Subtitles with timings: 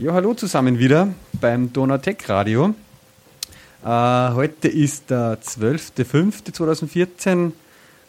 [0.00, 1.08] Ja, hallo zusammen wieder
[1.42, 2.74] beim Donautech Radio.
[3.84, 7.52] Äh, heute ist der 12.05.2014.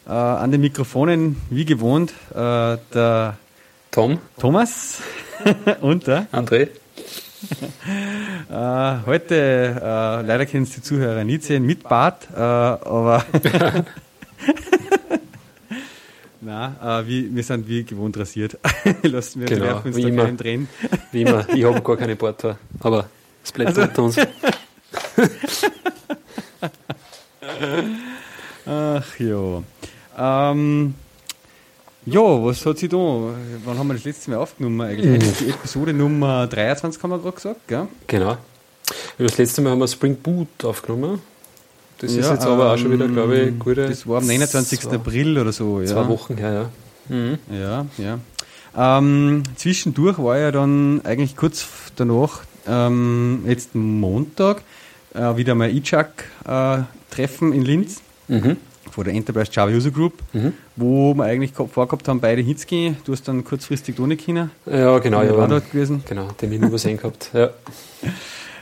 [0.06, 3.36] Äh, an den Mikrofonen, wie gewohnt, äh, der
[3.90, 5.02] Tom, Thomas
[5.82, 6.70] und der André.
[8.48, 13.22] Äh, heute, äh, leider können es die Zuhörer nicht sehen, mit Bart, äh, aber
[16.52, 18.58] Na, äh, wie, wir sind wie gewohnt rasiert.
[19.02, 20.26] Lassen wir Genau, werfen uns wie da immer.
[20.32, 20.68] drehen.
[21.10, 23.08] Wie immer, ich habe gar keine Porthaar, aber
[23.42, 24.16] es bleibt Also- unter uns.
[28.66, 29.62] Ach ja.
[30.18, 30.94] Ähm,
[32.04, 32.96] ja, was hat sie da?
[32.98, 34.80] Wann haben wir das letzte Mal aufgenommen?
[34.82, 37.88] Eigentlich ist die Episode Nummer 23, haben wir gerade gesagt, gell?
[38.06, 38.36] Genau.
[39.18, 41.20] Das letzte Mal haben wir Spring Boot aufgenommen.
[41.98, 44.26] Das ist Ja, jetzt aber auch schon wieder, ähm, glaube ich, gute Das war am
[44.26, 44.80] 29.
[44.80, 45.86] zwei, April oder so, ja.
[45.86, 46.52] zwei Wochen her,
[47.08, 47.14] ja.
[47.16, 47.38] Mhm.
[47.52, 48.18] Ja, ja.
[48.98, 54.62] Ähm, zwischendurch war ja dann eigentlich kurz danach, ähm, jetzt Montag,
[55.14, 58.56] äh, wieder mal ICHAC-Treffen in Linz Mhm.
[58.90, 60.54] von der Enterprise Java User Group, Mhm.
[60.76, 62.96] wo wir eigentlich gehabt- vorgehabt haben, beide Hitzki.
[63.04, 64.50] Du hast dann kurzfristig ohne können.
[64.66, 66.02] Ja, genau, ich war dort gewesen.
[66.08, 67.30] Genau, den übersehen gehabt.
[67.34, 67.50] Ja.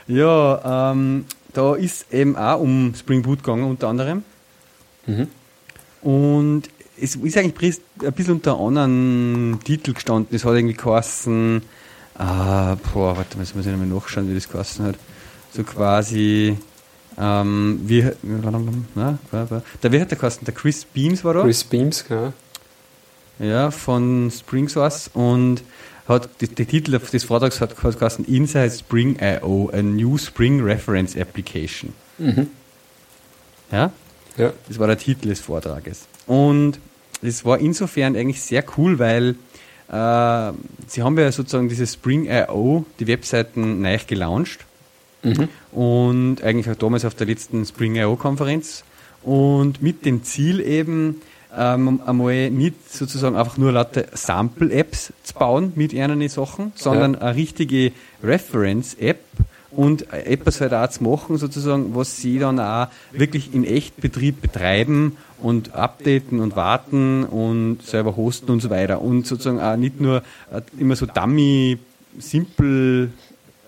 [0.07, 4.23] Ja, ähm, da ist eben auch um Spring Boot gegangen, unter anderem.
[5.05, 5.27] Mhm.
[6.01, 6.63] Und
[6.99, 10.35] es ist eigentlich ein bisschen unter anderen Titel gestanden.
[10.35, 11.61] Es hat irgendwie geheißen,
[12.15, 14.95] ah, boah, warte mal, jetzt muss ich nochmal nachschauen, wie das geheißen hat.
[15.53, 16.57] So quasi,
[17.17, 19.17] ähm, wie, na,
[19.83, 20.45] der, wie hat der geheißen?
[20.45, 21.41] Der Chris Beams war da.
[21.41, 22.33] Chris Beams, genau.
[23.39, 25.63] Ja, von Spring Source und
[26.07, 31.15] hat der Titel des Vortrags hat, hat geheißen Inside Spring IO, a new Spring Reference
[31.17, 31.93] Application.
[32.17, 32.47] Mhm.
[33.71, 33.91] Ja,
[34.37, 34.53] Ja.
[34.67, 36.07] das war der Titel des Vortrages.
[36.27, 36.79] Und
[37.21, 39.35] es war insofern eigentlich sehr cool, weil
[39.89, 40.51] äh,
[40.87, 44.65] sie haben ja sozusagen dieses Spring IO, die Webseiten neu gelauncht
[45.23, 45.49] Mhm.
[45.71, 48.83] und eigentlich auch damals auf der letzten Spring IO Konferenz
[49.21, 51.21] und mit dem Ziel eben
[51.57, 57.35] ähm, einmal nicht sozusagen einfach nur lauter Sample-Apps zu bauen mit ihren Sachen, sondern eine
[57.35, 57.91] richtige
[58.23, 59.19] Reference-App
[59.71, 65.17] und etwas halt auch zu machen, sozusagen, was sie dann auch wirklich in Echtbetrieb betreiben
[65.41, 69.01] und updaten und warten und selber hosten und so weiter.
[69.01, 71.79] Und sozusagen auch nicht nur äh, immer so dummy,
[72.19, 73.09] simple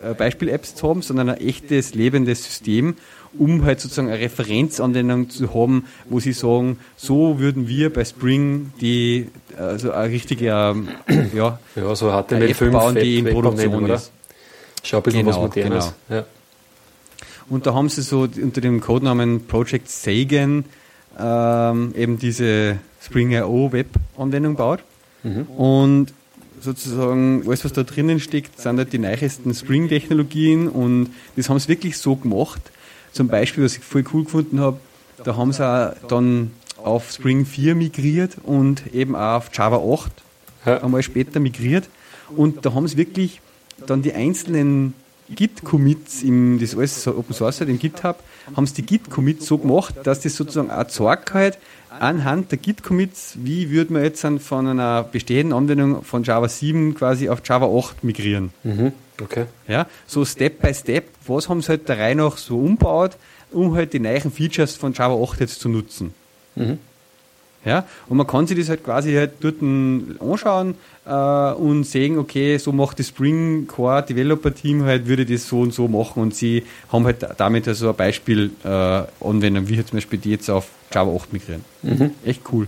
[0.03, 2.95] äh, Beispiel-Apps zu haben, sondern ein echtes, lebendes System,
[3.38, 8.71] um halt sozusagen eine Referenzanwendung zu haben, wo sie sagen, so würden wir bei Spring
[8.79, 10.88] die, also eine richtige, ähm,
[11.33, 14.11] ja, Ja, so eine HTML5 App bauen, die in Produktion ist.
[14.83, 15.94] Schau ein bisschen Genau, was Modernes.
[16.09, 16.25] Ja.
[17.49, 20.65] Und da haben sie so unter dem Codenamen Project Sagan
[21.19, 24.79] ähm, eben diese Spring.io Web-Anwendung baut.
[25.23, 25.44] Mhm.
[25.44, 26.13] Und
[26.59, 31.67] sozusagen alles, was da drinnen steckt, sind halt die neuesten Spring-Technologien und das haben sie
[31.67, 32.61] wirklich so gemacht.
[33.13, 34.78] Zum Beispiel, was ich voll cool gefunden habe,
[35.24, 40.12] da haben sie auch dann auf Spring 4 migriert und eben auch auf Java 8
[40.66, 40.84] Ja.
[40.84, 41.88] einmal später migriert.
[42.35, 43.40] Und da haben sie wirklich
[43.85, 44.94] dann die einzelnen
[45.29, 48.18] Git-Commits, im, das alles Open Source halt im GitHub,
[48.56, 51.57] haben sie die Git-Commits so gemacht, dass das sozusagen auch zeigt halt,
[52.00, 56.95] anhand der Git-Commits, wie würde man jetzt dann von einer bestehenden Anwendung von Java 7
[56.95, 58.51] quasi auf Java 8 migrieren.
[58.63, 58.94] Mhm.
[59.22, 59.46] Okay.
[59.68, 63.12] Ja, so Step by Step, was haben sie halt der Reihe nach so umbaut,
[63.51, 66.13] um halt die neuen Features von Java 8 jetzt zu nutzen.
[66.56, 66.79] Mhm.
[67.66, 70.75] Ja, und man kann sich das halt quasi halt dort anschauen
[71.06, 75.62] äh, und sehen, okay, so macht das Spring Core Developer Team halt, würde das so
[75.62, 79.88] und so machen und sie haben halt damit also ein Beispiel äh, Anwendung, wie halt
[79.88, 81.63] zum Beispiel die jetzt auf Java 8 migrieren.
[81.84, 82.12] Mhm.
[82.25, 82.68] Echt cool.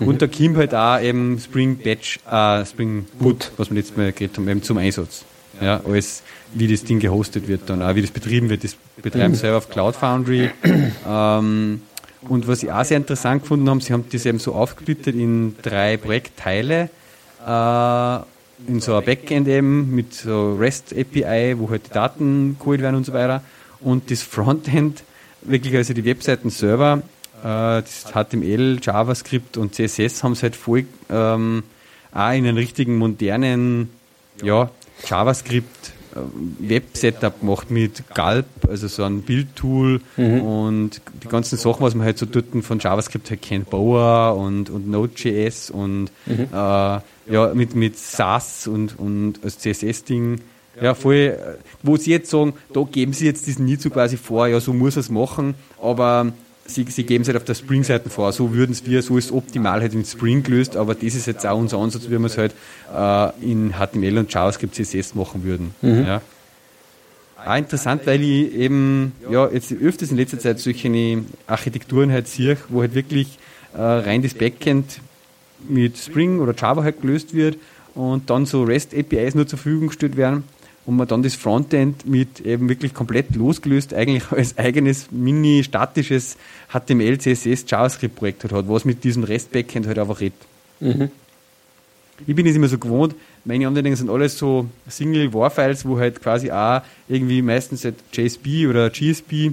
[0.00, 4.12] Und da kommt halt auch eben Spring Batch, äh, Spring Boot, was wir letztes Mal
[4.12, 5.24] geredet haben, eben zum Einsatz.
[5.60, 6.22] Ja, als
[6.52, 8.64] wie das Ding gehostet wird dann, auch wie das betrieben wird.
[8.64, 10.50] Das betreiben sie selber auf Cloud Foundry.
[11.08, 11.82] ähm,
[12.28, 15.56] und was ich auch sehr interessant gefunden habe, sie haben das eben so aufgesplittet in
[15.62, 16.90] drei Projektteile.
[17.46, 18.18] Äh,
[18.66, 22.96] in so ein Backend eben mit so REST API, wo halt die Daten geholt werden
[22.96, 23.42] und so weiter.
[23.80, 25.02] Und das Frontend,
[25.42, 27.02] wirklich also die Webseiten selber,
[27.42, 31.64] äh, das HTML, JavaScript und CSS haben sie halt voll ähm,
[32.12, 33.90] auch in einen richtigen modernen
[34.42, 34.70] ja,
[35.06, 40.00] JavaScript äh, Web-Setup gemacht mit Gulp, also so ein Bildtool.
[40.16, 44.70] Und die ganzen Sachen, was man halt so dort von JavaScript halt kennt, Boa und,
[44.70, 50.40] und Node.js und äh, ja, mit, mit SAS und, und als CSS-Ding.
[50.80, 51.38] Ja, voll, äh,
[51.82, 54.96] wo sie jetzt sagen, da geben sie jetzt diesen so quasi vor, ja, so muss
[54.96, 56.32] er es machen, aber
[56.66, 59.32] sie, sie geben es halt auf der Spring-Seite vor, so würden es wir, so ist
[59.32, 62.38] optimal halt mit Spring gelöst, aber das ist jetzt auch unser Ansatz, wie wir es
[62.38, 62.54] halt
[62.94, 65.74] äh, in HTML und JavaScript CSS machen würden.
[66.06, 66.22] Ja.
[67.44, 72.56] auch interessant, weil ich eben ja jetzt öfters in letzter Zeit solche Architekturen halt sehe,
[72.68, 73.38] wo halt wirklich
[73.74, 75.00] äh, rein das Backend
[75.68, 77.58] mit Spring oder Java halt gelöst wird
[77.94, 80.44] und dann so REST APIs nur zur Verfügung gestellt werden
[80.86, 86.36] und man dann das Frontend mit eben wirklich komplett losgelöst eigentlich als eigenes mini-statisches
[86.72, 90.38] HTML, CSS, JavaScript-Projekt hat, was mit diesem REST-Backend halt einfach redet.
[90.80, 91.10] Mhm.
[92.26, 93.14] Ich bin es immer so gewohnt,
[93.44, 98.90] meine Anwendungen sind alles so Single-War-Files, wo halt quasi auch irgendwie meistens halt JSP oder
[98.90, 99.52] GSP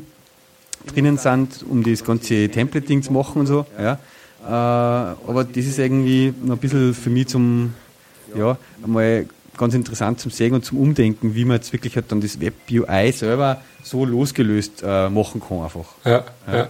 [0.88, 3.66] drinnen sind, um das ganze Templating zu machen und so.
[3.80, 4.00] Ja.
[4.44, 7.74] Äh, aber das ist irgendwie noch ein bisschen für mich zum,
[8.36, 9.25] ja, einmal
[9.62, 13.12] ganz interessant zum Sehen und zum Umdenken, wie man jetzt wirklich halt dann das Web-UI
[13.12, 15.86] selber so losgelöst äh, machen kann einfach.
[16.04, 16.58] Ja, ja.
[16.58, 16.69] ja.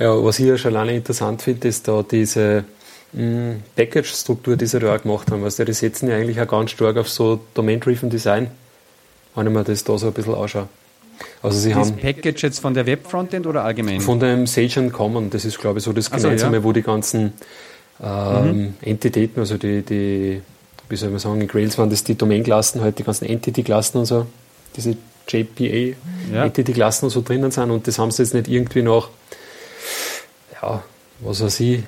[0.00, 2.64] ja was ich ja schon alleine interessant finde, ist da diese
[3.12, 5.44] mm, Package-Struktur, die sie da auch gemacht haben.
[5.44, 8.50] Also die setzen ja eigentlich auch ganz stark auf so Domain-Driven Design,
[9.36, 10.68] wenn ich mir das da so ein bisschen anschaue.
[11.44, 14.00] Also sie das haben Package jetzt von der Web-Frontend oder allgemein?
[14.00, 16.64] Von dem Sage and Common, das ist glaube ich so das Gemeinsame, so, ja.
[16.64, 17.34] wo die ganzen
[18.02, 18.74] ähm, mhm.
[18.82, 20.42] Entitäten, also die, die
[20.88, 24.06] wie soll man sagen, in Grails waren das die Domain-Klassen, halt die ganzen Entity-Klassen und
[24.06, 24.26] so,
[24.76, 24.96] diese
[25.28, 29.10] JPA-Entity-Klassen und so drinnen sind und das haben sie jetzt nicht irgendwie noch,
[30.60, 30.82] ja,
[31.20, 31.82] was weiß ich,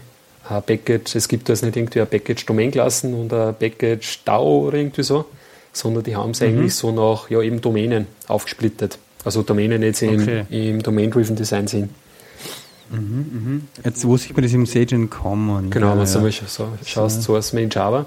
[0.48, 4.68] ein Package, es gibt da jetzt nicht irgendwie ein Package Domain-Klassen und ein Package DAO
[4.68, 5.26] oder irgendwie so,
[5.72, 6.46] sondern die haben es mhm.
[6.46, 8.98] eigentlich so nach, ja, eben Domänen aufgesplittet.
[9.24, 10.44] Also Domänen jetzt okay.
[10.48, 11.90] im, im Domain-Driven Design sind.
[12.90, 13.68] Mhm, mhm.
[13.84, 15.70] Jetzt, wo sieht man das im Sage Common?
[15.70, 16.46] Genau, ja, wenn du ja.
[16.46, 18.06] so schaust, so aus in Java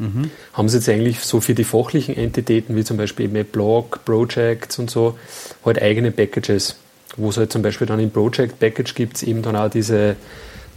[0.00, 0.30] Mhm.
[0.54, 4.78] Haben Sie jetzt eigentlich so für die fachlichen Entitäten, wie zum Beispiel eben Blog, Projects
[4.78, 5.18] und so,
[5.64, 6.76] halt eigene Packages,
[7.16, 10.16] wo es halt zum Beispiel dann im Project Package gibt es eben dann auch diese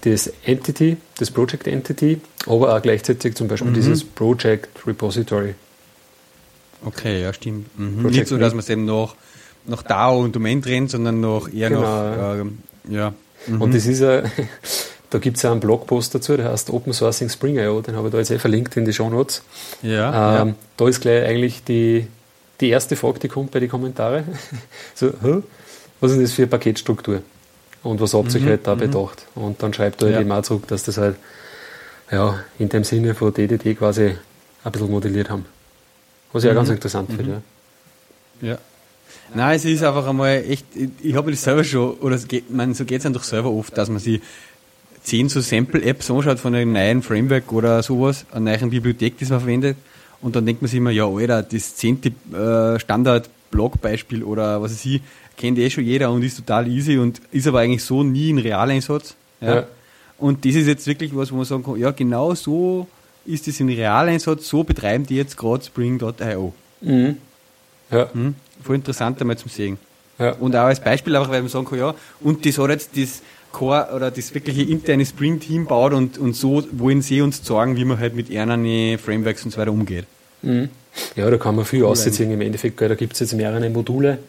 [0.01, 3.75] das Entity, das Project Entity, aber auch gleichzeitig zum Beispiel mhm.
[3.75, 5.55] dieses Project Repository.
[6.83, 7.67] Okay, ja, stimmt.
[7.79, 8.09] Mhm.
[8.09, 9.15] Nicht so, dass man es eben noch
[9.65, 11.81] nach DAO und Domain trennt, sondern noch eher genau.
[11.81, 12.45] noch,
[12.89, 13.13] äh, ja.
[13.47, 13.61] Mhm.
[13.61, 14.23] Und das ist ja,
[15.13, 18.11] Da gibt es ja einen Blogpost dazu, der heißt Open Sourcing Spring.io, den habe ich
[18.11, 19.43] da jetzt eh verlinkt in die Show Notes.
[19.83, 20.55] Ja, ähm, ja.
[20.75, 22.07] Da ist gleich eigentlich die,
[22.59, 24.23] die erste Frage, die kommt bei den Kommentaren.
[24.95, 25.13] so,
[25.99, 27.21] was ist denn das für eine Paketstruktur?
[27.83, 28.79] Und was habt ihr mhm, halt da mhm.
[28.79, 29.27] bedacht?
[29.35, 30.21] Und dann schreibt er halt ja.
[30.21, 31.15] eben auch zurück, dass das halt
[32.11, 34.15] ja, in dem Sinne von DDD quasi
[34.63, 35.45] ein bisschen modelliert haben.
[36.31, 36.57] Was ich mhm.
[36.57, 37.15] auch ganz interessant mhm.
[37.17, 37.41] finde.
[38.41, 38.49] Ja.
[38.49, 38.57] ja.
[39.35, 42.73] Nein, es ist einfach einmal echt, ich, ich habe das selber schon, oder geht, man,
[42.73, 44.19] so geht es einfach selber oft, dass man sich
[45.03, 49.39] 10 so Sample-Apps anschaut von einem neuen Framework oder sowas, einer neuen Bibliothek, die man
[49.39, 49.77] verwendet,
[50.21, 54.85] und dann denkt man sich immer, ja, Alter, das zehnte äh, Standard-Blog-Beispiel oder was weiß
[54.85, 55.01] ich,
[55.37, 58.37] kennt eh schon jeder und ist total easy und ist aber eigentlich so nie ein
[58.37, 59.15] Realeinsatz.
[59.41, 59.55] Ja.
[59.55, 59.67] ja.
[60.17, 62.87] Und das ist jetzt wirklich was, wo man sagen kann, ja, genau so
[63.25, 66.53] ist es in Realeinsatz, so betreiben die jetzt gerade Spring.io.
[66.81, 67.17] Mhm.
[67.91, 68.09] Ja.
[68.13, 68.35] Mhm.
[68.61, 69.77] Voll interessant einmal zum Sehen.
[70.19, 70.31] Ja.
[70.33, 73.21] Und auch als Beispiel einfach, weil man sagen kann, ja, und das hat jetzt das
[73.53, 77.85] Core oder das wirkliche interne Spring-Team baut und, und so wollen sie uns sagen, wie
[77.85, 80.05] man halt mit ihren Frameworks und so weiter umgeht.
[80.41, 80.69] Mhm.
[81.15, 82.81] Ja, da kann man viel ausziehen im Endeffekt.
[82.81, 84.19] Da gibt es jetzt mehrere Module,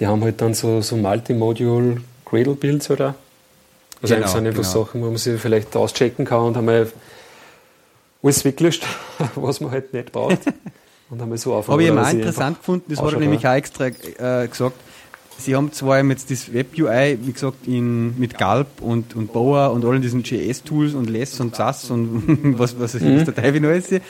[0.00, 3.14] die haben halt dann so, so Multi-Module Gradle-Builds oder?
[4.02, 4.84] Also genau, sind einfach genau.
[4.84, 6.90] Sachen, wo man sich vielleicht auschecken kann und einmal
[8.22, 8.84] alles weggelöscht,
[9.36, 10.40] was man halt nicht braucht.
[11.08, 14.48] Und einmal so Habe ich immer interessant gefunden, das hat er nämlich auch extra äh,
[14.48, 14.74] gesagt,
[15.38, 19.84] Sie haben zwar jetzt das Web-UI, wie gesagt, in, mit Galb und, und Boa und
[19.84, 23.24] allen diesen JS-Tools und Less und SAS und was, was, mhm.
[23.24, 24.00] der Teufel noch ist, äh,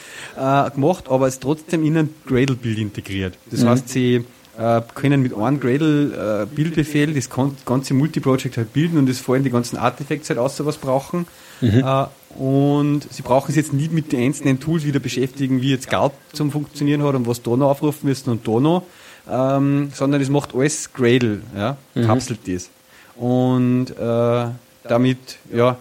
[0.74, 3.38] gemacht, aber es ist trotzdem in ein Gradle-Bild integriert.
[3.50, 3.68] Das mhm.
[3.68, 4.24] heißt, Sie
[4.58, 7.28] äh, können mit einem Gradle-Bildbefehl äh, das
[7.64, 11.26] ganze Multiproject halt bilden und es fallen die ganzen Artefacts halt aus, was brauchen.
[11.60, 11.84] Mhm.
[11.84, 12.06] Äh,
[12.38, 16.12] und Sie brauchen sich jetzt nicht mit den einzelnen Tools wieder beschäftigen, wie jetzt Galb
[16.32, 18.82] zum Funktionieren hat und was da noch aufrufen müssen und da noch
[19.30, 22.06] ähm, sondern es macht alles Gradle, ja, mhm.
[22.06, 22.70] kapselt das.
[23.16, 24.46] Und äh,
[24.84, 25.18] damit,
[25.52, 25.76] ja,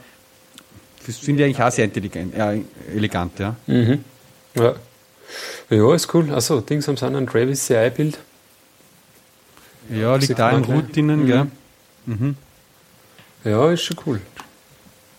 [1.05, 2.61] das finde ich eigentlich auch sehr intelligent, äh,
[2.95, 3.55] elegant, ja.
[3.67, 4.03] Mhm.
[4.55, 4.75] Ja.
[5.69, 6.31] Ja, ist cool.
[6.31, 8.19] Achso, Dings haben sie ein Travis CI-Bild.
[9.89, 11.27] Ja, liegt da im Root drinnen, mhm.
[11.27, 11.47] gell?
[12.05, 12.35] Mhm.
[13.43, 14.21] Ja, ist schon cool.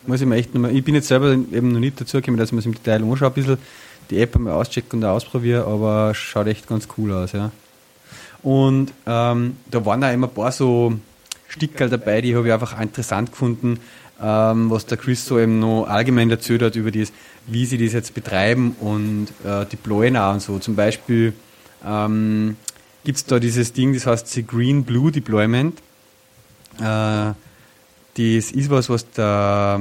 [0.07, 2.49] Muss ich mir echt nochmal, ich bin jetzt selber eben noch nicht dazu gekommen, dass
[2.49, 3.59] ich mir das im Detail anschaue, ein bisschen
[4.11, 7.51] die App einmal auschecken und ausprobiere, aber schaut echt ganz cool aus, ja.
[8.47, 10.93] Und ähm, da waren auch immer ein paar so
[11.49, 13.81] Stickerl dabei, die habe ich einfach interessant gefunden,
[14.23, 17.13] ähm, was der Chris so eben noch allgemein erzählt hat über das,
[17.49, 20.61] wie sie das jetzt betreiben und äh, deployen auch und so.
[20.61, 21.33] Zum Beispiel
[21.85, 22.57] ähm,
[23.03, 25.81] gibt es da dieses Ding, das heißt the Green Blue Deployment.
[26.79, 27.37] Äh, das
[28.15, 29.81] ist was, was der,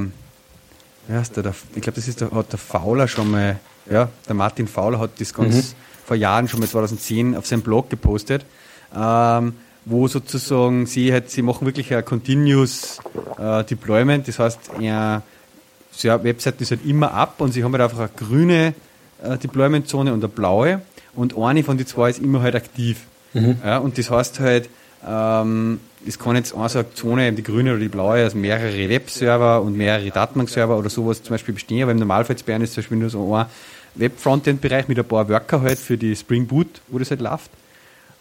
[1.08, 4.10] wie heißt der, der ich glaube, das ist der, hat der Fowler schon mal, ja,
[4.28, 7.90] der Martin Fowler hat das ganz mhm vor Jahren schon mal 2010 auf seinem Blog
[7.90, 8.46] gepostet,
[8.96, 9.54] ähm,
[9.86, 13.00] wo sozusagen sie halt, sie machen wirklich ein Continuous
[13.38, 15.22] äh, Deployment, das heißt, ja,
[15.92, 18.74] so eine Website ist halt immer ab und sie haben halt einfach eine grüne
[19.24, 20.82] äh, Deployment-Zone und eine blaue
[21.16, 23.02] und eine von den zwei ist immer halt aktiv.
[23.34, 23.58] Mhm.
[23.64, 24.70] Ja, und das heißt halt,
[25.08, 28.90] ähm, es kann jetzt eine so eine Zone, die grüne oder die blaue, also mehrere
[28.90, 32.98] Webserver und mehrere Datenbankserver oder sowas zum Beispiel bestehen, aber im Normalfall ist zum Beispiel
[32.98, 33.46] nur so ein
[33.96, 37.50] Web-Frontend-Bereich mit ein paar Worker halt für die Spring Boot, wo das halt läuft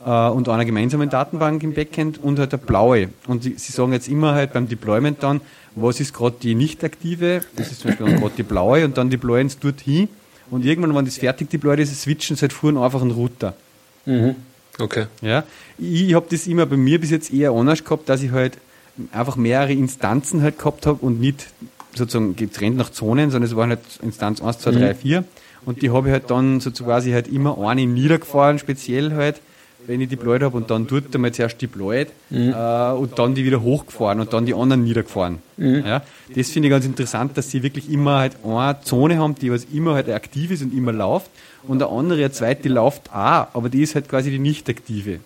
[0.04, 3.08] äh, und einer gemeinsamen Datenbank im Backend und halt der blaue.
[3.26, 5.40] Und sie, sie sagen jetzt immer halt beim Deployment dann,
[5.74, 9.10] was ist gerade die nicht aktive, das ist zum Beispiel gerade die blaue und dann
[9.10, 10.08] deployen sie dorthin
[10.50, 13.54] und irgendwann, wenn das fertig deployed ist, switchen sie halt vorhin einfach einen Router.
[14.06, 14.36] Mhm.
[14.78, 15.06] Okay.
[15.20, 15.44] Ja,
[15.78, 18.58] ich habe das immer bei mir bis jetzt eher anders gehabt, dass ich halt
[19.12, 21.46] einfach mehrere Instanzen halt gehabt habe und nicht
[21.94, 25.24] sozusagen getrennt nach Zonen, sondern es waren halt Instanz 1, 2, 3, 4
[25.66, 29.40] und die habe ich halt dann so quasi halt immer eine niedergefahren, speziell halt,
[29.86, 32.52] wenn ich deployed habe und dann dort einmal zuerst deployed mhm.
[32.52, 35.38] äh, und dann die wieder hochgefahren und dann die anderen niedergefahren.
[35.56, 35.84] Mhm.
[35.86, 36.02] Ja,
[36.34, 39.64] das finde ich ganz interessant, dass sie wirklich immer halt eine Zone haben, die was
[39.72, 41.30] immer halt aktiv ist und immer läuft
[41.66, 44.68] und eine andere, eine zweite, die läuft auch, aber die ist halt quasi die nicht
[44.68, 45.20] aktive.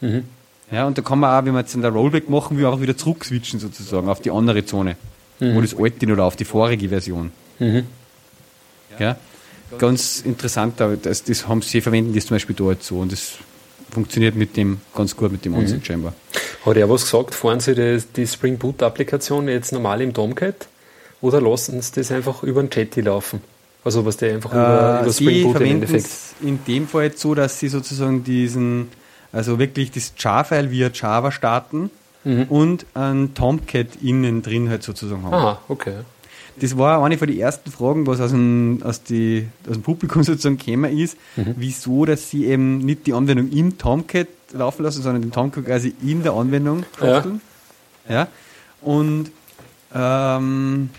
[0.00, 0.24] Mhm.
[0.70, 2.80] Ja, und da kann man auch, wenn wir jetzt in der Rollback machen, wir einfach
[2.80, 4.96] wieder zurück switchen sozusagen auf die andere Zone,
[5.38, 5.54] mhm.
[5.54, 7.30] wo das alte oder auf die vorige Version.
[7.58, 7.84] Mhm.
[8.98, 9.16] Ja,
[9.78, 13.34] ganz interessant, das, das haben sie verwenden das zum Beispiel da halt so und das
[13.90, 15.84] funktioniert mit dem ganz gut mit dem Onset mhm.
[15.84, 16.12] Chamber.
[16.66, 17.34] Hat er was gesagt?
[17.34, 20.68] Fahren Sie die, die Spring Boot Applikation jetzt normal im Tomcat
[21.20, 23.40] oder lassen Sie das einfach über den Jetty laufen?
[23.84, 26.08] Also was der einfach äh, über, über Spring Boot im Endeffekt.
[26.42, 28.88] in dem Fall jetzt so, dass Sie sozusagen diesen,
[29.32, 31.90] also wirklich das Jar-File via Java starten
[32.24, 32.44] mhm.
[32.48, 35.34] und ein Tomcat innen drin halt sozusagen haben.
[35.34, 35.96] Ah, okay
[36.60, 40.22] das war eine von den ersten Fragen, was aus dem, aus, die, aus dem Publikum
[40.22, 41.54] sozusagen gekommen ist, mhm.
[41.56, 45.94] wieso, dass sie eben nicht die Anwendung im Tomcat laufen lassen, sondern den Tomcat quasi
[46.02, 47.40] in der Anwendung basteln.
[48.08, 48.14] Ja.
[48.14, 48.28] ja.
[48.80, 49.30] Und
[49.94, 50.90] ähm,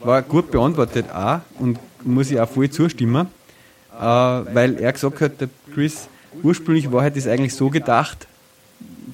[0.00, 3.28] war gut beantwortet auch und muss ich auch voll zustimmen,
[3.98, 6.08] äh, weil er gesagt hat, der Chris,
[6.42, 8.26] ursprünglich war halt das eigentlich so gedacht,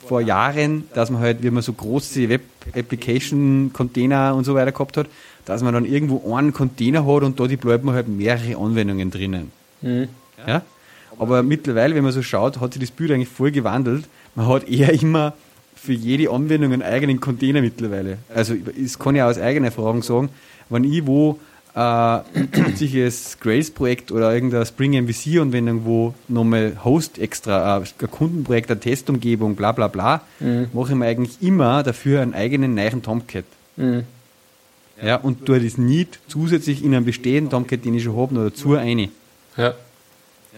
[0.06, 5.08] vor Jahren, dass man halt, wie man so große Web-Application-Container und so weiter gehabt hat,
[5.46, 9.52] dass man dann irgendwo einen Container hat und da deployt man halt mehrere Anwendungen drinnen.
[9.80, 10.08] Mhm.
[10.46, 10.62] Ja?
[11.18, 14.04] Aber mittlerweile, wenn man so schaut, hat sich das Bild eigentlich voll gewandelt.
[14.34, 15.32] Man hat eher immer
[15.74, 18.18] für jede Anwendung einen eigenen Container mittlerweile.
[18.34, 20.28] Also das kann ich aus eigener Erfahrung sagen,
[20.68, 21.38] wenn ich wo
[21.74, 28.70] äh, ein zusätzliches Grace-Projekt oder irgendeine Spring MVC-Anwendung, wo nochmal Host extra, äh, ein Kundenprojekt,
[28.70, 30.68] eine Testumgebung, bla bla bla, mhm.
[30.72, 33.44] mache ich mir eigentlich immer dafür einen eigenen neuen Tomcat.
[33.76, 34.04] Mhm.
[35.02, 38.44] Ja, und tue das nicht zusätzlich in einem bestehenden Tomcat, den ich schon habe, noch
[38.44, 39.10] dazu eine.
[39.56, 39.74] Ja.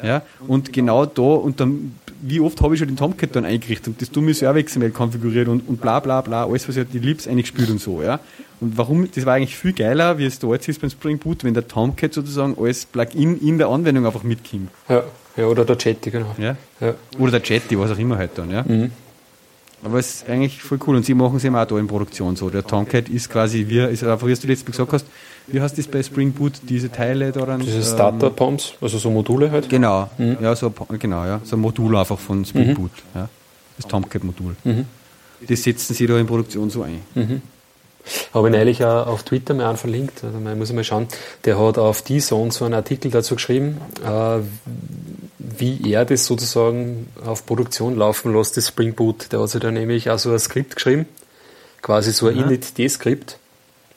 [0.02, 3.88] Ja, und genau da, und dann, wie oft habe ich schon den Tomcat dann eingerichtet
[3.88, 7.00] und das dumme Server XML konfiguriert und, und bla bla bla, alles, was ja die
[7.00, 8.20] Libs eingespielt und so, ja.
[8.60, 11.44] Und warum, das war eigentlich viel geiler, wie es da jetzt ist beim Spring Boot,
[11.44, 14.70] wenn der Tomcat sozusagen als Plugin in der Anwendung einfach mitkommt.
[14.88, 15.02] Ja,
[15.36, 16.34] ja oder der Jetty, genau.
[16.38, 16.56] Ja.
[16.80, 16.94] ja.
[17.18, 18.62] Oder der Jetty, was auch immer halt dann, ja.
[18.62, 18.92] Mhm.
[19.82, 20.96] Aber es ist eigentlich voll cool.
[20.96, 22.50] Und sie machen es eben auch da in Produktion so.
[22.50, 25.06] Der Tomcat ist quasi, wie, ist einfach, wie du letztes Mal gesagt hast,
[25.46, 27.60] wie heißt das bei Spring Boot, diese Teile daran?
[27.60, 29.68] Diese Starter Pumps, also so Module halt?
[29.68, 30.36] Genau, mhm.
[30.42, 31.40] ja, so, genau, ja.
[31.42, 32.74] So ein Modul einfach von Spring mhm.
[32.74, 32.90] Boot.
[33.14, 33.28] Ja.
[33.76, 34.56] Das Tomcat-Modul.
[34.64, 34.84] Mhm.
[35.48, 37.00] Das setzen sie da in Produktion so ein.
[38.08, 38.34] Mhm.
[38.34, 41.08] Habe ich neulich auch auf Twitter mal verlinkt, also man muss mal schauen,
[41.44, 44.40] der hat auf die Zone so einen Artikel dazu geschrieben, äh,
[45.38, 49.32] wie er das sozusagen auf Produktion laufen lässt, das Spring Boot.
[49.32, 51.06] Der hat sich da nämlich auch so ein Skript geschrieben,
[51.82, 52.44] quasi so ein ja.
[52.44, 53.38] Init-D-Skript.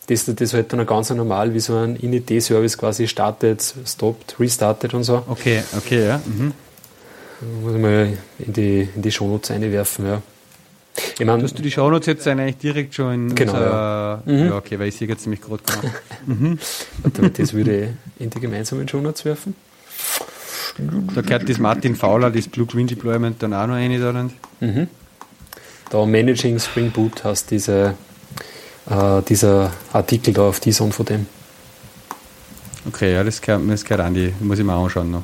[0.08, 5.04] Das, das halt dann ganz normal wie so ein Init-D-Service quasi startet, stoppt, restartet und
[5.04, 5.24] so.
[5.28, 6.22] Okay, okay, ja.
[6.26, 6.54] Mhm.
[7.64, 10.22] Muss ich mal in die, in die Shownotes einwerfen, ja.
[11.20, 14.24] Ich mein, Dass du die Shownotes jetzt eigentlich direkt schon in genau, unser, ja.
[14.26, 14.46] Mhm.
[14.48, 14.56] ja.
[14.56, 15.94] okay, weil ich sehe jetzt nämlich gerade genau.
[16.26, 16.60] mhm.
[17.34, 19.56] Das würde ich in die gemeinsamen Shownotes werfen.
[21.14, 24.30] Da gehört das Martin Fowler, das Blue Green Deployment dann auch noch eine da.
[24.60, 24.88] Mhm.
[25.90, 27.96] Da Managing Spring Boot hast diese,
[28.90, 31.26] äh, dieser Artikel da auf die Sonne von dem.
[32.88, 35.24] Okay, ja, das gehört, das gehört an, die muss ich mir anschauen noch.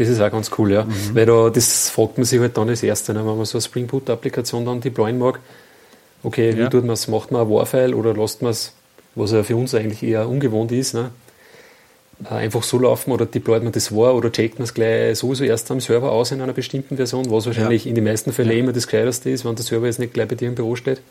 [0.00, 0.84] Das ist auch ganz cool, ja.
[0.84, 0.94] Mhm.
[1.12, 3.62] Weil da, das fragt man sich halt dann als Erste, ne, wenn man so eine
[3.62, 5.40] Spring Boot-Applikation dann deployen mag.
[6.22, 6.70] Okay, wie ja.
[6.70, 7.06] tut man es?
[7.06, 8.72] Macht man ein Warfile oder lässt man es,
[9.14, 11.10] was ja für uns eigentlich eher ungewohnt ist, ne?
[12.24, 15.44] Äh, einfach so laufen oder deployt man das War oder checkt man es gleich sowieso
[15.44, 17.90] erst am Server aus in einer bestimmten Version, was wahrscheinlich ja.
[17.90, 18.56] in den meisten Fällen ja.
[18.56, 21.02] immer das Gescheiteste ist, wenn der Server jetzt nicht gleich bei dir im Büro steht.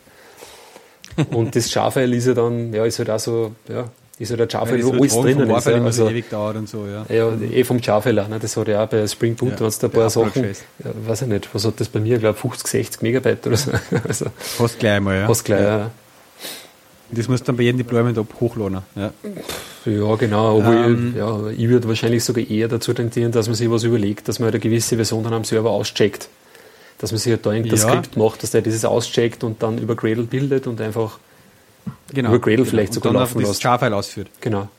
[1.30, 4.48] Und das Schafile ist ja dann, ja, ist halt auch so, ja, ist ja der
[4.50, 5.66] Java, wo alles drinnen ist.
[5.66, 7.06] Ja, also, ewig dauert und so, ja.
[7.10, 9.80] Ja, eh vom Java, ne, das hat ja auch bei Spring Boot, ja, wenn es
[9.80, 12.38] da ein paar Sachen, ja, weiß ich nicht, was hat das bei mir, ich glaube
[12.38, 13.72] 50, 60 Megabyte oder so.
[14.08, 15.28] Also, Fast gleich mal, ja.
[15.28, 15.78] Fast gleich, ja.
[15.80, 15.92] ja.
[17.12, 18.82] Das muss dann bei jedem Deployment ab hochladen.
[18.96, 19.12] Ja,
[19.86, 20.60] ja genau.
[20.60, 23.84] Aber ähm, ich, ja, ich würde wahrscheinlich sogar eher dazu tendieren, dass man sich was
[23.84, 26.30] überlegt, dass man halt eine gewisse Version dann am Server auscheckt.
[27.00, 27.88] Dass man sich halt da irgendein ja.
[27.88, 31.18] Skript macht, dass der dieses auscheckt und dann über Gradle bildet und einfach
[32.14, 32.70] genau, über Gradle genau.
[32.70, 33.64] vielleicht sogar und laufen lässt.
[33.64, 34.30] Jar-File ausführt.
[34.42, 34.70] Genau.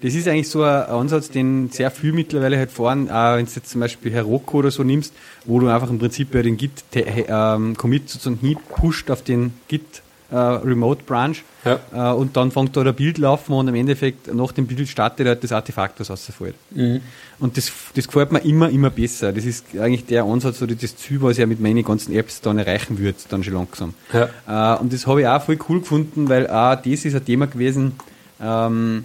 [0.00, 3.52] Das ist eigentlich so ein Ansatz, den sehr viel mittlerweile halt fahren, auch wenn du
[3.52, 5.12] jetzt zum Beispiel Heroku oder so nimmst,
[5.44, 10.36] wo du einfach im Prinzip bei den Git-Commit ähm, sozusagen hinpusht auf den Git äh,
[10.36, 11.80] Remote Branch ja.
[11.92, 15.26] äh, und dann fängt da ein Bild laufen und im Endeffekt nach dem Bild startet
[15.26, 16.54] halt das Artefakt, das rausfällt.
[16.70, 17.00] Mhm.
[17.38, 19.32] Und das, das gefällt mir immer, immer besser.
[19.32, 22.40] Das ist eigentlich der Ansatz oder das Ziel, was ich ja mit meinen ganzen Apps
[22.40, 23.94] dann erreichen würde, dann schon langsam.
[24.12, 24.76] Ja.
[24.76, 27.46] Äh, und das habe ich auch voll cool gefunden, weil auch das ist ein Thema
[27.46, 27.92] gewesen,
[28.40, 29.04] ähm,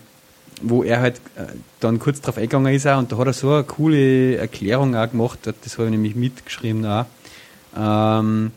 [0.61, 1.45] wo er halt äh,
[1.79, 5.09] dann kurz drauf eingegangen ist auch, und da hat er so eine coole Erklärung auch
[5.09, 7.05] gemacht, das habe ich nämlich mitgeschrieben auch,
[7.77, 8.51] ähm,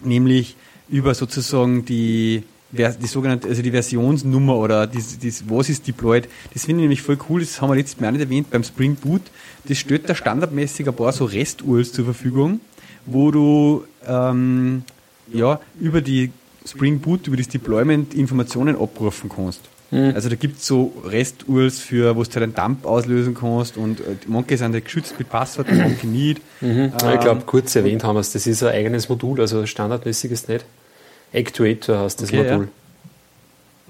[0.00, 0.56] nämlich
[0.88, 6.28] über sozusagen die, die sogenannte, also die Versionsnummer oder das, das, was ist deployed.
[6.52, 8.96] Das finde ich nämlich voll cool, das haben wir letztes Mal nicht erwähnt, beim Spring
[8.96, 9.22] Boot,
[9.66, 12.60] das stellt da standardmäßig ein paar so REST-URLs zur Verfügung,
[13.04, 14.82] wo du ähm,
[15.32, 16.30] ja, über die
[16.66, 19.62] Spring Boot, über das Deployment Informationen abrufen kannst.
[19.90, 20.12] Mhm.
[20.14, 24.00] Also da gibt es so Rest-URLs für, wo du halt einen Dump auslösen kannst und
[24.00, 26.40] äh, manche sind halt geschützt mit Passwort, manche nicht.
[26.60, 26.92] Mhm.
[27.02, 30.32] Ähm, ich glaube, kurz erwähnt haben wir es, das ist ein eigenes Modul, also standardmäßig
[30.32, 30.64] ist nicht.
[31.32, 32.64] Actuator heißt das okay, Modul.
[32.64, 32.70] Ja.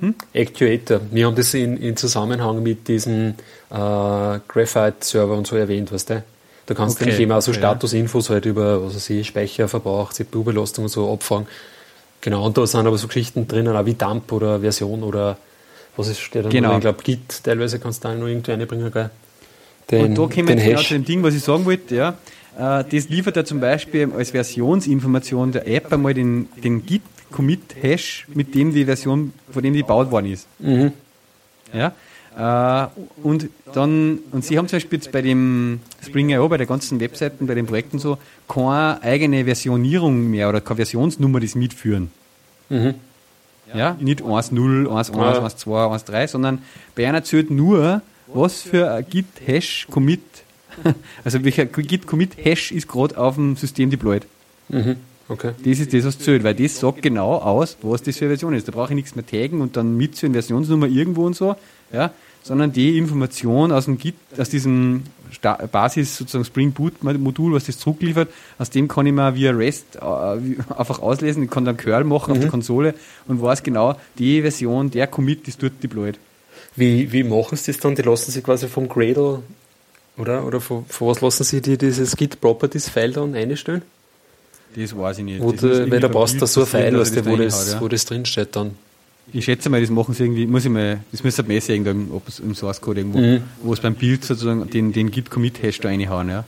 [0.00, 0.14] Hm?
[0.34, 1.00] Actuator.
[1.10, 3.34] Wir haben das in, in Zusammenhang mit diesem
[3.70, 6.22] äh, Graphite-Server und so erwähnt, weißt du?
[6.66, 7.04] Da kannst okay.
[7.04, 11.46] du nämlich immer so Statusinfos halt über, was weiß ich, Speicherverbrauch, CPU-Belastung und so abfangen.
[12.20, 15.38] Genau, und da sind aber so Geschichten drinnen, auch wie Dump oder Version oder
[15.96, 16.74] was ist, steht genau.
[16.74, 19.10] Ich glaube, Git teilweise kannst du da noch irgendwie reinbringen, gell?
[19.90, 22.18] Den, und da kommen wir jetzt genau zu dem Ding, was ich sagen wollte, ja.
[22.58, 28.54] Äh, das liefert ja zum Beispiel als Versionsinformation der App einmal den, den Git-Commit-Hash, mit
[28.54, 30.46] dem die Version, von dem die gebaut worden ist.
[30.58, 30.92] Mhm.
[31.72, 31.92] Ja.
[32.38, 32.88] Uh,
[33.22, 37.46] und dann, und sie haben zum Beispiel jetzt bei dem Spring.io, bei der ganzen Webseiten,
[37.46, 42.10] bei den Projekten so, keine eigene Versionierung mehr oder keine Versionsnummer, die sie mitführen.
[42.68, 42.96] Mhm.
[43.76, 46.62] Ja, nicht 1.0, 1.1, 1.2, 1.3, sondern
[46.94, 50.20] bei einer zählt nur, was für ein Git-Hash-Commit,
[51.24, 54.26] also welcher Git-Commit-Hash ist gerade auf dem System deployed.
[54.68, 54.96] Mhm.
[55.28, 55.52] Okay.
[55.64, 58.54] Das ist das, was zählt, weil das sagt genau aus, was das für eine Version
[58.54, 58.68] ist.
[58.68, 61.56] Da brauche ich nichts mehr taggen und dann mitzählen, Versionsnummer irgendwo und so,
[61.92, 62.12] ja,
[62.42, 65.02] sondern die Information aus dem Git, aus diesem
[65.40, 69.96] Basis sozusagen Spring Boot Modul, was das zurückliefert, aus dem kann ich mir via REST
[69.96, 69.98] äh,
[70.76, 72.32] einfach auslesen, ich kann dann Curl machen mhm.
[72.32, 72.50] auf der mhm.
[72.50, 72.94] Konsole
[73.28, 76.18] und weiß genau, die Version, der Commit ist dort deployed.
[76.74, 77.94] Wie, wie machen sie das dann?
[77.94, 79.42] Die lassen sie quasi vom Gradle,
[80.18, 80.44] oder?
[80.44, 83.82] Oder von, von was lassen sie die dieses Git Properties File dann einstellen?
[84.74, 85.40] Das weiß ich nicht.
[85.40, 87.80] Du, weil da brauchst du so ein File, wo, das, ja.
[87.80, 88.76] wo das drinsteht dann.
[89.32, 92.16] Ich schätze mal, das machen sie irgendwie, muss ich mal, das müsste man sehen, irgendwo,
[92.16, 93.42] ob es im Source Code irgendwo, mhm.
[93.62, 96.44] wo es beim Bild sozusagen den, den Git-Commit-Hash da reinhauen, ja.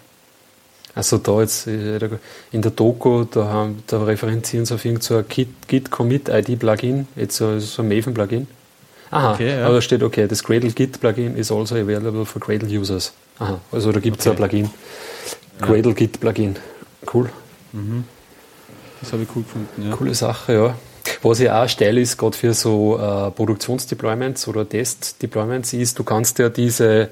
[0.94, 1.98] Also da jetzt äh,
[2.50, 7.82] in der Doku, da, haben, da referenzieren sie auf irgend so Git-Commit-ID-Plugin, jetzt so, so
[7.82, 8.46] ein Maven-Plugin.
[9.10, 9.64] Aha, okay, ja.
[9.64, 13.12] aber da steht, okay, das Gradle Git Plugin is also available for Gradle Users.
[13.38, 14.34] Aha, also da gibt es okay.
[14.34, 14.70] ein Plugin.
[15.60, 15.92] Gradle ja.
[15.92, 16.56] Git Plugin.
[17.12, 17.30] Cool.
[17.72, 18.04] Mhm.
[19.00, 19.96] Das habe ich cool gefunden, ja.
[19.96, 20.74] Coole Sache, ja.
[21.22, 26.38] Was ja auch steil ist, gerade für so äh, Produktionsdeployments oder Test-Deployments, ist, du kannst
[26.38, 27.08] ja diese, äh,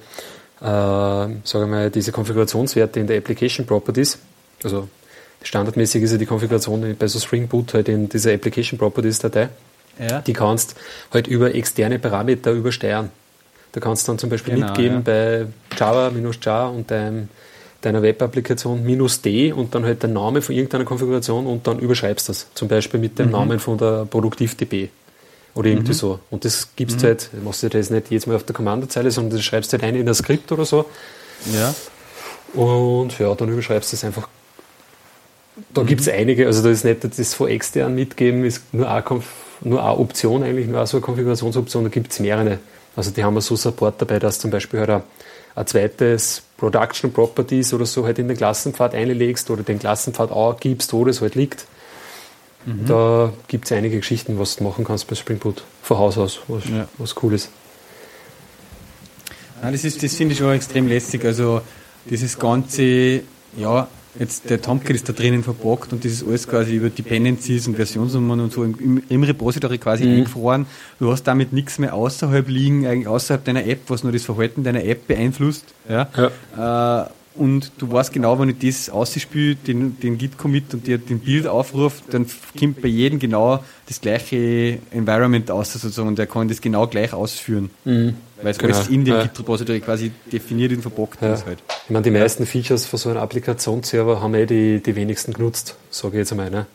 [0.61, 4.19] sagen wir mal, diese Konfigurationswerte in der Application Properties,
[4.65, 4.89] also
[5.43, 9.49] standardmäßig ist ja die Konfiguration bei so Spring Boot halt in dieser Application Properties Datei,
[9.99, 10.21] ja.
[10.21, 10.77] die kannst
[11.13, 13.11] halt über externe Parameter übersteuern.
[13.73, 15.03] Da kannst du dann zum Beispiel genau, mitgeben ja.
[15.03, 17.29] bei Java minus Jar und deinem
[17.81, 22.29] deiner Web-Applikation minus D und dann halt der Name von irgendeiner Konfiguration und dann überschreibst
[22.29, 22.49] das.
[22.55, 23.33] Zum Beispiel mit dem mhm.
[23.33, 24.89] Namen von der ProduktivDB
[25.55, 25.97] oder irgendwie mhm.
[25.97, 26.21] so.
[26.31, 27.07] Und das gibst mhm.
[27.07, 29.85] halt, machst du das nicht jedes Mal auf der Kommandozeile, sondern das schreibst du halt
[29.85, 30.87] ein in das Skript oder so.
[31.53, 31.75] Ja.
[32.55, 34.29] Und ja, dann überschreibst du es einfach.
[35.73, 35.87] Da mhm.
[35.87, 39.05] gibt es einige, also da ist nicht das von extern mitgeben, ist nur eine,
[39.63, 42.59] nur eine Option eigentlich, nur eine so eine Konfigurationsoption, da gibt es mehrere.
[42.95, 45.03] Also die haben so Support dabei, dass zum Beispiel halt ein,
[45.57, 50.61] ein zweites Production Properties oder so halt in den Klassenpfad einlegst oder den Klassenpfad auch
[50.61, 51.67] gibst, wo das halt liegt.
[52.67, 52.87] Mhm.
[52.87, 56.41] Da gibt es einige Geschichten, was du machen kannst bei Spring Boot von Haus aus,
[56.47, 56.87] was, ja.
[56.99, 57.49] was cool ist.
[59.63, 61.25] Ja, das ist, das finde ich schon extrem lästig.
[61.25, 61.63] Also
[62.05, 63.23] dieses ganze,
[63.57, 67.67] ja, jetzt der Tomcat ist da drinnen verpackt und das ist alles quasi über Dependencies
[67.69, 70.17] und Versionsnummern und so im, im Repository quasi mhm.
[70.17, 70.67] eingefroren.
[70.99, 74.65] Du hast damit nichts mehr außerhalb liegen, eigentlich außerhalb deiner App, was nur das Verhalten
[74.65, 75.65] deiner App beeinflusst.
[75.89, 76.09] Ja.
[76.57, 77.05] ja.
[77.05, 81.21] Äh, und du weißt genau, wenn ich das ausspiele, den, den Git-Commit und dir den
[81.21, 82.27] Bild aufruft, dann
[82.59, 87.13] kommt bei jedem genau das gleiche Environment aus, sozusagen, und der kann das genau gleich
[87.13, 87.71] ausführen.
[87.85, 88.15] Mhm.
[88.43, 88.77] Weil es genau.
[88.77, 89.23] alles in dem ja.
[89.23, 91.35] Git-Repository quasi definiert und verpackt ja.
[91.35, 91.59] ist halt.
[91.85, 95.77] Ich meine, die meisten Features von so einem Applikationsserver haben eh die, die wenigsten genutzt,
[95.91, 96.51] sage ich jetzt einmal.
[96.51, 96.67] Ne?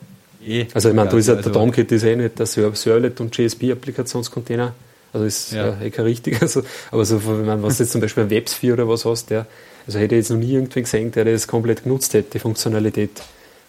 [0.45, 0.65] Eh.
[0.73, 3.37] Also ich meine, da ist ja, also der Tomcat ist eh nicht der Servlet und
[3.37, 4.73] JSP-Applikationscontainer.
[5.13, 5.79] Also ist ja.
[5.81, 6.37] eh kein richtiger.
[6.41, 9.45] Also, aber so, wenn man was jetzt zum Beispiel ein Websphere oder was hast, der
[9.87, 13.21] also hätte ich jetzt noch nie irgendwen gesehen, der das komplett genutzt hätte, die Funktionalität,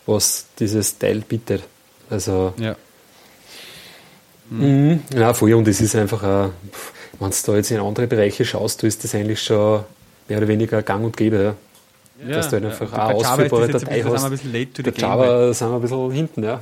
[0.07, 1.63] was dieses Teil bietet.
[2.11, 2.77] Also, ja.
[4.51, 5.01] Mhm.
[5.15, 5.55] Ja, voll.
[5.55, 6.51] Und es ist einfach, auch,
[7.23, 9.85] wenn du da jetzt in andere Bereiche schaust, du ist das eigentlich schon
[10.29, 11.43] mehr oder weniger gang und gäbe.
[11.43, 11.55] Ja.
[12.29, 14.45] Ja, dass du halt einfach ja, eine ausführbare Datei hast.
[14.45, 16.61] Bei Java sind wir ein bisschen hinten, ja.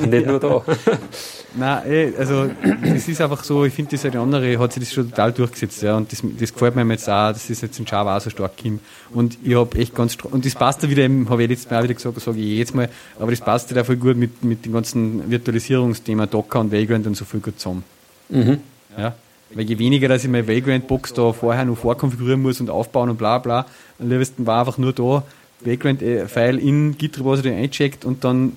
[0.00, 0.64] Nicht nur da.
[1.54, 2.48] Nein, ey, also
[2.82, 5.82] es ist einfach so, ich finde, das eine andere hat sich das schon total durchgesetzt,
[5.82, 8.30] ja, und das, das gefällt mir jetzt auch, dass das jetzt in Java auch so
[8.30, 8.80] stark kommt.
[9.12, 11.94] Und ich habe echt ganz, und das passt da wieder, habe ich jetzt mal wieder
[11.94, 12.88] gesagt, sage ich jedes Mal,
[13.18, 17.16] aber das passt da voll gut mit, mit dem ganzen Virtualisierungsthema Docker und Vagrant und
[17.16, 17.84] so viel gut zusammen.
[18.28, 18.60] Mhm.
[18.96, 19.14] Ja.
[19.54, 23.18] Weil je weniger, dass ich meine Vagrant-Box da vorher noch vorkonfigurieren muss und aufbauen und
[23.18, 23.66] bla bla,
[23.98, 25.24] am liebsten war einfach nur da,
[25.60, 28.56] Vagrant-File in Git Repository eincheckt und dann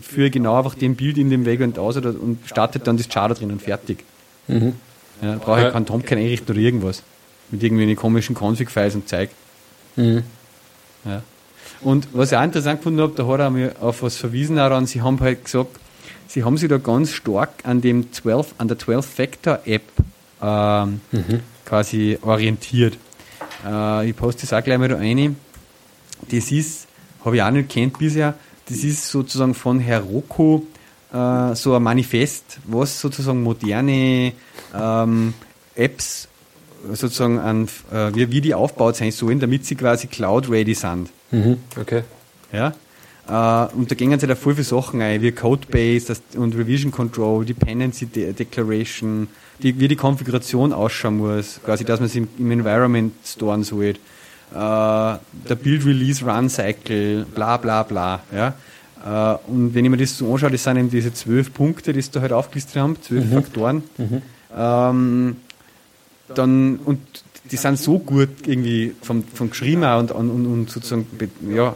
[0.00, 3.28] führe genau einfach den Bild in dem Vagrant aus oder, und startet dann das Char
[3.28, 4.04] da drin und fertig.
[4.48, 4.74] Mhm.
[5.22, 7.02] Ja, brauche ich keinen Tomcat einrichten oder irgendwas.
[7.50, 9.30] Mit irgendwelchen komischen Config-Files und Zeug.
[9.96, 10.22] Mhm.
[11.04, 11.22] Ja.
[11.80, 14.86] Und was ich auch interessant gefunden habe, da hat er mir auf was verwiesen daran,
[14.86, 15.78] sie haben halt gesagt,
[16.26, 19.82] sie haben sich da ganz stark an dem 12, an der 12-Factor-App
[20.42, 21.40] ähm, mhm.
[21.64, 22.98] quasi orientiert.
[23.64, 25.36] Äh, ich poste das auch gleich mal da rein.
[26.30, 26.86] Das ist,
[27.24, 28.34] habe ich auch nicht kennt bisher,
[28.68, 30.62] das ist sozusagen von Heroku
[31.12, 34.32] äh, so ein Manifest, was sozusagen moderne
[34.74, 35.34] ähm,
[35.74, 36.28] Apps
[36.92, 41.10] sozusagen an, äh, wie, wie die aufgebaut sein sollen, damit sie quasi cloud-ready sind.
[41.30, 42.02] Mhm, okay.
[42.52, 42.74] Ja?
[43.28, 47.44] Uh, und da gehen sie da voll viele Sachen ein, wie Codebase und Revision Control,
[47.44, 49.26] Dependency De Declaration,
[49.62, 53.94] die, wie die Konfiguration ausschauen muss, quasi, dass man es im, im Environment storen soll
[54.52, 58.20] äh, der Build Release Run Cycle, bla bla bla.
[58.32, 58.54] Ja?
[59.04, 62.00] Äh, und wenn ich mir das so anschaue, das sind eben diese zwölf Punkte, die
[62.00, 63.32] sie da halt aufgelistet haben, zwölf mhm.
[63.32, 63.82] Faktoren.
[63.98, 64.22] Mhm.
[64.56, 65.36] Ähm,
[66.34, 67.00] dann, und
[67.50, 71.06] die sind so gut irgendwie vom, vom Geschrieben und, und, und sozusagen
[71.54, 71.74] ja,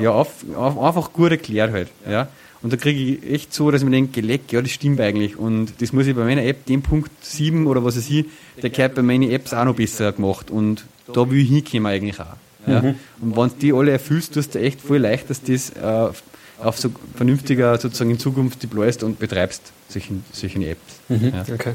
[0.00, 1.88] ja auf, auf, einfach gut erklärt halt.
[2.08, 2.28] Ja.
[2.62, 5.36] Und da kriege ich echt so, dass ich mir denke, leck, ja, das stimmt eigentlich.
[5.36, 8.26] Und das muss ich bei meiner App, den Punkt 7 oder was weiß ich,
[8.62, 10.50] der gehört bei meinen Apps auch noch besser gemacht.
[10.50, 12.36] Und da will ich hinkommen eigentlich auch.
[12.66, 12.82] Ja?
[12.82, 12.94] Mhm.
[13.22, 16.10] Und wenn du die alle erfüllst, tust du echt voll leicht, dass du das äh,
[16.58, 21.00] auf so vernünftiger sozusagen in Zukunft deployst und betreibst, solche, solche Apps.
[21.08, 21.32] Mhm.
[21.34, 21.54] Ja.
[21.54, 21.72] Okay.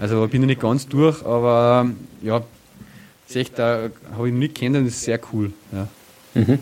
[0.00, 1.88] Also ich bin noch nicht ganz durch, aber
[2.22, 2.42] ja,
[3.28, 5.52] ist echt, da habe ich noch nicht kennen, das ist sehr cool.
[5.72, 5.88] Ja.
[6.34, 6.58] Mhm.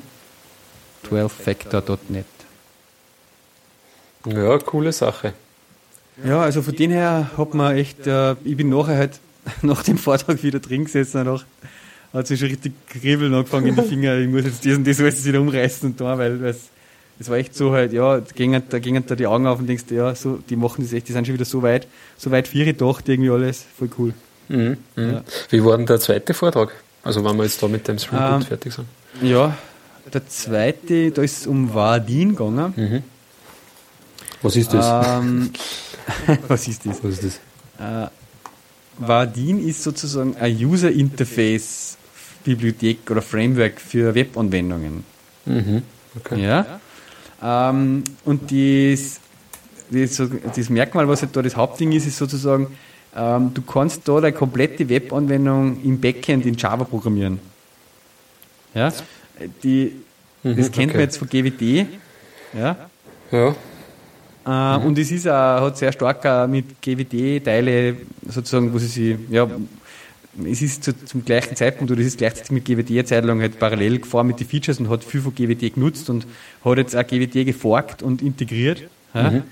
[1.09, 2.27] 12factor.net.
[4.31, 5.33] Ja, coole Sache.
[6.25, 9.21] Ja, also von dem her hat man echt, äh, ich bin nachher halt
[9.63, 11.45] nach dem Vortrag wieder drin gesessen und
[12.13, 14.17] hat sich schon richtig kribbeln angefangen in die Finger.
[14.17, 16.43] Ich muss jetzt das und das alles wieder umreißen und da, weil
[17.21, 19.67] es war echt so halt, ja, da gingen, da gingen da die Augen auf und
[19.67, 21.87] denkst, ja, so, die machen das echt, die sind schon wieder so weit,
[22.17, 24.15] so weit ihre Tochter irgendwie alles, voll cool.
[24.49, 25.11] Mhm, mhm.
[25.11, 25.23] Ja.
[25.51, 26.73] Wie war denn der zweite Vortrag?
[27.03, 28.87] Also, wenn wir jetzt da mit dem Spring ähm, fertig sind.
[29.23, 29.57] Ja,
[30.13, 32.73] der zweite, da ist es um Vardin gegangen.
[32.77, 33.03] Mhm.
[34.43, 35.21] Was ist das?
[35.21, 35.51] Ähm,
[36.49, 37.03] was ist das?
[37.03, 37.41] Was ist
[37.79, 38.07] das?
[38.07, 38.11] Äh,
[38.99, 41.97] Vardin ist sozusagen ein User Interface
[42.45, 45.05] Bibliothek oder Framework für Webanwendungen.
[45.45, 45.83] Mhm.
[46.17, 46.43] Okay.
[46.43, 46.81] Ja.
[47.43, 49.21] Ähm, und das,
[49.91, 52.69] das, das, Merkmal, was halt da das Hauptding ist, ist sozusagen,
[53.15, 57.39] ähm, du kannst da deine komplette Webanwendung im Backend in Java programmieren.
[58.75, 58.93] Ja.
[59.63, 59.93] Die,
[60.43, 60.99] mhm, das kennt okay.
[60.99, 61.87] man jetzt von GWD.
[62.55, 62.89] Ja.
[63.31, 63.55] Ja.
[64.49, 64.87] Äh, mhm.
[64.87, 69.47] Und es ist auch, hat sehr stark mit GWD-Teile sozusagen, wo sie sich, ja,
[70.51, 73.43] es ist zu, zum gleichen Zeitpunkt oder es ist gleichzeitig mit GWD eine Zeit lang
[73.43, 76.27] halt parallel gefahren mit den Features und hat viel von GWD genutzt und
[76.65, 78.85] hat jetzt auch GWD geforkt und integriert.
[79.13, 79.43] Mhm.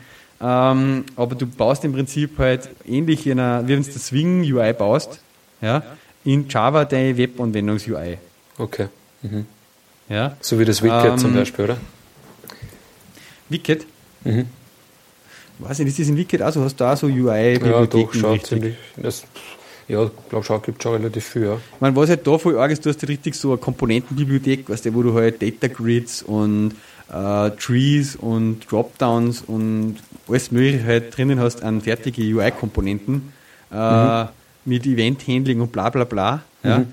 [0.40, 4.40] Ähm, aber du baust im Prinzip halt ähnlich in einer, wie wenn du das Swing
[4.40, 5.20] UI baust,
[5.61, 5.82] ja,
[6.24, 8.16] in Java deine Webanwendungs-UI.
[8.56, 8.88] Okay.
[9.22, 9.44] Mhm.
[10.09, 10.37] Ja.
[10.40, 11.76] So wie das Wicket ähm, zum Beispiel, oder?
[13.50, 13.87] Wicket?
[14.24, 14.46] Mhm
[15.59, 16.62] weiß nicht, ist das in Wicked auch so?
[16.62, 17.66] Hast du da so UI-Bibliotheken?
[17.69, 18.77] Ja, doch, schon ziemlich.
[19.88, 21.45] Ja, ich glaube schon, gibt schon relativ viel.
[21.45, 21.55] Ja.
[21.55, 24.69] Ich meine, was halt da voll arg ist, du hast ja richtig so eine Komponentenbibliothek,
[24.69, 26.73] weißt du, wo du halt Data Grids und
[27.12, 29.97] äh, Trees und Dropdowns und
[30.29, 33.33] alles mögliche halt drinnen hast an fertige UI-Komponenten
[33.73, 34.29] äh, mhm.
[34.64, 36.42] mit Event-Handling und bla bla bla.
[36.64, 36.87] Ja, mhm.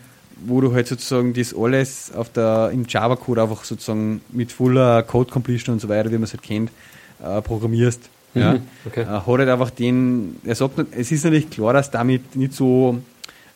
[0.46, 5.74] Wo du halt sozusagen das alles auf der, im Java-Code einfach sozusagen mit voller Code-Completion
[5.74, 6.70] und so weiter, wie man es halt kennt,
[7.24, 8.10] äh, programmierst.
[8.34, 8.42] Mhm.
[8.42, 8.60] Ja.
[8.86, 9.02] Okay.
[9.02, 13.00] Äh, hat halt einfach den, er sagt, es ist natürlich klar, dass damit nicht so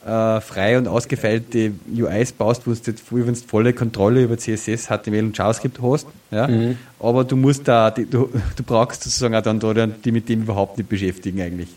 [0.06, 5.38] äh, frei und ausgefeilte UIs baust, wo du, du volle Kontrolle über CSS, HTML und
[5.38, 6.08] JavaScript hast.
[6.32, 6.48] Ja?
[6.48, 6.78] Mhm.
[7.00, 10.44] Aber du musst da, die, du, du brauchst sozusagen auch dann da die mit dem
[10.44, 11.70] überhaupt nicht beschäftigen eigentlich.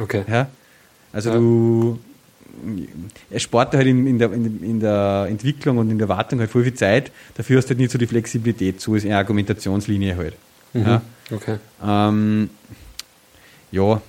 [0.00, 0.24] Okay.
[0.28, 0.48] Ja?
[1.12, 1.36] Also ja.
[1.36, 1.98] du
[3.30, 6.64] es spart halt in, in, der, in, der Entwicklung und in der Wartung halt voll
[6.64, 10.34] viel Zeit, dafür hast du halt nicht so die Flexibilität, so ist eine Argumentationslinie halt.
[10.72, 10.86] Mhm.
[10.86, 11.02] Ja?
[11.30, 11.56] Okay.
[11.84, 12.50] Ähm,
[13.70, 14.00] ja,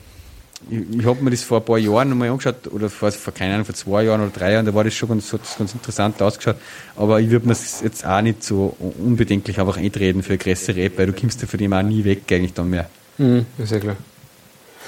[0.69, 3.53] ich, ich habe mir das vor ein paar Jahren nochmal angeschaut, oder vor, vor, keine
[3.53, 6.57] Ahnung, vor zwei Jahren oder drei Jahren, da war das schon ganz, ganz interessant ausgeschaut,
[6.95, 10.81] aber ich würde mir das jetzt auch nicht so unbedenklich einfach eintreten für eine größere
[10.81, 12.89] App, weil du kommst ja von dem auch nie weg eigentlich dann mehr.
[13.17, 13.97] Mhm, ist ja klar.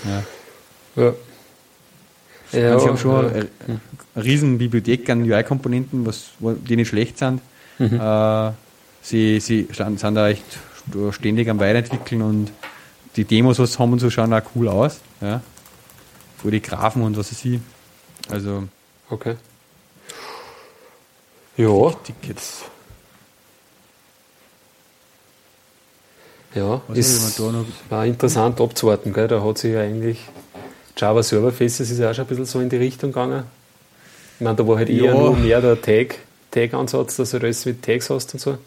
[0.05, 1.03] Ja.
[1.03, 1.13] ja.
[2.51, 7.17] Ja, also sie haben schon eine, eine riesen Bibliothek an UI-Komponenten, was, die nicht schlecht
[7.17, 7.41] sind.
[7.79, 7.99] Mhm.
[7.99, 8.51] Äh,
[9.01, 10.45] sie, sie sind da echt
[11.11, 12.51] ständig am Weiterentwickeln und
[13.15, 14.99] die Demos, was haben und so, schauen auch cool aus.
[15.21, 15.41] Ja
[16.45, 17.59] vor die Grafen und was ich.
[18.29, 18.65] Also.
[19.09, 19.35] Okay.
[21.57, 21.91] Ja.
[22.03, 22.65] Tickets.
[26.53, 27.41] Ja, was ist,
[27.89, 29.11] war interessant abzuwarten.
[29.11, 29.27] Gell?
[29.27, 30.19] Da hat sich ja eigentlich
[30.95, 33.43] Java Server Faces ist ja auch schon ein bisschen so in die Richtung gegangen.
[34.37, 35.13] Ich meine, da war halt eher ja.
[35.13, 36.19] nur mehr der Tag,
[36.51, 38.59] Tag-Ansatz, dass du alles mit Tags hast und so.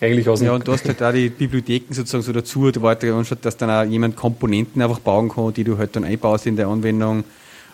[0.00, 3.04] Eigentlich aus Ja, und du hast halt auch die Bibliotheken sozusagen so dazu, da halt
[3.04, 6.56] anstatt, dass dann auch jemand Komponenten einfach bauen kann, die du halt dann einbaust in
[6.56, 7.24] der Anwendung,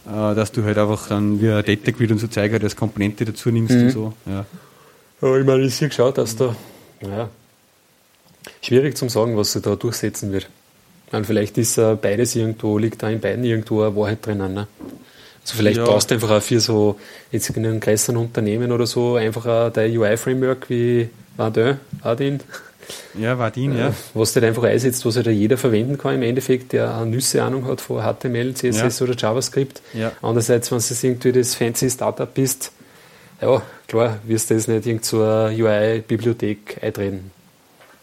[0.06, 2.76] äh, dass du halt einfach dann wie ein Data Grid und so Zeug halt als
[2.76, 3.82] Komponente dazu nimmst mhm.
[3.82, 4.12] und so.
[4.26, 4.46] Ja.
[5.20, 6.56] ja, ich meine, ich sehe geschaut, dass da,
[7.02, 7.28] naja,
[8.62, 10.48] schwierig zu sagen, was sich da durchsetzen wird.
[11.12, 14.54] Meine, vielleicht ist uh, beides irgendwo, liegt da in beiden irgendwo eine Wahrheit drinnen.
[14.54, 14.66] Ne?
[15.42, 15.84] Also vielleicht ja.
[15.84, 16.98] brauchst du einfach auch für so,
[17.30, 22.40] jetzt in einem größeren Unternehmen oder so, einfach auch dein UI-Framework wie Vadin, Vadin.
[23.18, 23.94] Ja, Vadin, ja.
[24.12, 27.42] Was du halt einfach einsetzt, was halt jeder verwenden kann im Endeffekt, der eine Nüsse
[27.42, 29.04] Ahnung hat von HTML, CSS ja.
[29.06, 29.80] oder JavaScript.
[29.94, 30.12] Ja.
[30.22, 32.72] Andererseits, wenn du irgendwie das fancy Startup bist,
[33.40, 37.30] ja, klar, wirst du jetzt nicht irgend so UI-Bibliothek eintreten.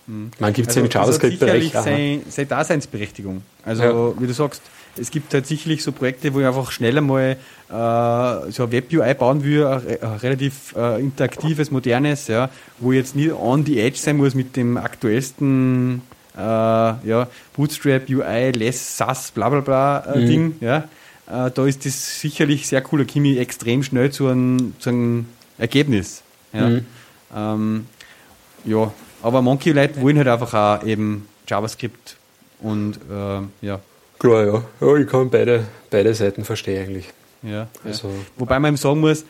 [0.07, 0.31] Mhm.
[0.39, 1.71] Man gibt es also, ja im JavaScript-Bereich.
[1.71, 3.43] Das seine, seine Daseinsberechtigung.
[3.63, 4.21] Also, ja.
[4.21, 4.61] wie du sagst,
[4.97, 7.37] es gibt halt sicherlich so Projekte, wo ich einfach schneller mal
[7.69, 12.49] äh, so ein Web-UI bauen will, ein, ein relativ äh, interaktives, modernes, ja,
[12.79, 16.01] wo ich jetzt nicht on the edge sein muss mit dem aktuellsten
[16.35, 20.27] äh, ja, Bootstrap, UI, Less, SAS, bla bla bla äh, mhm.
[20.27, 20.55] Ding.
[20.61, 20.77] Ja.
[21.27, 24.89] Äh, da ist das sicherlich sehr cool, da komme ich extrem schnell zu einem, zu
[24.89, 25.25] einem
[25.57, 26.23] Ergebnis.
[26.53, 26.69] Ja.
[26.69, 26.85] Mhm.
[27.35, 27.85] Ähm,
[28.65, 28.91] ja,
[29.23, 32.17] aber manche Leute wollen halt einfach auch eben JavaScript
[32.59, 33.79] und äh, ja.
[34.21, 34.63] Klar, ja.
[34.81, 34.95] ja.
[34.97, 37.09] Ich kann beide, beide Seiten verstehen eigentlich.
[37.41, 38.13] Ja, also ja.
[38.37, 39.25] Wobei man eben sagen muss,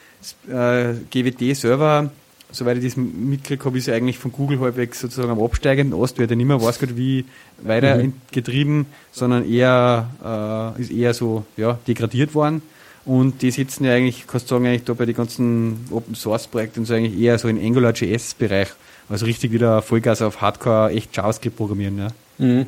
[0.50, 2.12] äh, GWT-Server,
[2.52, 6.18] soweit ich das mitgekriegt habe, ist ja eigentlich von Google halbwegs sozusagen am absteigenden Ast,
[6.18, 7.24] wird ja nicht mehr weiß Gott wie
[7.64, 8.16] weiter mhm.
[8.34, 12.62] getrieben, sondern eher, äh, ist eher so ja, degradiert worden.
[13.06, 16.48] Und die sitzen ja eigentlich, kannst du sagen, eigentlich da bei den ganzen Open Source
[16.48, 18.68] Projekten so eigentlich eher so in AngularJS-Bereich.
[19.08, 21.98] Also richtig wieder Vollgas auf Hardcore, echt JavaScript programmieren.
[21.98, 22.08] Ja.
[22.46, 22.66] Mhm.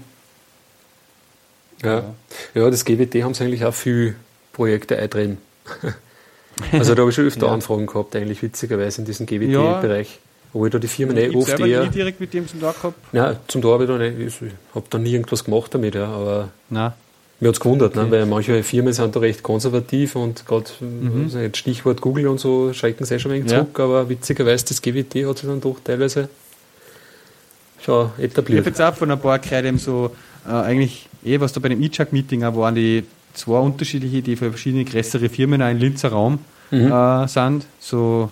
[1.84, 2.04] Ja.
[2.54, 4.16] ja, das GWT haben sie eigentlich auch viel
[4.52, 5.38] Projekte eintreten.
[6.72, 7.54] also da habe ich schon öfter ja.
[7.54, 10.20] Anfragen gehabt, eigentlich witzigerweise in diesem GWT-Bereich.
[10.54, 11.84] Wo ich da die Firmen eh oft eher...
[11.84, 12.96] nie direkt mit dem zum Tag gehabt?
[13.12, 14.42] Nein, zum Tag habe ich da nicht.
[14.44, 16.50] Ich habe da nie irgendwas gemacht damit, ja, aber...
[16.70, 16.94] Nein.
[17.40, 18.10] Mir hat es gewundert, ne, okay.
[18.10, 21.24] ne, weil manche Firmen sind da recht konservativ und gerade mhm.
[21.24, 23.58] also Stichwort Google und so schrecken sie schon ein wenig ja.
[23.58, 26.30] zurück, aber witzigerweise das GWT hat sich dann doch teilweise
[27.82, 28.60] schon etabliert.
[28.60, 30.16] Ich habe jetzt auch von ein paar eben so
[30.48, 33.04] äh, eigentlich eh, was da bei dem E-Chuck-Meeting auch waren, die
[33.34, 36.40] zwei unterschiedliche, die für verschiedene größere Firmen auch in Linzer Raum
[36.72, 36.92] mhm.
[36.92, 37.66] äh, sind.
[37.80, 38.30] So,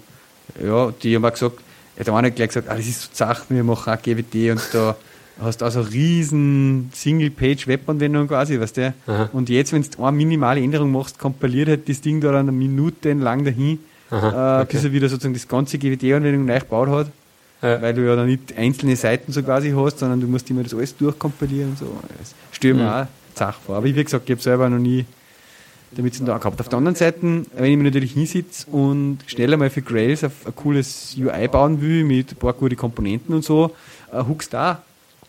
[0.64, 1.60] ja, die haben auch gesagt,
[1.98, 4.52] ja, der eine hat gleich gesagt, ah, das ist so zach, wir machen auch GWT
[4.52, 4.96] und da
[5.42, 8.94] hast du also eine riesen Single-Page-Webanwendung quasi, weißt du?
[9.08, 9.30] Aha.
[9.34, 12.52] Und jetzt, wenn du eine minimale Änderung machst, kompiliert halt das Ding da dann eine
[12.52, 17.08] Minute lang dahin, Aha, äh, bis er wieder sozusagen das ganze GWT-Anwendung neu gebaut hat.
[17.62, 17.82] Ja.
[17.82, 20.74] Weil du ja dann nicht einzelne Seiten so quasi hast, sondern du musst immer das
[20.74, 21.86] alles durchkompilieren und so.
[22.20, 22.90] Das stört mir mhm.
[22.90, 23.76] auch Zach vor.
[23.78, 25.06] Aber wie gesagt, ich habe selber noch nie
[25.92, 26.60] damit zu tun gehabt.
[26.60, 30.32] Auf der anderen Seite, wenn ich mir natürlich hinsitze und schneller mal für Grails ein,
[30.46, 33.72] ein cooles UI bauen will, mit ein paar gute Komponenten und so,
[34.12, 34.82] äh, huckst da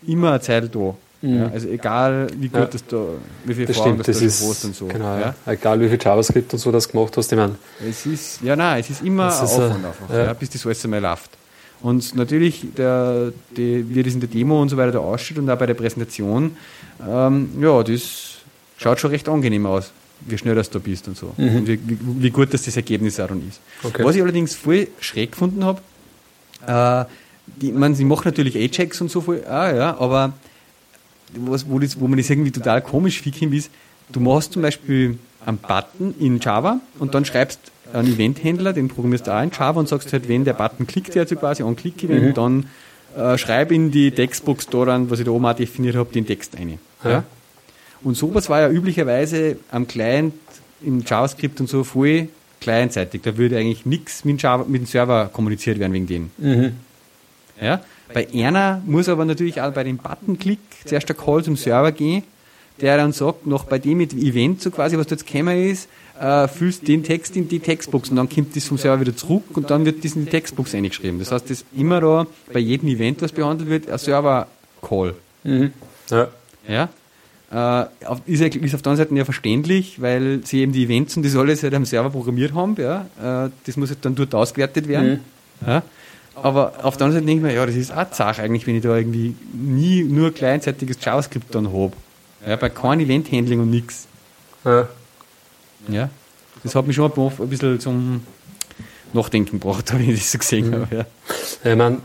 [0.07, 0.95] immer eine Zeit da.
[1.21, 1.37] Mhm.
[1.39, 2.67] Ja, also egal, wie gut Ja.
[2.67, 3.05] das da,
[3.45, 4.87] wie viel Das Fragen stimmt, das, da ist hast und so.
[4.87, 5.35] genau, ja.
[5.47, 7.55] egal wie viel JavaScript und so das gemacht hast, ich meine,
[7.89, 10.25] Es ist, ja nein, es ist immer Das ein ist, Aufwand einfach, ja.
[10.25, 10.33] ja.
[10.33, 11.31] bis das alles einmal läuft.
[11.83, 15.51] Und natürlich, der, die, wie das in der Demo und so weiter da ausschaut und
[15.51, 16.57] auch bei der Präsentation,
[17.07, 18.37] ähm, ja, das
[18.79, 21.35] schaut schon recht angenehm aus, wie schnell das da bist und so.
[21.37, 23.61] Und wie, wie, gut dass das Ergebnis auch dann ist.
[23.83, 24.05] Okay.
[24.05, 25.81] Was ich allerdings voll schräg gefunden habe,
[26.67, 27.05] äh,
[27.61, 30.35] die, man, sie macht natürlich A-Checks und so voll, ah, ja, aber
[31.35, 33.73] was, wo, das, wo man das irgendwie total komisch finden ist,
[34.13, 39.27] du machst zum Beispiel einen Button in Java und dann schreibst einen Eventhändler, den programmierst
[39.27, 41.77] du auch in Java und sagst halt, wenn der Button klickt, der also quasi an
[41.77, 42.67] Klick-Event, dann
[43.17, 46.27] äh, schreib in die Textbox da dann, was ich da oben auch definiert habe, den
[46.27, 46.79] Text ein.
[47.05, 47.11] Ja?
[47.11, 47.25] Ja.
[48.03, 50.35] Und sowas war ja üblicherweise am Client
[50.85, 52.29] im JavaScript und so voll
[52.61, 53.23] clientseitig.
[53.23, 56.31] Da würde eigentlich nichts mit, mit dem Server kommuniziert werden wegen dem.
[56.39, 56.73] Mhm.
[57.61, 57.81] Ja?
[58.13, 62.23] Bei einer muss aber natürlich auch bei dem Button-Klick zuerst der Call zum Server gehen,
[62.81, 65.89] der dann sagt, noch bei dem mit Event, so quasi, was da jetzt gekommen ist,
[66.21, 69.45] äh, füllst den Text in die Textbox und dann kommt das vom Server wieder zurück
[69.55, 71.19] und dann wird das in die Textbox eingeschrieben.
[71.19, 75.15] Das heißt, das ist immer da bei jedem Event, was behandelt wird, ein Server-Call.
[75.45, 75.73] Mhm.
[76.11, 76.29] Ja.
[76.69, 76.89] Ja?
[77.53, 77.87] Äh,
[78.27, 81.37] ist, ist auf der anderen Seite ja verständlich, weil sie eben die Events und das
[81.37, 82.77] alles halt am Server programmiert haben.
[82.79, 83.07] Ja?
[83.47, 85.21] Äh, das muss halt dann dort ausgewertet werden.
[85.67, 85.83] Ja?
[86.35, 88.77] Aber auf der anderen Seite denke ich mir, ja, das ist auch zach eigentlich, wenn
[88.77, 91.93] ich da irgendwie nie nur kleinzeitiges JavaScript dann habe.
[92.47, 94.07] Ja, bei keinem Event-Handling und nichts.
[94.65, 94.89] Ja.
[95.89, 96.11] Ja?
[96.63, 98.23] Das hat mich schon ein bisschen zum
[99.13, 100.97] Nachdenken gebracht, wenn ich das so gesehen habe.
[100.97, 101.71] Ja.
[101.71, 101.99] Ich meine,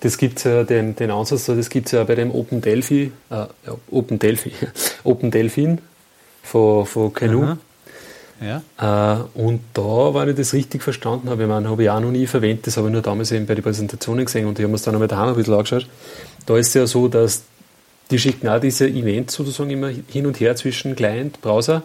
[0.00, 3.12] das gibt ja den, den Ansatz, da, das gibt es ja bei dem Open Delphi,
[3.30, 3.46] äh,
[3.90, 4.52] Open Delphi,
[5.04, 5.78] Open Delphin
[6.42, 7.58] von, von Canoe.
[8.40, 8.62] Ja.
[8.78, 12.10] Äh, und da, wenn ich das richtig verstanden habe, ich meine, habe ich auch noch
[12.10, 14.70] nie verwendet, das habe ich nur damals eben bei den Präsentationen gesehen und ich habe
[14.70, 15.86] mir es dann einmal daheim ein bisschen angeschaut.
[16.46, 17.44] Da ist es ja so, dass
[18.10, 21.84] die schicken auch diese Events sozusagen immer hin und her zwischen Client, Browser,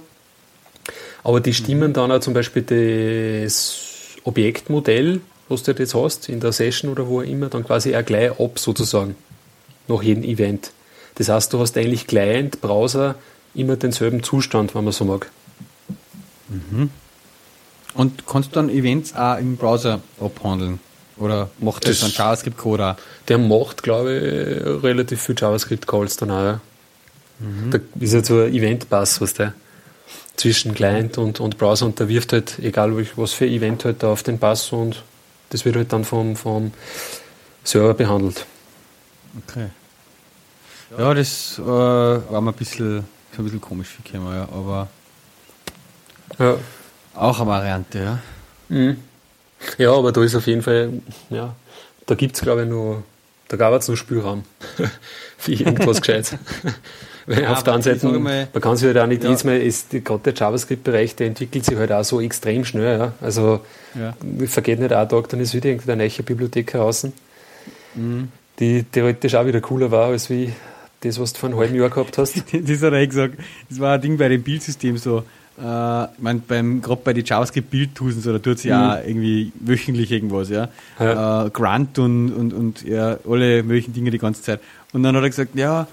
[1.24, 3.80] aber die stimmen dann auch zum Beispiel das
[4.24, 8.06] Objektmodell, was du jetzt hast, in der Session oder wo auch immer, dann quasi auch
[8.06, 9.16] gleich ab sozusagen,
[9.88, 10.72] nach jedem Event.
[11.16, 13.16] Das heißt, du hast eigentlich Client, Browser
[13.56, 15.32] immer denselben Zustand, wenn man so mag.
[17.94, 20.80] Und kannst du dann Events auch im Browser abhandeln?
[21.18, 22.96] Oder macht das, Das- dann JavaScript-Code auch?
[23.28, 26.44] Der macht, glaube ich, relativ viel JavaScript-Calls dann auch.
[26.44, 26.62] Ja.
[27.72, 29.54] Da ist ja so ein Event-Pass, was der
[30.38, 34.08] zwischen Client und, und Browser und der wirft halt, egal was für Event halt da
[34.12, 35.04] auf den Pass und
[35.50, 36.72] das wird halt dann vom, vom
[37.64, 38.46] Server behandelt.
[39.48, 39.68] Okay.
[40.98, 43.00] Ja, das äh, war mir ein bisschen,
[43.38, 44.88] ein bisschen komisch für Kämmer, ja, aber
[46.40, 46.56] Ja.
[47.16, 48.20] auch eine Variante, ja.
[48.70, 48.98] Mhm.
[49.78, 50.94] Ja, aber da ist auf jeden Fall,
[51.30, 51.56] ja,
[52.06, 53.04] da gibt es, glaube ich, nur,
[53.48, 54.44] da gab es noch Spielraum
[55.38, 56.38] für irgendwas Gescheites.
[57.28, 59.30] Weil Ja, auf der anderen Seite, mal, man kann sich halt auch nicht ja.
[59.30, 62.98] jedes Mal, ist, gerade der JavaScript-Bereich, der entwickelt sich halt auch so extrem schnell.
[63.00, 63.14] Ja.
[63.22, 63.60] Also,
[63.96, 64.14] Ja.
[64.48, 67.06] vergeht nicht ein Tag, dann ist wieder irgendeine neue Bibliothek heraus,
[68.60, 70.54] die theoretisch auch wieder cooler war, als wie
[71.02, 72.44] das, was du vor einem halben Jahr gehabt hast.
[72.54, 73.36] Das hat er eh gesagt.
[73.70, 75.24] Das war ein Ding bei dem Bildsystem so.
[75.60, 79.52] Äh, ich mein, beim, gerade bei den JavaScript-Bildtools und so, da tut sie ja irgendwie
[79.60, 80.70] wöchentlich irgendwas, ja.
[81.00, 81.46] Ja.
[81.46, 84.60] Äh, Grunt und, und, und ja, alle möglichen Dinge die ganze Zeit.
[84.94, 85.88] Und dann hat er gesagt, ja,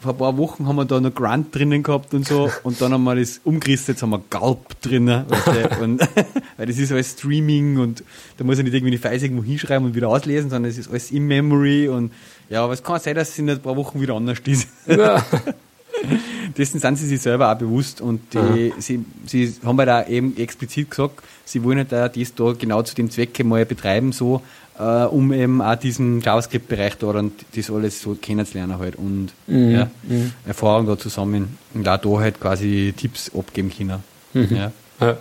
[0.00, 2.92] vor ein paar Wochen haben wir da noch Grunt drinnen gehabt und so, und dann
[2.92, 5.24] haben wir das umgerissen, jetzt haben wir Gulp drinnen,
[5.82, 6.00] und,
[6.56, 8.02] weil das ist alles Streaming und
[8.38, 10.88] da muss er nicht irgendwie die Files irgendwo hinschreiben und wieder auslesen, sondern es ist
[10.88, 12.12] alles in Memory und
[12.48, 14.68] ja, aber es kann sein, dass es in ein paar Wochen wieder anders ist.
[14.86, 15.24] Ja.
[16.56, 20.36] Dessen sind sie sich selber auch bewusst und die, sie, sie haben halt auch eben
[20.36, 24.42] explizit gesagt, sie wollen halt auch das da genau zu dem Zwecke mal betreiben, so,
[24.80, 29.70] äh, um eben auch diesen JavaScript-Bereich da und das alles so kennenzulernen halt und Mhm,
[29.70, 30.32] ja, mhm.
[30.46, 34.02] Erfahrung da zusammen und auch da halt quasi Tipps abgeben können.
[34.32, 34.56] Mhm.
[34.56, 34.72] Ja.
[35.00, 35.16] Ja.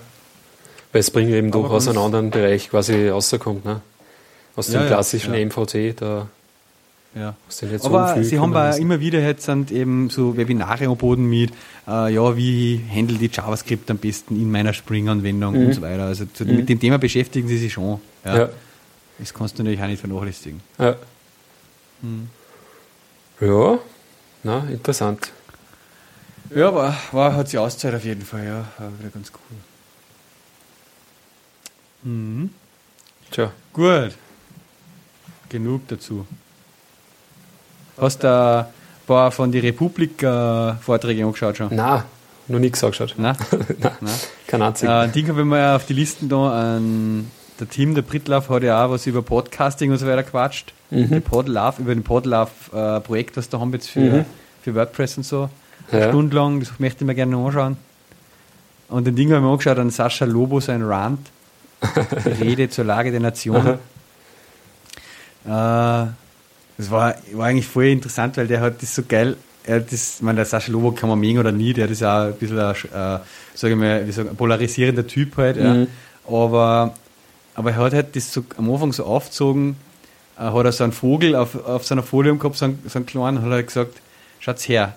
[0.92, 3.82] Weil Spring eben doch Aber aus einem anderen Bereich quasi rauskommt, ne?
[4.56, 5.46] Aus dem Ja, klassischen ja.
[5.46, 6.28] MVC, da
[7.16, 7.36] Ja.
[7.84, 11.52] Aber sie haben auch immer wieder jetzt sind eben so Webinare angeboten mit,
[11.88, 16.04] äh, ja, wie handle die JavaScript am besten in meiner Spring-Anwendung und so weiter.
[16.04, 18.00] Also zu, mit dem Thema beschäftigen sie sich schon.
[18.24, 18.38] Ja.
[18.38, 18.50] Ja.
[19.20, 20.62] Das kannst du natürlich auch nicht vernachlässigen.
[20.78, 20.96] Ja.
[22.02, 22.30] Hm.
[23.42, 23.80] Ja,
[24.44, 25.32] na, interessant.
[26.56, 28.66] Ja, aber war, hat sich Auszeit auf jeden Fall, ja.
[28.78, 29.58] War wieder ganz cool.
[32.12, 32.50] Mhm.
[33.32, 33.52] Tja.
[33.74, 34.16] Gut.
[35.50, 36.26] Genug dazu.
[37.98, 38.66] Hast du ein
[39.06, 41.70] paar von die Republik-Vorträge angeschaut schon?
[41.72, 42.06] Na,
[42.48, 43.16] noch nichts angeschaut.
[43.18, 43.36] Nein?
[43.80, 44.20] Nein, Nein.
[44.48, 45.02] kein einziger.
[45.02, 46.78] Äh, ein Ding habe ich mal auf die Listen da.
[46.78, 47.30] Ein,
[47.60, 50.74] der Team, der Britlauf, hat ja auch was über Podcasting und so weiter quatscht.
[50.90, 51.10] Mhm.
[51.10, 54.26] Der Podlove, über den Podlove-Projekt, was da haben wir jetzt für, Mhm.
[54.64, 55.50] für WordPress und so.
[55.92, 56.00] Ja.
[56.00, 57.78] Eine Stunde lang, das möchte ich mir gerne noch anschauen.
[58.90, 61.30] Und den Ding habe ich mir angeschaut an Sascha Lobo, sein Rant.
[62.26, 63.56] Die Rede zur Lage der Nation.
[65.46, 66.06] Aha.
[66.06, 66.08] Äh,
[66.78, 69.36] das war, war eigentlich voll interessant, weil der hat das so geil.
[69.66, 72.28] Er das, ich meine, der Sascha Lobo kann man mögen oder nie, der ist ja
[72.28, 73.20] ein bisschen ein, äh,
[73.54, 75.58] sag ich mal, wie sagen, ein polarisierender Typ halt.
[75.58, 75.74] Ja.
[75.74, 75.88] Mhm.
[76.28, 76.94] Aber,
[77.60, 79.76] aber er hat halt das so am Anfang so aufgezogen,
[80.38, 83.06] äh, hat er so einen Vogel auf, auf seiner Folie gehabt, so einen, so einen
[83.06, 84.02] kleinen, hat er gesagt,
[84.40, 84.94] schaut's her,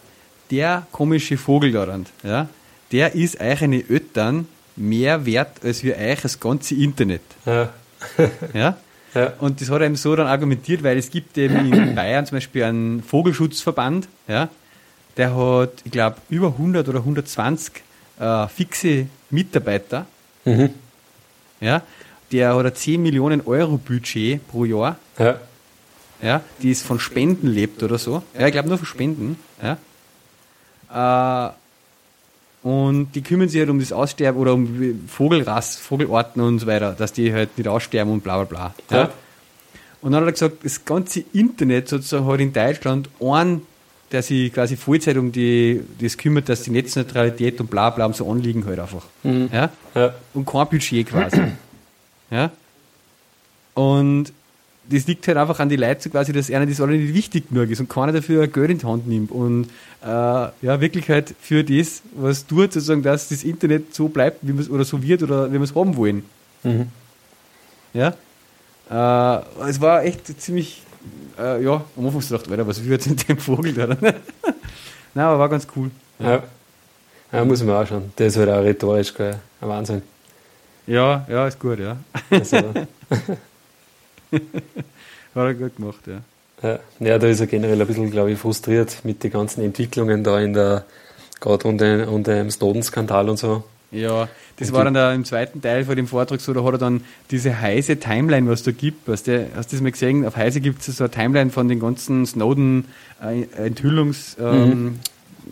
[0.52, 2.48] der komische Vogel da dran, ja,
[2.92, 4.46] der ist euch eine Eltern
[4.76, 7.22] mehr wert als wir euch das ganze Internet.
[7.44, 7.68] Ja.
[8.54, 8.76] Ja?
[9.14, 9.32] Ja.
[9.40, 12.36] Und das hat er eben so dann argumentiert, weil es gibt eben in Bayern zum
[12.36, 14.48] Beispiel einen Vogelschutzverband, ja,
[15.16, 17.82] der hat, ich glaube, über 100 oder 120
[18.20, 20.06] äh, fixe Mitarbeiter,
[20.44, 20.70] Mhm.
[21.60, 21.82] ja,
[22.32, 25.38] der hat ein 10 Millionen Euro Budget pro Jahr, Ja.
[26.22, 28.22] ja, die es von Spenden lebt oder so.
[28.38, 29.76] Ja, ich glaube nur von Spenden, ja.
[30.90, 31.52] Äh,
[32.62, 36.92] und die kümmern sich halt um das Aussterben oder um Vogelrass, Vogelarten und so weiter,
[36.92, 38.96] dass die halt nicht aussterben und bla bla bla.
[38.96, 39.10] Ja.
[40.00, 43.62] Und dann hat er gesagt, das ganze Internet sozusagen hat in Deutschland einen,
[44.12, 48.14] der sich quasi Vollzeit um die, das kümmert, dass die Netzneutralität und bla bla und
[48.14, 49.04] so anliegen halt einfach.
[49.24, 49.48] Mhm.
[49.52, 49.70] Ja?
[49.94, 50.14] Ja.
[50.34, 51.40] Und kein Budget quasi.
[52.32, 52.50] Ja?
[53.74, 54.32] Und
[54.90, 57.70] das liegt halt einfach an die Leute quasi, dass einer das alle nicht wichtig genug
[57.70, 59.30] ist und keiner dafür Geld in die Hand nimmt.
[59.30, 59.68] Und
[60.02, 64.52] äh, ja, wirklich halt für das, was tut, sozusagen, dass das Internet so bleibt, wie
[64.52, 66.24] man oder so wird oder wie wir es haben wollen.
[66.64, 66.88] Mhm.
[67.94, 68.14] Ja?
[68.90, 70.82] Äh, es war echt ziemlich,
[71.38, 73.86] äh, ja, am Anfang gedacht, Alter, was wird in dem Vogel da?
[73.86, 74.14] Nein,
[75.14, 75.90] aber war ganz cool.
[76.18, 76.42] Ja.
[77.32, 77.44] ja.
[77.44, 78.12] muss man auch schauen.
[78.18, 79.38] Der ist halt auch rhetorisch gell?
[79.60, 80.02] ein Wahnsinn.
[80.86, 81.96] Ja, ja, ist gut, ja.
[82.30, 82.56] Also,
[84.32, 84.40] Hat
[85.34, 86.20] er gut gemacht, ja.
[86.68, 86.78] ja.
[87.00, 90.38] ja, da ist er generell ein bisschen, glaube ich, frustriert mit den ganzen Entwicklungen da
[90.40, 90.84] in der,
[91.40, 93.64] gerade unter, unter dem Snowden-Skandal und so.
[93.90, 96.72] Ja, das Und war dann da im zweiten Teil von dem Vortrag so, da hat
[96.74, 99.06] er dann diese heiße Timeline, was da gibt.
[99.06, 100.24] Weißt du, hast du das mal gesehen?
[100.26, 104.98] Auf Heise gibt es so eine Timeline von den ganzen Snowden-Enthüllungs- ähm,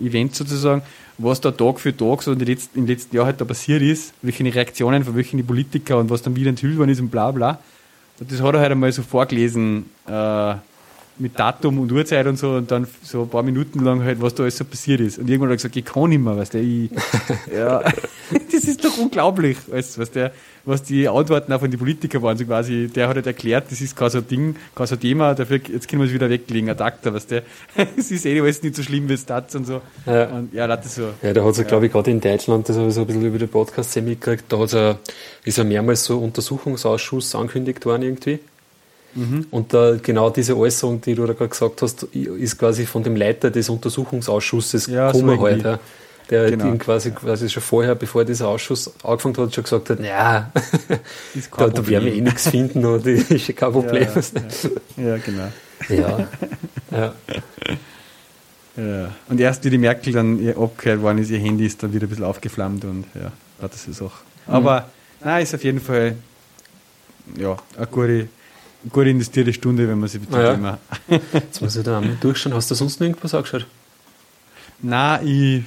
[0.00, 0.80] Events sozusagen,
[1.22, 3.82] was da Tag für Tag so in den letzten, im letzten Jahr halt da passiert
[3.82, 7.30] ist, welche Reaktionen von welchen Politiker und was dann wieder enthüllt worden ist und bla
[7.30, 7.58] bla.
[8.18, 10.54] Und das hat er halt einmal so vorgelesen, äh,
[11.20, 14.34] mit Datum und Uhrzeit und so und dann so ein paar Minuten lang halt, was
[14.34, 15.18] da alles so passiert ist.
[15.18, 16.90] Und irgendwann hat er gesagt, ich kann nicht mehr, weißt du, ich,
[17.54, 17.80] ja,
[18.52, 20.32] das ist doch unglaublich, weißt, du, was der,
[20.64, 23.80] was die Antworten auch von den Politikern waren, so quasi, der hat halt erklärt, das
[23.80, 26.76] ist kein so Ding, kein so Thema, dafür, jetzt können wir es wieder weglegen, ein
[26.76, 27.42] Takter, weißt du,
[27.96, 29.80] es ist eh alles nicht so schlimm wie es das und so.
[30.06, 30.26] Ja.
[30.26, 31.08] Und ja, das so.
[31.22, 33.26] Ja, da hat es, glaube ich, gerade in Deutschland, das habe ich so ein bisschen
[33.26, 34.98] über den Podcast mitgekriegt, da hat's ja,
[35.44, 38.40] ist ja mehrmals so ein Untersuchungsausschuss angekündigt worden irgendwie.
[39.50, 43.16] Und da, genau diese Äußerung, die du da gerade gesagt hast, ist quasi von dem
[43.16, 45.68] Leiter des Untersuchungsausschusses Ja, so gekommen halt, irgendwie.
[45.68, 45.78] ja.
[46.30, 46.66] Der Genau.
[46.66, 50.52] ihn quasi, quasi schon vorher, bevor dieser Ausschuss angefangen hat, schon gesagt hat, ja,
[51.56, 54.06] da, da werden wir eh nichts finden und das ist ja kein Problem.
[54.96, 55.48] Ja, ja, genau.
[55.88, 56.28] Ja,
[56.92, 57.14] ja.
[58.76, 59.10] Ja.
[59.28, 62.08] Und erst wie die Merkel dann abgehört worden ist, ihr Handy ist dann wieder ein
[62.10, 64.12] bisschen aufgeflammt und ja, hat das ist auch.
[64.46, 64.88] Aber
[65.24, 66.14] nein, ist auf jeden Fall
[67.36, 68.28] ja, eine gute,
[68.90, 70.54] gute investierte Stunde, wenn man dem Ah ja.
[70.54, 70.78] Thema.
[71.32, 72.54] Jetzt muss ich da einmal durchschauen.
[72.54, 73.66] Hast du sonst noch irgendwas angeschaut?
[74.82, 75.62] Nein, ich,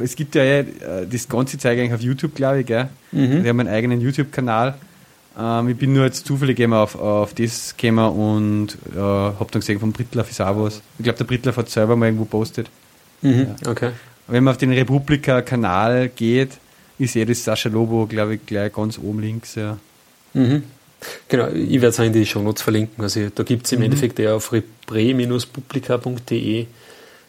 [0.00, 2.88] es gibt ja eh, äh, das ganze Zeug eigentlich auf YouTube, glaube ich, gell?
[3.10, 3.42] Mhm.
[3.42, 4.74] Wir haben einen eigenen YouTube-Kanal.
[5.38, 9.60] Ähm, ich bin nur jetzt zufällig eben auf, auf das gekommen und äh, habe dann
[9.60, 10.82] gesehen, von Brittler ist auch was.
[10.98, 12.68] Ich glaube, der Brittler hat selber mal irgendwo postet.
[13.22, 13.56] Mhm.
[13.66, 13.90] Okay.
[14.28, 16.50] Wenn man auf den Republika-Kanal geht,
[16.98, 19.56] ist eh das Sascha Lobo, glaube ich, gleich ganz oben links.
[19.56, 19.78] Ja.
[20.34, 20.62] Mhm.
[21.28, 23.02] Genau, ich werde es auch in die Shownotes verlinken.
[23.02, 26.66] Also da gibt es im Endeffekt ja auf repre-publica.de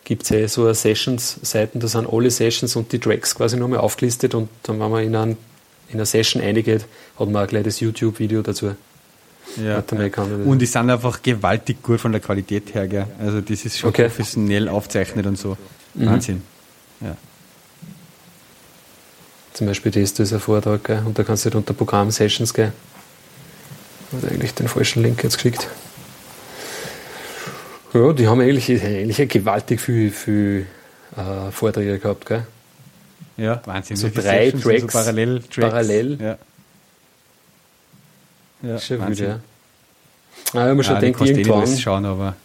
[0.05, 3.79] gibt es ja so eine Sessions-Seiten, da sind alle Sessions und die Tracks quasi nochmal
[3.79, 5.37] aufgelistet und dann, wenn man in, ein,
[5.89, 6.85] in eine Session eingeht,
[7.17, 8.75] hat man auch gleich das YouTube-Video dazu.
[9.61, 9.83] Ja.
[10.45, 12.87] Und die sind einfach gewaltig gut von der Qualität her.
[12.87, 13.05] Gell?
[13.19, 14.07] Also das ist schon Okay.
[14.07, 15.57] professionell aufzeichnet und so.
[15.93, 16.05] Mhm.
[16.07, 16.41] Wahnsinn.
[17.01, 17.15] Ja.
[19.53, 21.03] Zum Beispiel das, das ist ein Vortrag, gell?
[21.05, 22.71] und da kannst du halt unter Programm Sessions gehen.
[24.15, 25.67] Hat eigentlich den falschen Link jetzt geschickt.
[27.93, 30.65] Ja, die haben eigentlich, eigentlich gewaltig viel, viel
[31.15, 32.45] äh, Vorträge gehabt, gell?
[33.37, 33.97] ja, Wahnsinn.
[33.97, 35.57] So drei Sessions Tracks So parallel, Tracks.
[35.57, 36.17] parallel.
[36.21, 36.37] Ja.
[38.61, 39.25] Ja, Schon Wahnsinn.
[39.25, 39.39] wieder,
[40.53, 40.59] ja.
[40.61, 42.35] Ah, ich mir schon Ah, kannst du eh irgendwann, schauen, aber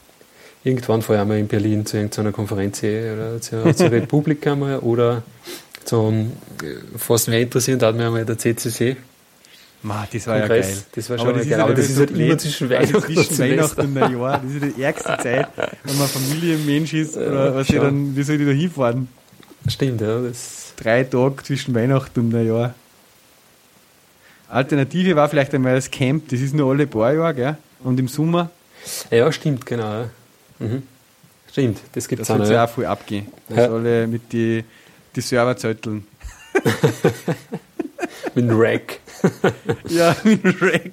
[0.64, 4.78] irgendwann fahre ich mal in Berlin zu irgendeiner Konferenz eh, oder zur, zur Republika mal
[4.80, 5.22] oder
[5.84, 8.96] zum, äh, fast mehr interessieren, da hat mir einmal der CCC.
[9.82, 10.66] Ma, das war Kongress.
[10.68, 10.82] ja geil.
[10.94, 11.60] Das war Aber schon das geil.
[11.60, 14.40] Aber halt das ist halt immer zwischen Weihnachten und zwischen Weihnachten und Neujahr.
[14.44, 15.48] Das ist ja die ärgste Zeit,
[15.84, 17.16] wenn man Familienmensch ist.
[17.16, 17.76] Oder was schon.
[17.76, 19.08] dann, wie soll ich da hinfahren?
[19.68, 20.20] Stimmt, ja.
[20.20, 22.74] Das, Drei Tage zwischen Weihnachten und Neujahr.
[24.48, 27.56] Alternative war vielleicht einmal das Camp, das ist nur alle paar Jahre, gell?
[27.84, 28.50] Und im Sommer,
[29.10, 29.84] ja, stimmt, genau.
[30.02, 30.10] Ja.
[30.60, 30.82] Mhm.
[31.50, 32.64] Stimmt, das gibt es auch es ja Ja.
[32.64, 33.26] auch voll abgehen.
[33.48, 33.62] Da Ja.
[33.64, 33.70] ja.
[33.72, 34.64] alle mit die,
[35.14, 36.06] die Server zetteln.
[38.34, 39.00] Mit dem Rack.
[39.88, 40.92] Ja, mit Rack.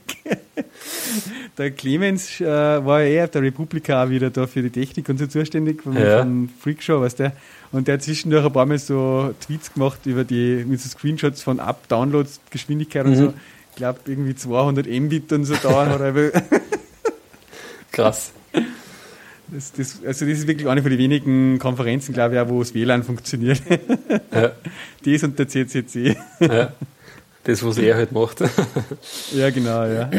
[1.57, 5.07] Der Clemens äh, war ja eh auf der Republika auch wieder da für die Technik
[5.09, 6.19] und so zuständig von, Ja.
[6.19, 7.33] von Freakshow, weißt du.
[7.71, 11.41] Und der hat zwischendurch ein paar Mal so Tweets gemacht über die, mit so Screenshots
[11.41, 13.15] von Up-Downloads, Geschwindigkeit und Mhm.
[13.17, 13.33] so.
[13.71, 16.01] Ich glaube, irgendwie 200 Mbit und so dauern hat.
[16.01, 16.31] er-
[17.91, 18.31] Krass.
[19.47, 22.59] Das, das, also das ist wirklich eine von den wenigen Konferenzen, glaube ich, auch, wo
[22.59, 23.61] das WLAN funktioniert.
[24.33, 24.51] Ja.
[25.05, 26.17] Das und der CCC.
[26.39, 26.73] Ja.
[27.45, 28.39] Das, was er halt macht.
[29.33, 30.09] Ja, genau, ja.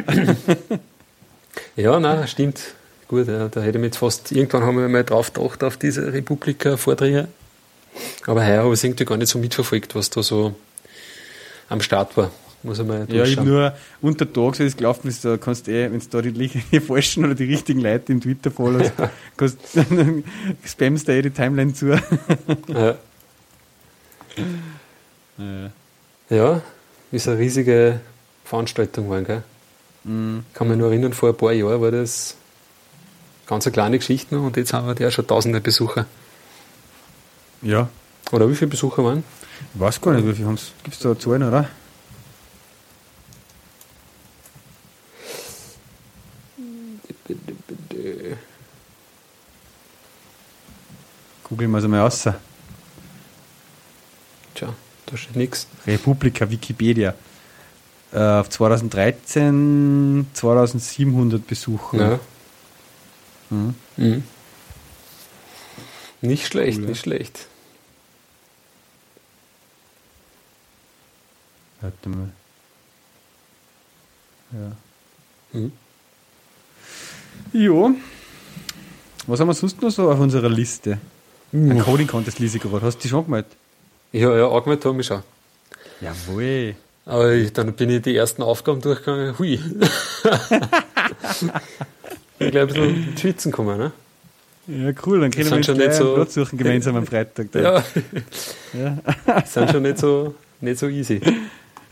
[1.77, 2.61] Ja, nein, stimmt.
[3.09, 6.13] Gut, ja, da hätte ich jetzt fast, irgendwann haben wir mal drauf gedacht, auf diese
[6.13, 7.29] Republika-Vorträge.
[8.27, 10.55] Aber heuer habe ich es irgendwie gar nicht so mitverfolgt, was da so
[11.69, 12.31] am Start war.
[12.63, 15.71] Muss ich mal Ja, ich nur unter Tags, wie es gelaufen ist, da kannst du
[15.71, 18.93] eh, wenn du da die, die falschen oder die richtigen Leute im Twitter followst,
[19.37, 20.25] kannst, dann
[20.65, 22.01] spammst du eh die Timeline zu.
[22.69, 22.97] Ja.
[25.39, 25.71] Ja.
[26.31, 26.63] ja,
[27.17, 28.01] ist eine riesige
[28.45, 29.43] Veranstaltung geworden, gell?
[30.05, 30.45] Mhm.
[30.55, 32.37] kann mich nur erinnern, vor ein paar Jahren war das
[33.47, 36.07] ganz eine kleine Geschichte noch und jetzt haben wir ja schon tausende Besucher.
[37.63, 37.89] ja.
[38.33, 39.23] Oder wie viele Besucher waren?
[39.75, 40.73] Ich weiß gar nicht, wie viel haben's.
[40.83, 41.69] Gibt es da Zahlen, oder?
[51.45, 52.29] Googeln wir es einmal aus.
[55.07, 55.67] Da steht nichts.
[55.87, 57.15] Republika Wikipedia.
[58.13, 61.99] Äh, auf 2013 2700 Besucher.
[62.11, 62.21] Ja.
[63.51, 63.75] Mhm.
[63.97, 64.25] Mhm.
[66.23, 66.91] Nicht schlecht, Cool, ja.
[66.91, 67.47] nicht schlecht.
[71.81, 72.31] Warte mal.
[74.53, 74.73] Ja.
[75.53, 75.73] Mhm.
[77.53, 77.91] Jo.
[79.27, 80.99] Was haben wir sonst noch so auf unserer Liste?
[81.53, 82.85] Ein Coding Contest lese ich gerade.
[82.85, 83.53] Hast du die schon gemeldet?
[84.13, 85.23] Ja, ja, angemeldet habe ich schon.
[86.01, 86.75] Jawohl.
[87.05, 89.39] Aber ich, dann bin ich die ersten Aufgaben durchgegangen.
[89.39, 89.61] Hui.
[92.39, 93.93] ich glaube, so ins Schwitzen kommen, ne?
[94.69, 95.21] Ja, cool.
[95.21, 97.53] Dann können wir uns schon nicht so- Platz suchen gemeinsam am Freitag.
[97.53, 97.63] dann.
[97.63, 97.85] Ja,
[99.27, 99.47] Ja.
[99.47, 101.21] sind schon nicht so, nicht so easy.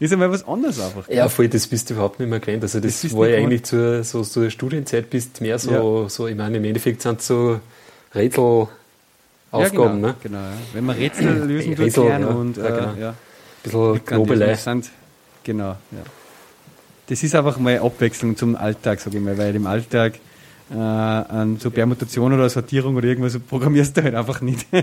[0.00, 1.08] Ist einmal was anderes einfach.
[1.08, 2.62] Ja, voll, das bist du überhaupt nicht mehr gewöhnt.
[2.64, 6.34] Also das, Das war ja eigentlich zur, so, zur Studienzeit bist mehr so, so, ich
[6.36, 7.60] meine, im Endeffekt sind es so
[9.58, 10.14] Rätselaufgaben, ja, genau, ne?
[10.22, 10.52] Genau, ja.
[10.72, 12.28] Wenn man Rätsel lösen Rätsel, durchklären ja.
[12.28, 12.88] und Ja, genau.
[12.88, 13.14] Ein
[13.62, 14.58] bisschen Knobelei.
[15.42, 15.78] Genau, ja.
[17.06, 20.14] Das ist einfach mal Abwechslung zum Alltag, sage ich mal, weil im Alltag
[20.70, 24.66] äh, an so Permutation oder Sortierung oder irgendwas programmierst du halt einfach nicht.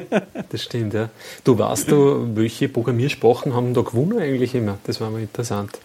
[0.50, 1.10] Das stimmt, ja.
[1.44, 4.78] Du weißt du, welche Programmiersprachen haben da gewonnen eigentlich immer?
[4.84, 5.80] Das war mal interessant.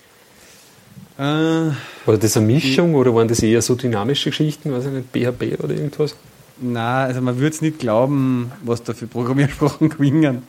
[1.19, 5.13] äh, War das eine Mischung oder waren das eher so dynamische Geschichten, weiß ich nicht,
[5.13, 6.17] PHP oder irgendwas?
[6.61, 10.43] Na, also man würde es nicht glauben, was da für Programmiersprachen gewinnen.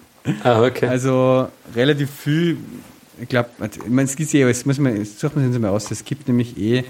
[0.43, 0.87] Ah, okay.
[0.87, 2.57] Also relativ viel,
[3.21, 5.69] ich glaube, ich meine, es gibt eh, es muss man, jetzt sucht man es mal
[5.69, 6.83] aus, es gibt nämlich eh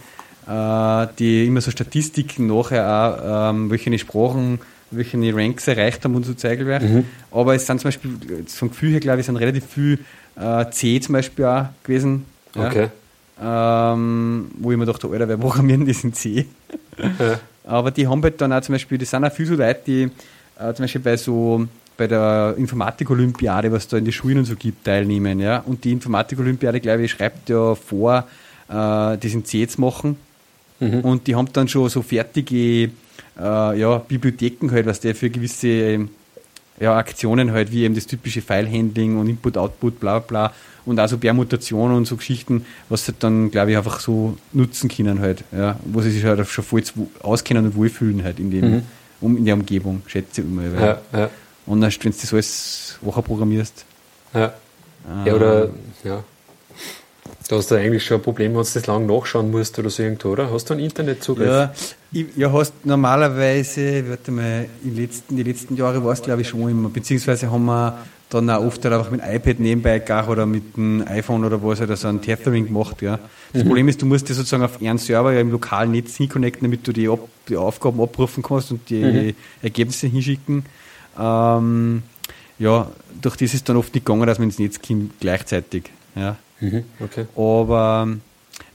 [0.47, 4.59] äh, die immer so Statistiken nachher auch, ähm, welche Sprachen,
[4.91, 6.93] welche Ranks erreicht haben und so zeigen werden.
[6.93, 7.05] Mhm.
[7.31, 9.99] Aber es sind zum Beispiel, vom Gefühl her glaube ich, sind relativ viel
[10.35, 12.25] äh, C zum Beispiel auch gewesen.
[12.55, 12.67] Ja?
[12.67, 12.87] okay.
[13.39, 16.47] Ähm, wo ich mir dachte, Alter, wer programmieren das in C?
[16.97, 17.39] Ja.
[17.67, 20.03] Aber die haben halt dann auch zum Beispiel, das sind auch viele so Leute, die
[20.59, 24.55] äh, zum Beispiel bei so bei der Informatik-Olympiade, was da in die Schulen und so
[24.55, 25.39] gibt, teilnehmen.
[25.39, 25.63] Ja?
[25.65, 28.27] Und die Informatik-Olympiade, glaube ich, schreibt ja vor,
[28.69, 30.15] äh, in C zu machen.
[30.79, 31.01] Mhm.
[31.01, 32.91] Und die haben dann schon so fertige
[33.39, 36.07] äh, ja, Bibliotheken halt, was der für gewisse
[36.79, 40.53] ja, Aktionen halt, wie eben das typische File-Handling und Input-Output, bla bla
[40.85, 44.89] und auch so Permutationen und so Geschichten, was sie dann, glaube ich, einfach so nutzen
[44.89, 46.83] können halt, ja, wo sie sich halt schon voll
[47.21, 48.83] auskennen und wohlfühlen halt in, dem, Mhm.
[49.21, 50.71] um, in der Umgebung, schätze ich mal.
[50.73, 51.29] Weil Ja, ja,
[51.65, 53.83] Und dann, wenn du das alles Woche programmierst.
[54.33, 54.53] ja.
[55.25, 55.69] ja, oder,
[56.03, 56.23] ja.
[57.47, 60.03] Du hast da eigentlich schon ein Problem, wenn du das lang nachschauen musst oder so
[60.03, 60.51] irgendwo, oder?
[60.51, 61.47] Hast du einen Internetzugriff?
[61.47, 61.73] Ja,
[62.11, 66.49] ich, ja, hast normalerweise, warte mal, in letzten, die letzten Jahre war es glaube ich
[66.49, 70.27] schon immer, beziehungsweise haben wir dann auch oft halt einfach mit dem iPad nebenbei gegangen
[70.27, 73.19] oder mit dem iPhone oder was halt so ein Tethering gemacht, ja.
[73.53, 76.63] Das Problem ist, du musst dir sozusagen auf einen Server ja im lokalen Netz hinconnecten,
[76.63, 80.65] damit du die, Ab die Aufgaben abrufen kannst und die Ergebnisse hinschicken.
[81.17, 82.03] Ähm,
[82.59, 82.91] ja,
[83.21, 86.35] durch das ist dann oft nicht gegangen, dass man ins Netz kommt gleichzeitig, ja.
[86.59, 87.25] Mhm, okay.
[87.35, 88.07] Aber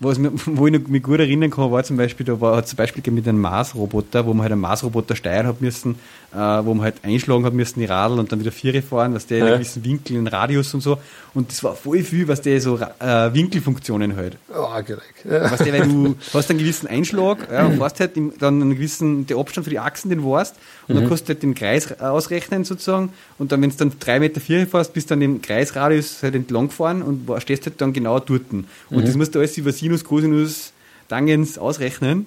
[0.02, 3.02] was mir, wo ich mich gut erinnern kann, war zum Beispiel, da war zum Beispiel
[3.12, 5.96] mit einem Mars-Roboter, wo man halt einen Mars-Roboter steuern hat müssen,
[6.32, 9.26] äh, wo man halt einschlagen hat müssen, die Radl und dann wieder Viere fahren, was
[9.26, 9.50] der in Ja.
[9.52, 10.98] einem gewissen Winkel, in Radius und so.
[11.34, 14.36] Und das war voll viel, was der so äh, Winkelfunktionen halt.
[14.54, 15.24] Oh, gerecht.
[15.24, 15.50] Ja.
[15.50, 18.74] Weißt du, weil du hast einen gewissen Einschlag, ja, und fährst halt im, dann einen
[18.74, 20.56] gewissen, der Abstand für die Achsen, den warst,
[20.88, 24.20] und dann kannst du halt den Kreis ausrechnen sozusagen, und dann, wenn du dann drei
[24.20, 27.92] Meter vier fährst, bist du dann den Kreisradius halt entlang gefahren und stehst halt dann
[27.92, 28.42] genau dort.
[28.90, 30.72] Und das musst du alles über Sinus, Cosinus,
[31.08, 32.26] Tangens ausrechnen.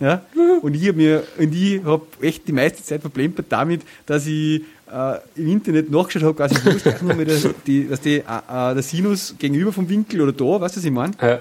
[0.00, 0.22] Ja?
[0.62, 4.62] Und ich habe mir, und ich habe echt die meiste Zeit verplempert damit, dass ich
[4.92, 8.82] äh, im Internet nachgeschaut habe, quasi, gleich nochmal der, die, dass die, äh, äh, der
[8.82, 11.12] Sinus gegenüber vom Winkel oder da, weißt du, was ich meine?
[11.20, 11.40] Ja.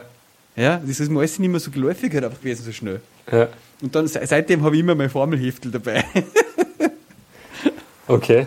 [0.58, 3.02] Ja, das ist mir alles nicht mehr so geläufig halt gewesen, so schnell.
[3.32, 3.50] Ja.
[3.82, 6.04] Und dann se- seitdem habe ich immer mein Formelheftel dabei.
[8.08, 8.46] Okay.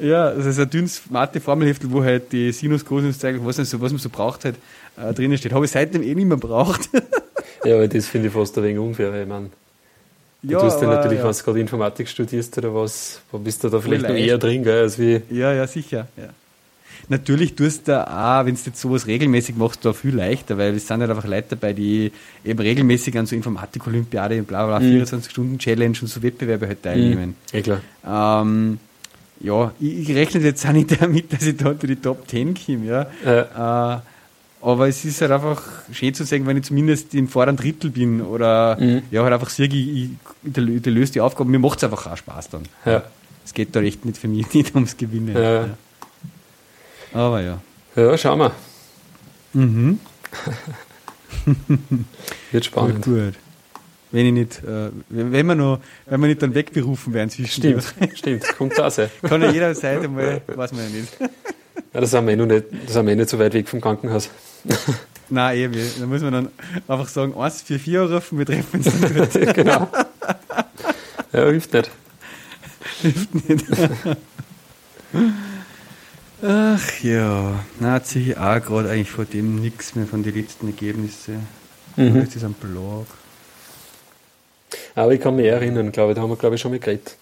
[0.00, 3.92] Ja, das ist ein dünnes Mathe-Formelheftel, wo halt die Sinus, Cosinus, Zeigel, was, so, was
[3.92, 4.56] man so braucht, halt
[4.96, 5.52] äh, drinnen steht.
[5.52, 6.88] Habe ich seitdem eh nicht mehr braucht.
[7.62, 9.50] Ja, aber das finde ich fast ein wenig unfair, weil ich meine,
[10.42, 11.24] du tust ja natürlich, ja.
[11.26, 14.28] wenn du gerade Informatik studierst oder was, bist du da vielleicht noch leicht.
[14.28, 15.20] eher drin, gell, als wie.
[15.30, 16.08] Ja, ja, sicher.
[16.16, 16.30] Ja.
[17.08, 20.86] Natürlich tust du auch, wenn du jetzt sowas regelmäßig machst, da viel leichter, weil es
[20.86, 22.12] sind halt einfach Leute dabei, die
[22.44, 27.34] eben regelmäßig an so Informatik-Olympiade und bla bla, bla 24-Stunden-Challenge und so Wettbewerbe halt teilnehmen.
[27.52, 27.80] Ja, klar.
[28.42, 28.78] Ähm,
[29.40, 32.54] ja, ich, ich rechne jetzt auch nicht damit, dass ich da unter die Top 10
[32.54, 33.06] komme, ja.
[33.24, 33.96] Ja.
[33.96, 34.00] Äh,
[34.62, 38.20] aber es ist halt einfach schön zu sagen, wenn ich zumindest im vorderen Drittel bin
[38.20, 39.02] oder Mhm.
[39.10, 40.10] ja, halt einfach sehe, ich, ich,
[40.44, 42.62] ich, löse die Aufgabe, mir macht es einfach auch Spaß dann.
[42.84, 43.02] Ja.
[43.44, 45.34] Es geht da echt nicht für mich nicht ums Gewinnen.
[45.34, 45.70] Ja.
[47.12, 47.58] Aber ja.
[47.96, 48.52] ja, schauen wir.
[49.54, 49.98] Mhm.
[52.52, 53.04] Wird spannend.
[53.04, 53.34] Gut, gut.
[54.12, 57.94] Wenn ich nicht, äh, wenn, wir noch, wenn wir nicht dann wegberufen werden zwischen Stimmt,
[58.14, 58.56] stimmt.
[58.58, 59.08] Kommt da sein.
[59.22, 61.16] Kann ja jederzeit einmal, weiß man ja nicht.
[61.92, 63.68] Ja, da sind wir eh noch nicht, da sind wir eh nicht so weit weg
[63.68, 64.30] vom Krankenhaus.
[65.28, 66.48] Nein, eh, da muss man dann
[66.88, 69.88] einfach sagen, 144 rufen, wir treffen uns dann genau.
[71.32, 71.90] Ja, hilft nicht.
[76.42, 80.66] Ach ja, na hat sich auch gerade eigentlich vor dem nichts mehr von den letzten
[80.66, 81.46] Ergebnissen.
[81.96, 82.16] Mhm.
[82.16, 83.06] Jetzt ist ein Blog.
[84.94, 87.16] Aber ich kann mich erinnern, glaube ich, da haben wir, glaube ich, schon mal geredet.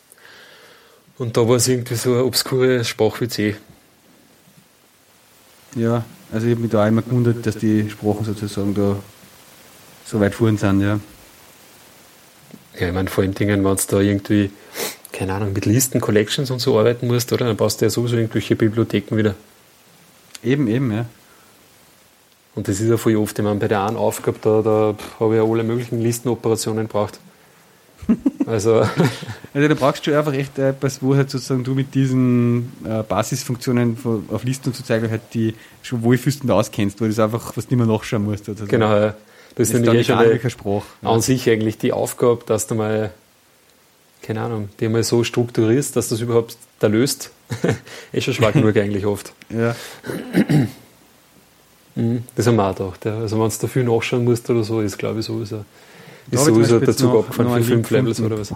[1.18, 3.56] Und da war es irgendwie so eine obskure Sprachwitz eh.
[5.74, 8.96] Ja, also ich habe mich da auch immer gewundert, dass die Sprachen sozusagen da
[10.04, 11.00] so weit vorn sind, ja.
[12.78, 14.50] Ja, ich meine, vor allem Dingen, wenn du da irgendwie,
[15.12, 17.46] keine Ahnung, mit Listen, Collections und so arbeiten musst, oder?
[17.46, 19.34] Dann brauchst du ja sowieso irgendwelche Bibliotheken wieder.
[20.44, 21.06] Eben, eben, ja.
[22.54, 25.34] Und das ist ja voll oft, ich meine, bei der einen Aufgabe, da, da habe
[25.34, 27.18] ich ja alle möglichen Listenoperationen gebraucht.
[28.46, 28.82] Also,
[29.54, 33.96] Also da brauchst du einfach echt etwas, wo halt sozusagen du mit diesen äh, Basisfunktionen
[33.96, 37.56] von, auf Listen so zeigen halt die schon wohlfühlst und auskennst, wo du das einfach,
[37.56, 38.48] was du nicht mehr nachschauen musst.
[38.48, 38.66] Oder so.
[38.66, 39.06] genau, ja.
[39.06, 39.16] das
[39.56, 40.84] Das ist nämlich eh nicht schon an welcher Sprache.
[41.02, 43.10] an sich eigentlich die Aufgabe, dass du mal,
[44.22, 47.30] keine Ahnung, die mal so strukturierst, dass das überhaupt da löst.
[48.12, 49.32] ist schon schwach genug eigentlich oft.
[49.50, 49.74] Ja.
[51.94, 52.22] Mhm.
[52.36, 53.04] Das haben wir auch gedacht.
[53.06, 53.18] Ja.
[53.18, 55.64] Also wenn du da viel nachschauen musst oder so, ist glaube ich sowieso,
[56.30, 58.54] ist sowieso der Zug abgefahren für fünf Levels oder was.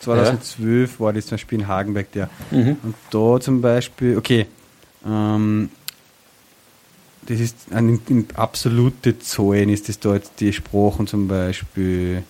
[0.00, 2.30] 2012 war das zum Beispiel in Hagenberg der.
[2.50, 2.76] Mhm.
[2.82, 4.46] Und da zum Beispiel, okay,
[5.04, 5.70] ähm,
[7.26, 12.22] das ist ein, in absolute Zahlen ist das da jetzt die Sprachen zum Beispiel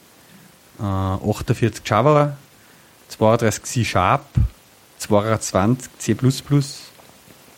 [0.81, 2.37] äh, 48 Java,
[3.09, 4.27] 32 C Sharp,
[4.99, 6.17] 22 C++,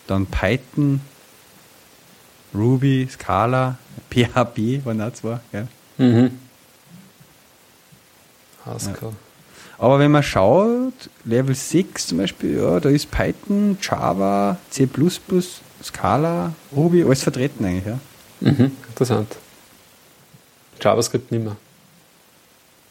[0.07, 1.01] dann Python,
[2.55, 3.78] Ruby, Scala,
[4.11, 5.41] PHP waren auch zwei.
[5.53, 5.66] Ja.
[5.99, 6.33] Mhm.
[8.64, 9.12] Haskell.
[9.78, 10.92] Aber wenn man schaut,
[11.24, 14.86] Level 6 zum Beispiel, ja, da ist Python, Java, C++,
[15.82, 17.98] Scala, Ruby, alles vertreten eigentlich, ja.
[18.40, 18.72] Mhm.
[18.88, 19.36] Interessant.
[20.80, 21.56] JavaScript nicht mehr.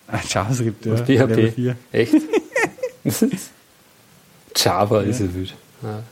[0.07, 0.93] Ah, JavaScript, ja.
[0.93, 1.09] Und PHP.
[1.09, 1.75] Level 4.
[1.91, 2.13] Echt?
[4.55, 5.55] Java ist ja wild.
[5.83, 6.03] Ja.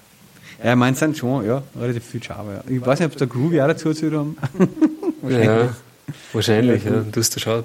[0.64, 2.64] Ja, meins sind schon, ja, relativ viel Java, ja.
[2.68, 4.38] Ich weiß nicht, ob da Groovy auch dazu erzählt haben.
[5.28, 5.76] Ja,
[6.32, 6.86] wahrscheinlich.
[6.86, 7.02] Ja.
[7.12, 7.64] Du hast da schon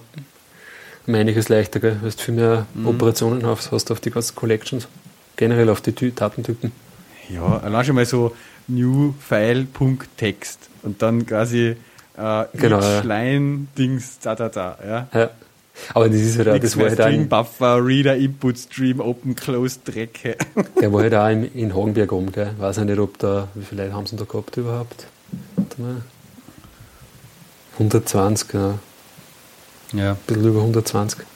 [1.07, 1.97] um einiges leichter, gell?
[2.01, 2.87] Du hast viel mehr Mhm.
[2.89, 4.89] Operationen auf, hast auf die ganzen Collections.
[5.37, 6.73] Generell auf die Datentypen.
[7.29, 8.35] Ja, allein schon mal so
[8.69, 11.77] new file.text und dann quasi
[12.17, 13.01] äh, Genau, ja.
[13.01, 15.09] line Dings, da, da, da, ja.
[15.19, 15.31] Ja.
[15.95, 19.79] Aber das ist halt auch, das war halt String, Buffer, Reader, Input, Stream, Open, Close,
[19.83, 20.37] Drecke.
[20.81, 22.51] der war halt auch in, in Hagenberg oben, gell?
[22.59, 25.07] Weiß ich nicht, ob da, wie viele Leute haben sie da gehabt überhaupt?
[25.57, 26.03] Warte mal.
[29.93, 30.12] 120, ja.
[30.12, 31.26] Ein bisschen über 120.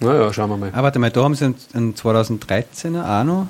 [0.00, 0.72] Naja, schauen wir mal.
[0.74, 3.48] Ah, warte mal, da haben sie einen, einen 2013er auch noch.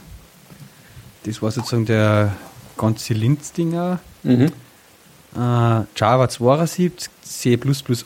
[1.25, 2.35] Das war sozusagen der
[2.77, 4.01] ganze Linz-Dinger.
[4.23, 4.53] Mhm.
[5.37, 7.59] äh, Java 72, C++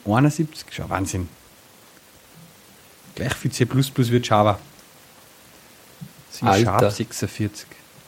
[0.04, 1.28] 71, schau, Wahnsinn.
[3.14, 4.58] Gleich viel C++ wie Java.
[6.30, 6.64] C Alter.
[6.80, 7.66] Sharp 46.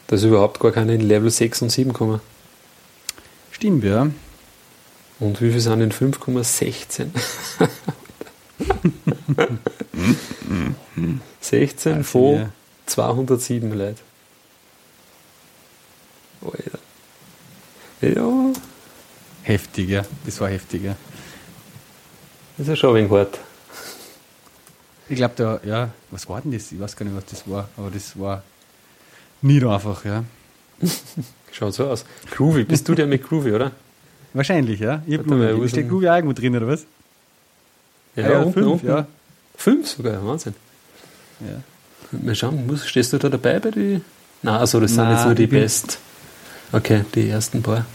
[0.09, 2.21] Dass überhaupt gar keine in Level 6 und 7 kommen.
[3.53, 4.09] Stimmt, ja.
[5.19, 7.09] Und wie viel sind in 5,16?
[11.41, 12.53] 16 Also von wir-
[12.87, 14.01] 207 Leute.
[16.43, 16.79] Alter.
[18.03, 18.53] Ja,
[19.43, 20.05] Heftig, ja.
[20.25, 20.97] Das war heftig, ja.
[22.59, 23.39] ist ja schon ein wenig hart.
[25.09, 26.73] Ich glaube, da, ja, was war denn das?
[26.73, 28.43] Ich weiß gar nicht, was das war, aber das war
[29.41, 30.25] nicht einfach, ja.
[31.53, 32.05] Schaut so aus.
[32.33, 33.71] Groovy, bist du der mit Groovy, oder?
[34.37, 35.03] Wahrscheinlich, ja.
[35.07, 36.85] Ich hab Steht denn- Groovy auch irgendwo drin, oder was?
[38.17, 38.87] Ja, unten, fünf, unten.
[38.87, 39.07] ja.
[39.57, 40.55] Fünf sogar, Wahnsinn.
[41.41, 42.19] ja.
[42.23, 44.01] Mal schauen, muss, stehst du da dabei bei die?
[44.43, 45.99] Nein, also das sind Nein, jetzt nur die Best.
[46.71, 47.87] Okay, die ersten paar.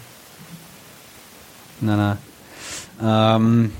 [1.79, 2.17] Nein, nein.
[3.03, 3.71] Ähm,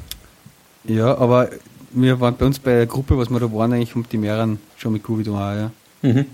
[0.86, 1.49] ja, aber
[1.91, 4.59] wir waren bei uns bei der Gruppe, was wir da waren, eigentlich um die mehreren
[4.78, 5.72] schon mit da auch, ja.
[6.03, 6.26] Mhm.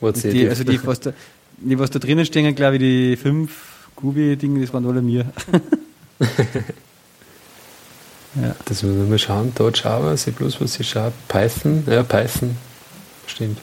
[0.00, 1.12] Die, also die, was da,
[1.58, 5.26] die, was da drinnen stehen, glaube ich, die fünf Groovy-Dinge, das waren alle mir.
[8.34, 8.54] ja.
[8.64, 9.52] Das müssen wir mal schauen.
[9.54, 11.84] Da Java, C++, C Sharp, Python.
[11.86, 12.56] Ja, Python.
[13.26, 13.58] Stimmt.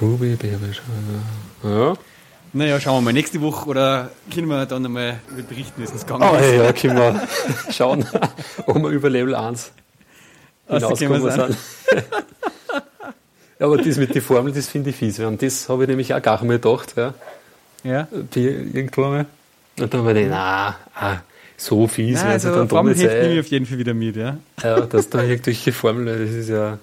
[0.00, 0.66] Ruby, Java.
[1.62, 1.94] Ja.
[2.52, 3.12] Naja, schauen wir mal.
[3.12, 6.52] Nächste Woche oder können wir dann einmal berichten, wie es uns gegangen Oh, ist.
[6.52, 7.20] ja, ja, können wir
[7.72, 8.06] schauen,
[8.66, 9.72] ob wir über Level 1
[10.70, 11.56] Rausgekommen hinauskommen
[11.90, 12.04] sind.
[13.58, 15.18] ja, aber das mit den Formeln, das finde ich fies.
[15.18, 16.94] Und das habe ich nämlich auch gar nicht mehr gedacht.
[16.96, 17.12] Ja.
[17.84, 18.08] Ja.
[18.34, 19.26] Die irgendwo einmal.
[19.78, 21.20] Und dann habe ich gedacht, na, ah,
[21.56, 24.16] so fies es also dann doch nicht Formelheft nehme ich auf jeden Fall wieder mit,
[24.16, 24.38] ja.
[24.62, 26.78] Ja, dass da irgendwelche Formeln, das ist ja.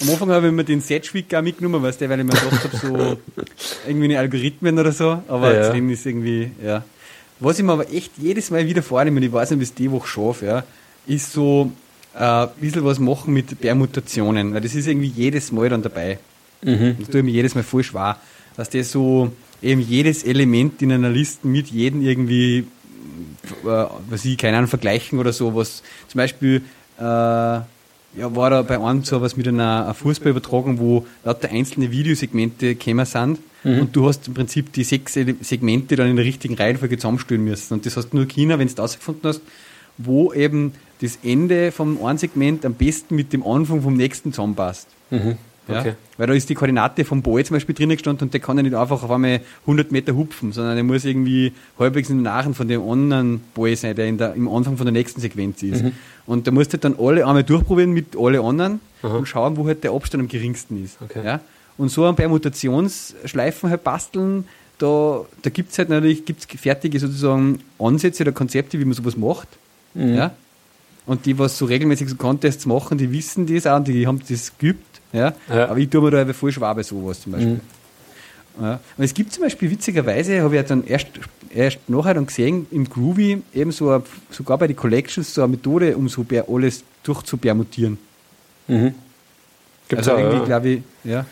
[0.00, 2.64] Am Anfang habe ich mir den Setschwick auch mitgenommen, weißt du, weil ich mir gedacht
[2.64, 3.18] habe, so
[3.86, 5.74] irgendwie eine Algorithmen oder so, aber Ja, ja.
[5.74, 6.84] jetzt ist irgendwie, ja.
[7.40, 9.90] Was ich mir aber echt jedes Mal wieder vornehme, ich weiß nicht, wie es die
[9.90, 10.64] Woche schaffe, ja,
[11.06, 11.72] ist so
[12.14, 16.18] äh, ein bisschen was machen mit Permutationen, weil das ist irgendwie jedes Mal dann dabei.
[16.62, 16.96] Mhm.
[16.98, 18.16] Das tut mir jedes Mal voll schwer,
[18.56, 22.58] dass das so eben jedes Element in einer Liste mit jedem irgendwie,
[23.64, 26.62] äh, was ich, keine Ahnung, vergleichen oder so, was zum Beispiel,
[26.98, 27.64] äh, ja,
[28.34, 32.74] war da bei einem so was mit einer, einer Fußball übertragen, wo lauter einzelne Videosegmente
[32.74, 36.96] gekommen sind und du hast im Prinzip die sechs Segmente dann in der richtigen Reihenfolge
[36.96, 37.74] zusammenstellen müssen.
[37.74, 39.40] Und das hast du nur China, wenn du das gefunden hast,
[39.96, 44.86] wo eben das Ende vom einen Segment am besten mit dem Anfang vom nächsten zusammenpasst.
[45.10, 45.36] Mhm.
[45.68, 45.80] Ja?
[45.80, 45.94] Okay.
[46.16, 48.62] Weil da ist die Koordinate vom Ball zum Beispiel drinnen gestanden und der kann ja
[48.62, 52.54] nicht einfach auf einmal 100 Meter hupfen, sondern der muss irgendwie halbwegs in der Nachen
[52.54, 55.84] von dem anderen Ball sein, der, der im Anfang von der nächsten Sequenz ist.
[55.84, 55.92] Mhm.
[56.26, 59.84] Und da musst du dann alle einmal durchprobieren mit alle anderen und schauen, wo halt
[59.84, 60.98] der Abstand am geringsten ist.
[61.02, 61.24] Okay.
[61.24, 61.40] Ja?
[61.76, 64.44] Und so ein Permutationsschleifen halt basteln,
[64.78, 69.16] da, da gibt es halt natürlich gibt's fertige sozusagen Ansätze oder Konzepte, wie man sowas
[69.16, 69.48] macht.
[69.94, 70.14] Mhm.
[70.14, 70.32] Ja?
[71.06, 74.20] Und die, was so regelmäßig so Contests machen, die wissen das auch und die haben
[74.28, 74.84] das geübt.
[75.12, 75.34] Ja?
[75.48, 75.68] Ja.
[75.68, 77.60] Aber ich tue mir da einfach voll schwer bei sowas zum Beispiel.
[78.60, 78.80] Ja.
[78.96, 81.06] Und es gibt zum Beispiel witzigerweise, habe ich ja dann erst,
[81.54, 85.52] erst nachher dann gesehen, im Groovy eben so eine, sogar bei den Collections so eine
[85.52, 87.98] Methode, um so alles durchzupermutieren.
[88.66, 88.94] Mhm.
[89.88, 90.44] Gibt's also auch, irgendwie, ja.
[90.44, 91.26] glaube ich, ja.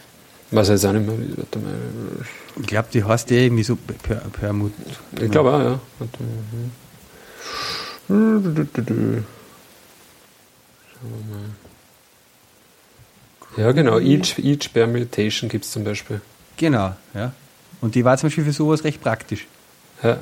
[0.52, 1.16] Was jetzt auch nicht mehr.
[1.36, 1.74] Warte mal.
[2.60, 4.72] Ich glaube, die heißt ja irgendwie so per, Permut.
[5.20, 5.80] Ich glaube auch, ja.
[6.00, 6.70] Mhm.
[10.92, 11.50] Schauen wir mal.
[13.56, 13.98] Ja, genau.
[13.98, 16.20] Each, each Permutation gibt es zum Beispiel.
[16.56, 17.32] Genau, ja.
[17.80, 19.46] Und die war zum Beispiel für sowas recht praktisch.
[20.02, 20.18] Ja.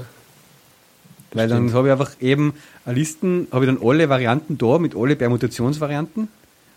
[1.32, 2.54] Weil dann habe ich einfach eben
[2.84, 6.28] eine Listen, habe ich dann alle Varianten da mit alle Permutationsvarianten.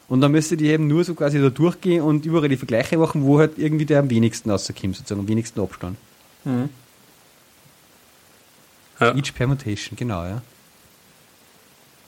[0.08, 3.24] Und dann müsste die eben nur so quasi da durchgehen und überall die Vergleiche machen,
[3.24, 5.98] wo halt irgendwie der am wenigsten rauskommt, sozusagen, am wenigsten Abstand.
[9.00, 9.16] Ja.
[9.16, 10.42] Each Permutation, genau, ja.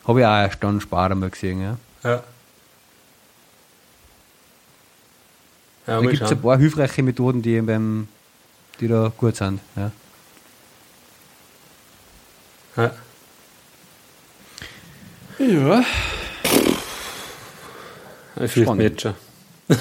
[0.08, 1.78] Habe ich auch erst dann später mal gesehen, ja.
[2.04, 2.24] Ja.
[5.90, 8.08] Ja, Da gibt es ein paar hilfreiche Methoden, die, beim,
[8.80, 9.60] die da gut sind.
[9.76, 9.92] Ja.
[12.78, 12.92] Ja.
[15.40, 15.84] ja.
[18.42, 19.14] Ich fürchte mich jetzt schon.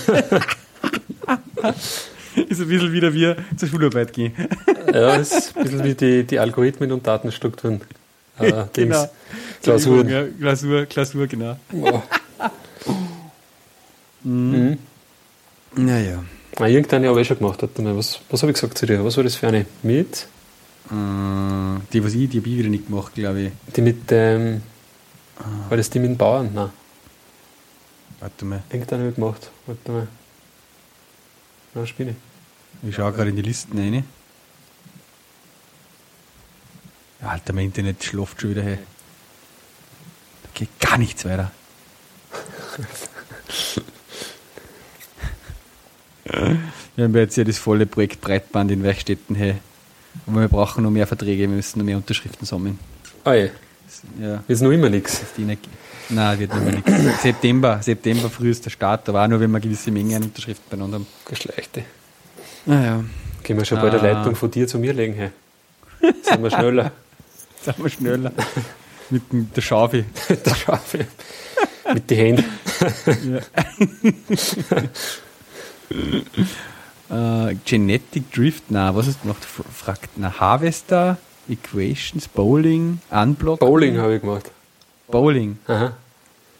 [2.49, 4.33] Ist ein bisschen wieder wie zur Schularbeit gehen.
[4.93, 7.81] Ja, es ist ein bisschen wie die, die Algorithmen und Datenstrukturen.
[8.41, 9.11] Äh, Genau.
[9.65, 10.09] Klausuren.
[10.09, 11.59] Ja, Klausur, Klausur, genau.
[11.73, 12.01] Oh.
[14.23, 14.79] Mhm.
[15.75, 16.25] Naja.
[16.57, 17.63] Ah, irgendeine habe ich schon gemacht.
[17.63, 19.05] Was, was habe ich gesagt zu dir?
[19.05, 19.67] Was war das für eine?
[19.83, 20.27] Mit?
[20.91, 23.53] Äh, die, was ich, die habe ich wieder nicht gemacht, glaube ich.
[23.77, 24.63] Die mit dem.
[25.69, 26.51] War das die mit den Bauern?
[26.53, 26.71] Nein.
[28.19, 28.63] Warte mal.
[28.71, 29.51] Irgendeine habe ich gemacht.
[29.67, 30.09] Warte mal.
[31.75, 32.17] Na, Spinne.
[32.83, 34.05] Ich schaue gerade in die Listen rein.
[37.21, 38.63] Alter, mein Internet schläft schon wieder.
[38.63, 38.79] Hey.
[40.43, 41.53] Da geht gar nichts weiter.
[46.97, 49.35] Wir haben jetzt ja das volle Projekt Breitband in Werkstätten.
[49.37, 49.55] Hey.
[50.27, 52.79] Aber wir brauchen noch mehr Verträge, wir müssen noch mehr Unterschriften sammeln.
[53.25, 53.49] Ah ja.
[54.21, 54.43] Ja.
[54.49, 55.23] Ist noch immer nichts.
[56.11, 57.23] Nein, wird noch mehr nichts.
[57.23, 60.25] September, September früh ist der Start, aber auch nur, wenn wir eine gewisse Menge an
[60.25, 61.07] Unterschriften beieinander haben.
[61.25, 61.85] Geschlechte.
[62.67, 63.03] Naja,
[63.45, 64.13] Können wir schon bei der Ah.
[64.13, 65.31] Leitung von dir zu mir legen, hey.
[66.23, 66.93] Sind wir schneller.
[67.63, 68.33] sind wir schneller.
[69.11, 69.23] Mit
[69.57, 70.05] der Schaufel.
[70.29, 71.07] der Schafe.
[71.95, 72.45] Mit den Händen.
[77.11, 79.43] Äh, Genetic Drift, na, was hast du gemacht?
[79.43, 81.17] Fragt, na, Harvester,
[81.49, 83.61] Equations, Bowling, Unblock.
[83.61, 84.51] Bowling habe ich gemacht.
[85.07, 85.57] Bowling.
[85.69, 85.95] Aha.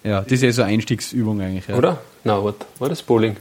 [0.05, 1.69] Ja, das ist ja so eine Einstiegsübung eigentlich.
[1.69, 1.77] Ja.
[1.77, 2.01] Oder?
[2.25, 2.65] Na, warte.
[2.79, 3.37] War das Bowling?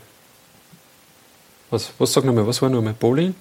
[1.69, 2.93] Was, was sag nochmal, was war nochmal?
[2.99, 3.33] Bowling?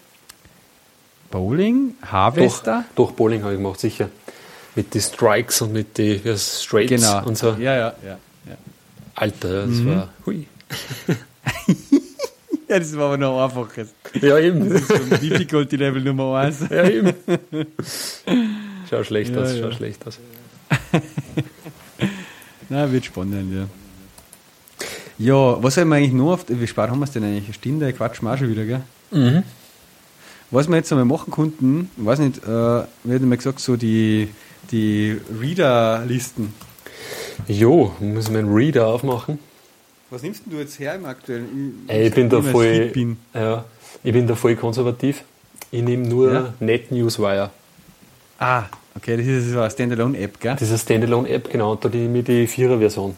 [1.32, 2.84] Bowling, Harvester.
[2.94, 4.10] Doch, doch, Bowling habe ich gemacht, sicher.
[4.76, 7.26] Mit den Strikes und mit den Straights Genau.
[7.26, 7.48] und so.
[7.58, 8.18] Ja, ja, ja.
[8.46, 8.56] Ja,
[9.16, 9.86] Alter, das Mhm.
[9.88, 10.08] war.
[10.24, 10.46] Hui.
[12.68, 13.88] ja das war aber noch einfaches.
[14.20, 14.68] Ja, eben.
[14.70, 16.60] Difficulty Level Nummer 1.
[16.70, 17.12] ja, eben.
[18.88, 19.62] Schau schlecht Ja, aus, ja.
[19.62, 20.18] schau schlecht aus.
[22.68, 23.66] Na, wird spannend, ja.
[25.18, 27.44] Ja, was haben wir eigentlich noch auf, wie spät haben wir es denn eigentlich?
[27.44, 28.82] Eine Stunde quatschen wir auch schon wieder, gell?
[29.12, 29.42] Mhm.
[30.50, 33.76] Was wir jetzt einmal machen konnten, ich weiß nicht, äh, wir hätten mal gesagt, so
[33.76, 34.28] die,
[34.70, 36.52] die Reader-Listen.
[37.48, 39.38] Jo, muss man einen Reader aufmachen.
[40.10, 41.84] Was nimmst du jetzt her im aktuellen?
[41.88, 43.16] Ey, ich bin da voll, bin.
[43.34, 43.64] ja,
[44.04, 45.24] ich bin da voll konservativ.
[45.70, 46.54] Ich nehme nur Ja?
[46.60, 47.50] NetNewsWire.
[48.38, 50.52] Ah, okay, das ist so eine Standalone-App, gell?
[50.52, 53.16] Das ist eine Standalone-App, genau, und da nehme ich die Vierer-Version.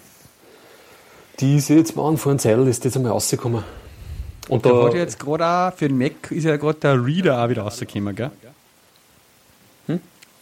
[1.40, 3.62] Die ist jetzt mal vor einem Zeitl, ist jetzt einmal rausgekommen.
[4.48, 7.04] Und Da da, hat ja jetzt gerade auch, für den Mac ist ja gerade der
[7.04, 8.30] Reader auch wieder rausgekommen, gell?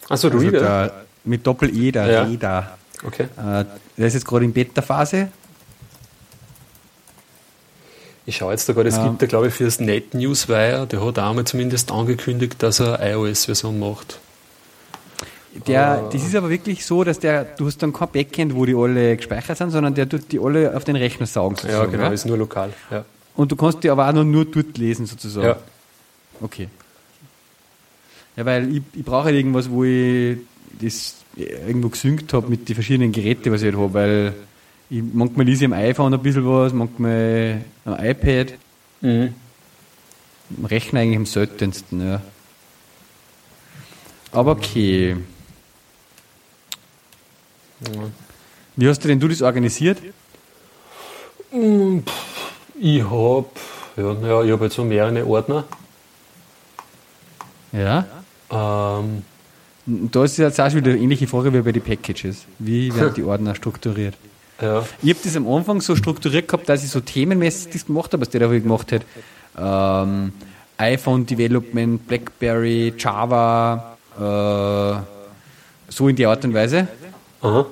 [0.09, 0.59] also der Also Reader.
[0.61, 2.23] der, mit Doppel-E, der Ja.
[2.23, 2.77] Reader.
[3.05, 3.23] Okay.
[3.37, 3.65] Äh,
[3.97, 5.29] der ist jetzt gerade in Beta-Phase.
[8.27, 9.07] Ich schaue jetzt da gerade, es Ja.
[9.07, 12.99] gibt da glaube ich für das NetNewsWire, der hat auch mal zumindest angekündigt, dass er
[12.99, 14.19] eine iOS-Version macht.
[15.65, 18.75] Der, das ist aber wirklich so, dass der, du hast dann kein Backend, wo die
[18.75, 21.55] alle gespeichert sind, sondern der tut die alle auf den Rechner saugen.
[21.67, 22.13] Ja, genau, gell?
[22.13, 22.73] ist nur lokal.
[22.91, 23.05] Ja.
[23.35, 25.47] Und du kannst die aber auch nur dort lesen, sozusagen.
[25.47, 25.57] Ja.
[26.41, 26.67] Okay.
[28.35, 30.37] Ja, weil ich, ich brauche halt irgendwas, wo ich
[30.79, 34.33] das irgendwo gesynkt habe mit den verschiedenen Geräten, was ich halt habe, weil
[34.89, 38.53] ich, manchmal lese ich am iPhone ein bisschen was, manchmal am iPad,
[39.01, 39.33] Mhm.
[40.57, 42.21] am Rechner eigentlich am seltensten, ja.
[44.31, 45.17] Aber okay.
[48.75, 49.99] Wie hast du denn du das organisiert?
[52.79, 53.45] Ich habe
[53.97, 55.63] ja, naja, ich hab jetzt so mehrere Ordner.
[57.71, 58.05] Ja.
[58.51, 59.23] Ähm,
[59.85, 62.45] Da ist jetzt auch schon wieder eine ähnliche Frage wie bei den Packages.
[62.59, 64.15] Wie werden die Ordner strukturiert?
[64.61, 64.85] Ja.
[65.01, 68.21] Ich habe das am Anfang so strukturiert gehabt, dass ich so themenmäßig das gemacht habe,
[68.21, 69.01] was der da gemacht hat.
[69.57, 70.31] Ähm,
[70.77, 76.87] iPhone Development, BlackBerry, Java, äh, so in die Art und Weise.
[77.41, 77.65] Aha.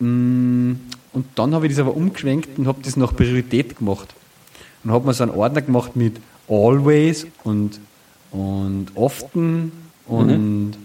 [0.00, 0.72] Mm,
[1.12, 4.08] Und dann habe ich das aber umgeschwenkt und habe das nach Priorität gemacht.
[4.82, 6.16] Und habe mir so einen Ordner gemacht mit
[6.48, 7.78] Always und,
[8.30, 9.72] und Often
[10.06, 10.76] und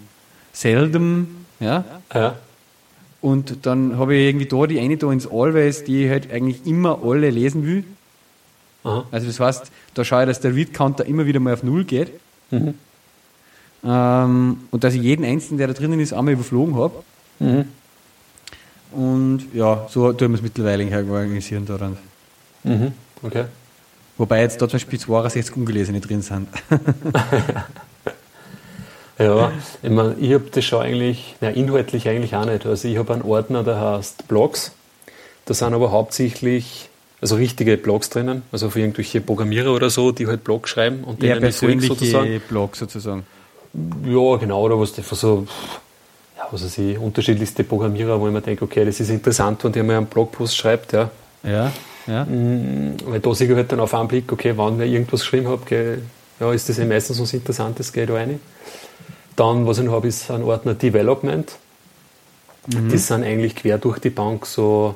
[0.54, 1.28] Seldom.
[1.60, 1.84] Ja?
[2.14, 2.36] Ja.
[3.22, 6.66] Und dann habe ich irgendwie da die eine da ins Always, die ich halt eigentlich
[6.66, 7.84] immer alle lesen will.
[8.84, 9.06] Aha.
[9.12, 12.12] Also das heißt, da schaue ich, dass der Read-Counter immer wieder mal auf Null geht.
[12.52, 12.76] Mhm.
[13.84, 17.04] Ähm, und dass ich jeden einzelnen, der da drinnen ist, einmal überflogen habe.
[17.40, 17.66] Mhm.
[18.92, 21.98] Und ja, so tun wir es mittlerweile organisieren daran.
[22.64, 22.94] Mhm.
[23.24, 23.46] Okay.
[24.18, 26.48] Wobei jetzt da zum Beispiel 62 Ungelesene drin sind.
[29.20, 29.52] Ja,
[29.82, 32.66] ich meine, ich habe das schon eigentlich, na, inhaltlich eigentlich auch nicht.
[32.66, 34.74] Also ich habe einen Ordner, der heißt Blogs.
[35.46, 36.90] Da sind aber hauptsächlich,
[37.20, 41.22] also richtige Blogs drinnen, also für irgendwelche Programmierer oder so, die halt Blogs schreiben und
[41.22, 42.42] denen ich folge persönliche sozusagen.
[42.48, 43.26] Blog sozusagen.
[44.06, 45.48] Ja, genau, oder was so,
[46.38, 49.72] ja, was weiß ich, unterschiedlichste Programmierer, wo ich mir denke, okay, das ist interessant, wenn
[49.72, 51.10] der mal einen Blogpost schreibt, ja.
[51.44, 51.72] Ja,
[52.08, 52.26] ja.
[52.26, 52.98] Mhm.
[53.06, 55.66] Weil da sehe ich halt dann auf einen Blick, okay, wann wer irgendwas geschrieben hat,
[55.66, 56.02] gell,
[56.40, 58.40] ja, ist das ja meistens was Interessantes, geht da rein.
[59.38, 61.50] Dann, was ich noch habe, ist ein Ordner Development.
[62.68, 64.96] Das sind eigentlich quer durch die Bank so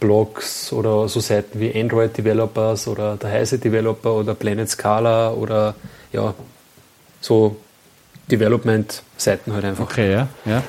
[0.00, 5.74] Blogs oder so Seiten wie Android Developers oder der Heise Developer oder Planet Scala oder
[6.12, 6.34] ja,
[7.20, 7.56] so
[8.30, 9.84] Development-Seiten halt einfach.
[9.84, 10.28] Okay, ja.
[10.46, 10.62] ja.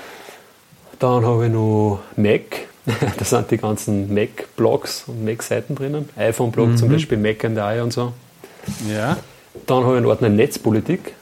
[1.00, 2.68] Dann habe ich noch Mac.
[3.18, 6.10] Da sind die ganzen Mac-Blogs und Mac-Seiten drinnen.
[6.18, 8.12] iPhone-Blog zum Beispiel, Mac and I und so.
[8.92, 9.18] Ja.
[9.68, 11.14] Dann habe ich einen Ordner Netzpolitik.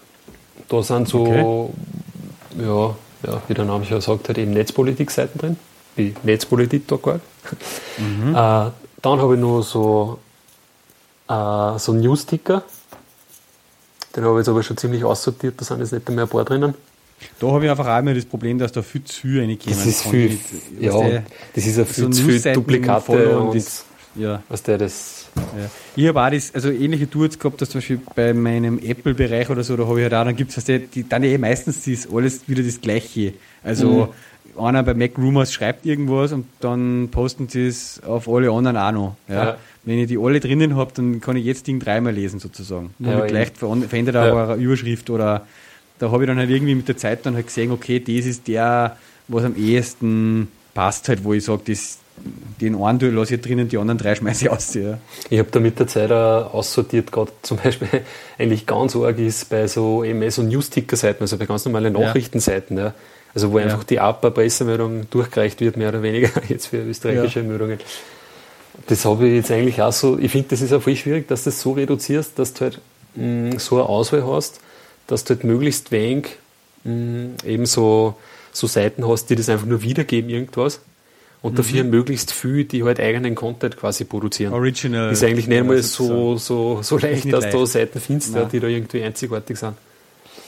[0.70, 2.63] Da sind so Okay.
[2.63, 2.95] ja,
[3.28, 5.57] ja, wie der Name schon sagt, halt eben Netzpolitik-Seiten drin,
[5.95, 7.22] wie Netzpolitik.org.
[7.97, 8.30] Mhm.
[8.30, 10.20] Äh, dann habe ich noch so,
[11.28, 12.63] äh, so News-Ticker.
[14.15, 16.45] Den habe ich jetzt aber schon ziemlich aussortiert, da sind jetzt nicht mehr ein paar
[16.45, 16.74] drinnen.
[17.39, 19.76] Da habe ich einfach auch immer das Problem, dass da viel zu viel reinkommen.
[19.76, 20.43] Das ist viel, nicht,
[20.80, 23.65] ja, der, das ist ja viel so zu viel Duplikate und, und
[24.15, 24.41] ja.
[24.47, 25.18] was der das.
[25.58, 25.70] Ja.
[25.96, 29.64] Ich habe auch das, also ähnliche Tools gehabt, dass zum Beispiel bei meinem Apple-Bereich oder
[29.64, 32.48] so, da habe ich halt auch, dann gibt es, die, dann eh meistens ist alles
[32.48, 33.34] wieder das Gleiche.
[33.64, 34.12] Also
[34.56, 34.64] mhm.
[34.64, 38.92] einer bei Mac Rumors schreibt irgendwas und dann posten sie es auf alle anderen auch
[38.92, 39.16] noch.
[39.28, 39.36] Ja.
[39.36, 39.58] ja.
[39.84, 42.92] Wenn ich die alle drinnen habe, dann kann ich jetzt Ding dreimal lesen sozusagen.
[43.00, 45.48] Nur ja, vielleicht verändert aber eine Überschrift oder
[46.00, 48.48] da habe ich dann halt irgendwie mit der Zeit dann halt gesehen, okay, das ist
[48.48, 52.00] der, was am ehesten passt halt, wo ich sage, das,
[52.61, 54.74] den einen Duell lasse ich drinnen, die anderen drei schmeiße ich aus.
[54.74, 54.99] Ja.
[55.30, 57.88] Ich habe da mit der Zeit auch aussortiert, gerade zum Beispiel
[58.38, 62.93] eigentlich ganz arg ist bei so eben so News-Ticker-Seiten, also bei ganz normalen Nachrichtenseiten, ja.
[63.34, 63.65] Also wo ja.
[63.65, 67.45] einfach die APA-Pressemeldung durchgereicht wird, mehr oder weniger, jetzt für österreichische ja.
[67.45, 67.80] Meldungen.
[68.88, 71.43] Das habe ich jetzt eigentlich auch so, ich finde, das ist auch voll schwierig, dass
[71.43, 72.82] du das so reduzierst, dass du halt
[73.15, 74.61] mh, mm, so eine Auswahl hast,
[75.07, 76.38] dass du halt möglichst wenig
[76.84, 78.15] mh, mm, eben so,
[78.51, 80.82] so Seiten hast, die das einfach nur wiedergeben, irgendwas.
[81.42, 81.58] Und mhm.
[81.58, 84.54] dafür möglichst viel, die halt eigenen Content quasi produzieren.
[84.54, 85.12] Original.
[85.12, 88.68] Ist eigentlich nicht mal so, so, so leicht, dass du Seiten findest, ja, die da
[88.68, 89.76] irgendwie einzigartig sind.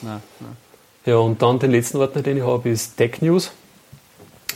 [0.01, 0.57] Nein, nein.
[1.05, 3.51] Ja, und dann den letzten Ordner, den ich habe, ist Tech News.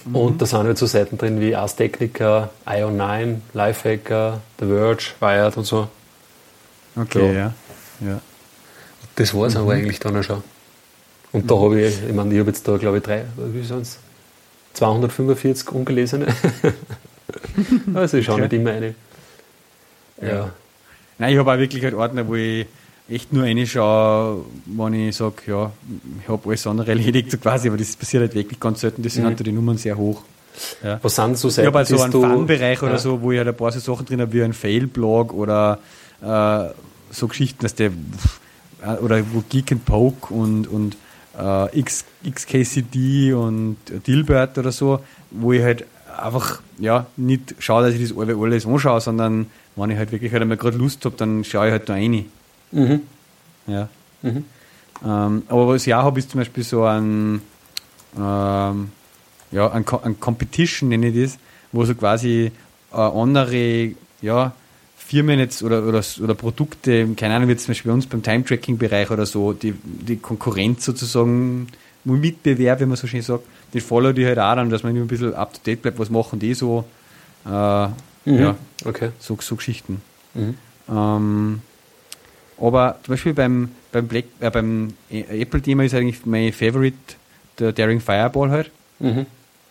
[0.06, 0.16] Mhm.
[0.16, 5.58] Und da sind halt so Seiten drin wie Ars Technica, IO9, Lifehacker, The Verge, Wired
[5.58, 5.88] und so.
[6.96, 7.34] Okay, ja.
[7.34, 7.54] ja.
[8.02, 8.22] ja.
[9.16, 9.62] Das war es mhm.
[9.62, 10.44] aber eigentlich dann auch schon.
[11.32, 14.00] Und da habe ich, ich meine, ich habe jetzt da, glaube ich, drei, wie es?
[14.76, 16.28] 245 ungelesene.
[17.94, 18.44] also ich schaue okay.
[18.44, 18.96] nicht immer eine.
[20.22, 20.28] Ja.
[20.28, 20.52] ja.
[21.18, 22.68] Nein, ich habe auch wirklich halt Ordner, wo ich
[23.10, 25.72] echt nur eine schaue, wenn ich sage, ja,
[26.22, 29.28] ich habe alles andere erledigt, so quasi, aber das passiert halt wirklich ganz selten, deswegen
[29.28, 29.36] mhm.
[29.36, 30.22] die Nummern sehr hoch.
[30.84, 31.00] Ja.
[31.02, 33.56] Was sind so Seiten, Ich habe also einen Fun-Bereich oder so, wo ich halt ein
[33.56, 35.80] paar so Sachen drin habe, wie ein Fail-Blog oder
[36.22, 36.70] äh,
[37.12, 37.92] so Geschichten, dass der
[38.82, 40.98] äh, oder wo Geek and Poke und, und
[41.40, 43.78] äh, X, XKCD und
[44.08, 45.00] Dilbert oder so,
[45.32, 45.86] wo ich halt
[46.18, 50.42] einfach ja, nicht schaue, dass ich das alles anschaue, sondern wenn ich halt wirklich halt
[50.42, 52.26] einmal gerade Lust habe, dann schaue ich halt da rein.
[52.72, 53.02] Mhm.
[53.68, 53.90] Ja.
[54.22, 54.46] Mhm.
[55.06, 57.42] Ähm, aber was ich auch habe, ist zum Beispiel so ein,
[58.18, 58.90] ähm,
[59.52, 61.40] ja, ein, ein Competition, nenne ich das,
[61.72, 62.52] wo so quasi
[62.94, 64.54] äh, andere ja,
[65.08, 69.12] Firmen jetzt oder, oder, oder Produkte, keine Ahnung, wie zum Beispiel bei uns beim Time-Tracking-Bereich
[69.12, 71.68] oder so, die, die Konkurrenz sozusagen,
[72.04, 73.44] Mitbewerb, wie man so schön sagt,
[73.74, 75.98] den follow die halt auch dann, dass man immer ein bisschen up to date bleibt,
[75.98, 76.86] was machen die so,
[77.46, 77.94] äh, mhm.
[78.26, 79.10] ja, okay.
[79.20, 80.02] so, so Geschichten.
[80.34, 80.56] Mhm.
[80.90, 81.62] Ähm,
[82.60, 86.98] aber zum Beispiel beim, beim, Black, äh, beim Apple-Thema ist eigentlich mein Favorite
[87.60, 88.72] der Daring Fireball halt.
[89.00, 89.26] Mhm.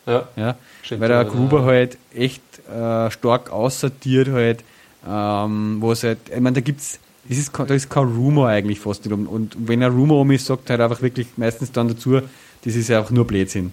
[0.07, 0.29] Ja.
[0.37, 0.57] ja
[0.91, 4.63] weil der Gruber halt echt äh, stark aussortiert halt,
[5.07, 6.99] ähm, wo es halt, ich meine, da gibt's,
[7.29, 9.15] das ist, da ist kein Rumor eigentlich fast nicht.
[9.15, 12.21] Und, und wenn ein Rumor um ist, sagt halt einfach wirklich meistens dann dazu,
[12.65, 13.73] das ist ja einfach nur Blödsinn.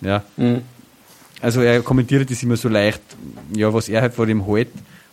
[0.00, 0.22] Ja.
[0.36, 0.62] Mhm.
[1.40, 3.02] Also er kommentiert das immer so leicht,
[3.54, 4.68] ja, was er halt vor dem hält.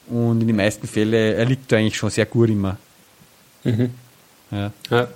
[0.07, 2.77] Und in den meisten Fällen, er liegt da eigentlich schon sehr gut immer.
[3.63, 3.91] Mhm.
[4.51, 4.71] Ja.
[4.89, 5.07] ja.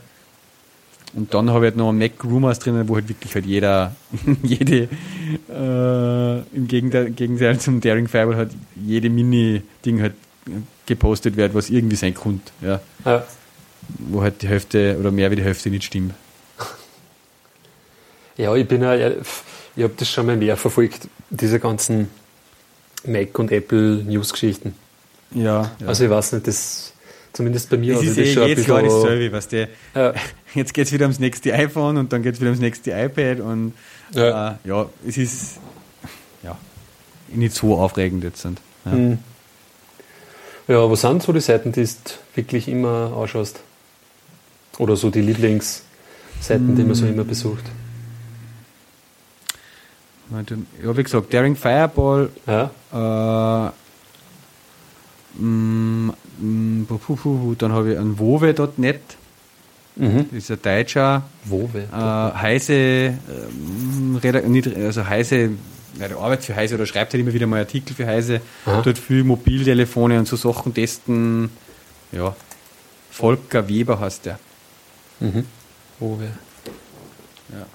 [1.14, 3.96] Und dann habe ich halt noch Mac Rumors drinnen, wo halt wirklich halt jeder,
[4.44, 4.90] jede,
[5.50, 10.14] äh, im Gegenteil, Gegenteil zum Daring Fireball hat jede Mini-Ding halt
[10.86, 12.52] gepostet wird, was irgendwie sein könnte.
[12.62, 12.80] Ja.
[13.06, 13.26] ja.
[14.00, 16.14] Wo halt die Hälfte oder mehr wie die Hälfte nicht stimmt.
[18.38, 22.08] Ja, ich bin ja, ich habe das schon mal mehr verfolgt, diese ganzen
[23.04, 24.76] Mac und Apple News-Geschichten.
[25.32, 26.94] Ja, ja, Also ich weiß nicht, das
[27.34, 29.70] zumindest bei mir das ist das eh schon jedes Jahr dasselbe, weißt du.
[29.96, 30.14] Ja.
[30.54, 33.40] Jetzt geht es wieder ums nächste iPhone und dann geht es wieder ums nächste iPad
[33.40, 33.74] und
[34.14, 35.60] ja, äh, ja es ist
[36.42, 36.58] ja
[37.30, 38.42] nicht so aufregend jetzt.
[38.42, 38.62] Sind.
[38.86, 38.92] Ja.
[38.92, 39.18] Mhm.
[40.68, 41.92] Ja, was sind so die Seiten, die du
[42.36, 43.62] wirklich immer ausschaust?
[44.78, 47.64] Oder so die Lieblingsseiten, die man so immer besucht?
[50.84, 52.30] Ja, wie gesagt, Daring Fireball.
[52.46, 53.72] Ja.
[55.38, 56.88] Äh, mm, mm,
[57.58, 59.02] dann habe ich ein Wove.net.
[59.96, 60.26] Mhm.
[60.32, 61.24] Das ist ein Deutscher.
[61.46, 61.80] Wove.
[61.80, 63.14] Äh, Heise, äh,
[64.86, 65.52] also Heise
[66.00, 68.82] ja, der arbeitet für Heise oder schreibt halt immer wieder mal Artikel für Heise, Aha.
[68.82, 71.50] tut viel Mobiltelefone und so Sachen testen.
[72.12, 72.36] Ja,
[73.12, 74.40] Volker Weber heißt der.
[75.20, 75.46] Mhm.
[76.00, 76.32] Owe.
[77.50, 77.66] Ja.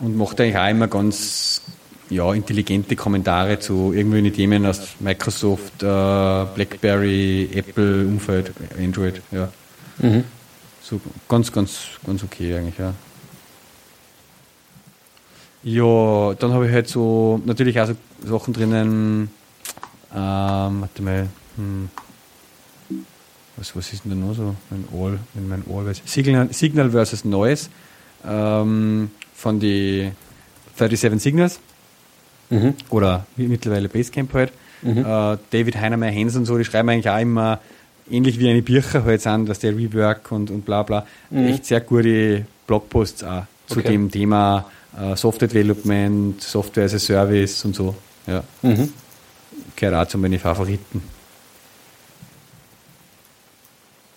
[0.00, 1.62] Und macht eigentlich auch immer ganz
[2.08, 9.48] ja, intelligente Kommentare zu irgendwelchen Themen aus Microsoft, äh, Blackberry, Apple, Umfeld, Android, ja.
[9.98, 10.24] Mhm.
[10.82, 12.94] So ganz, ganz, ganz okay eigentlich, ja.
[15.62, 17.94] Ja, dann habe ich halt so natürlich auch so
[18.38, 19.30] Sachen drinnen.
[20.14, 21.28] Ähm, warte mal.
[21.56, 21.88] Hm.
[23.56, 24.54] Was, was ist denn da noch so?
[24.70, 26.00] Mein All, wenn mein All weiß.
[26.06, 27.68] Signal, Signal versus Noise
[28.26, 30.10] ähm, von die
[30.76, 31.60] 37 Signals
[32.52, 32.74] Mhm.
[32.88, 34.50] oder mittlerweile Basecamp halt.
[34.82, 34.94] Äh,
[35.50, 37.60] David Heinemeier Hens und so, die schreiben eigentlich auch immer
[38.10, 41.06] ähnlich wie eine Bircher halt an, dass der Rework und, und bla bla.
[41.32, 43.88] Echt sehr gute Blogposts auch zu Okay.
[43.92, 44.68] dem Thema
[45.14, 47.94] Software Development, Software as a Service und so.
[48.26, 48.92] Ja, Mhm.
[49.76, 51.02] gehört auch zu meinen Favoriten.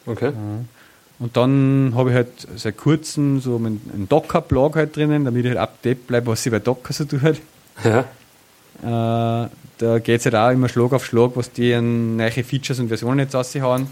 [0.05, 0.31] Okay.
[1.19, 5.59] Und dann habe ich halt seit kurzem so einen, Docker-Blog halt drinnen, damit ich halt
[5.59, 7.21] up to date bleibe, was sie bei Docker so tut.
[7.83, 7.99] Ja.
[8.81, 12.79] Äh, da geht es halt auch immer Schlag auf Schlag, was die an neue Features
[12.79, 13.87] und Versionen jetzt raushauen.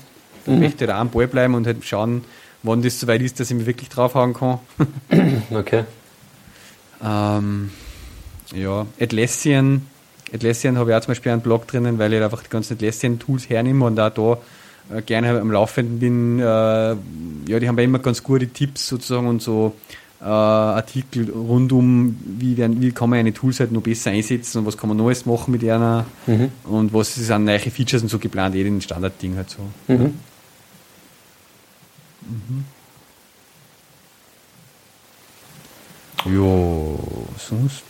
[0.45, 2.23] Da möchte ich halt auch am Ball bleiben und halt schauen,
[2.63, 4.59] wann das soweit ist, dass ich mich wirklich draufhauen kann.
[5.51, 5.85] Okay.
[7.03, 7.69] Ähm,
[8.55, 9.85] ja, Atlassian,
[10.33, 13.49] Atlassian habe ich auch zum Beispiel einen Blog drinnen, weil ich einfach die ganzen Atlassian-Tools
[13.49, 14.09] hernehme und auch
[14.89, 16.39] da äh, gerne am Laufenden bin.
[16.39, 19.75] Äh, ja, die haben ja immer ganz gute Tipps sozusagen und so
[20.21, 24.59] äh, Artikel rund um, wie, werden, wie kann man eine Tools halt noch besser einsetzen
[24.59, 26.51] und was kann man Neues machen mit einer Mhm.
[26.65, 29.59] und was ist an neue Features und so geplant, eh den Standardding halt so.
[29.91, 30.13] Mhm.
[36.25, 36.99] Jo,
[37.37, 37.83] sonst.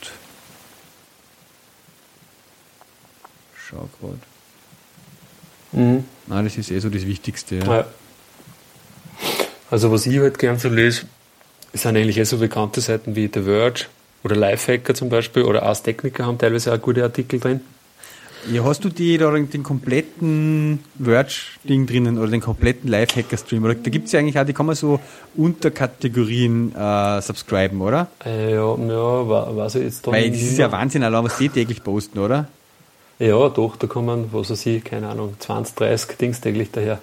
[3.55, 4.17] Schau grad.
[5.71, 6.05] Mhm.
[6.27, 7.55] Nein, das ist eh so das Wichtigste.
[7.55, 7.65] Ja.
[7.65, 7.87] Ja.
[9.69, 11.05] Also was ich halt gern so lese,
[11.73, 13.85] sind eigentlich eh so bekannte Seiten wie The Verge
[14.23, 17.61] oder Lifehacker zum Beispiel oder Ars Technica haben teilweise auch gute Artikel drin.
[18.49, 23.63] Ja, hast du die da den kompletten Verge-Ding drinnen oder den kompletten Lifehacker-Stream?
[23.63, 24.99] Oder da gibt es ja eigentlich auch, die kann man so
[25.35, 28.07] Unterkategorien äh, subscriben, oder?
[28.25, 30.71] Äh, ja, ja, weiß ich jetzt da Weil das ist ja.
[30.71, 32.47] Wahnsinn, allein was die täglich posten, oder?
[33.19, 36.99] Ja, doch, da kommen, was weiß ich, keine Ahnung, 20, 30 Dings täglich daher.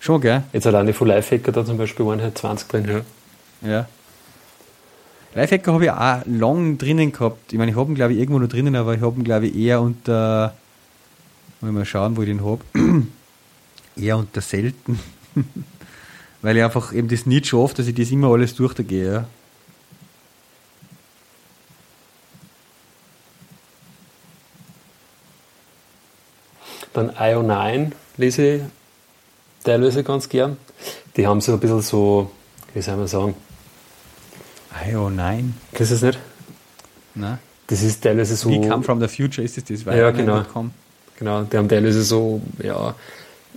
[0.00, 0.42] Schon, gell?
[0.52, 3.04] Jetzt alleine von Lifehacker da zum Beispiel waren halt 20 drin.
[3.62, 3.70] Ja.
[3.70, 3.86] Ja.
[5.34, 7.52] Lifehacker habe ich auch lang drinnen gehabt.
[7.52, 9.46] Ich meine, ich habe ihn, glaube ich, irgendwo noch drinnen, aber ich habe ihn, glaube
[9.46, 10.54] ich, eher unter.
[11.66, 12.62] Ich mal schauen, wo ich den habe.
[13.96, 14.98] eher unter selten.
[16.42, 19.12] Weil ich einfach eben das nicht schaffe, dass ich das immer alles durchgehe.
[19.12, 19.26] Ja.
[26.92, 28.62] Dann IO9 lese ich
[29.64, 30.56] teilweise ganz gern.
[31.16, 32.30] Die haben so ein bisschen so,
[32.72, 33.34] wie soll man sagen,
[34.88, 35.54] IO 9.
[35.72, 36.18] das ist nicht?
[37.14, 37.38] Na?
[37.66, 38.50] Das ist teilweise so.
[38.50, 39.84] We come from the future, ist das das?
[39.84, 40.42] Ja, genau.
[40.44, 40.72] .com?
[41.18, 42.94] Genau, die haben teilweise so, ja,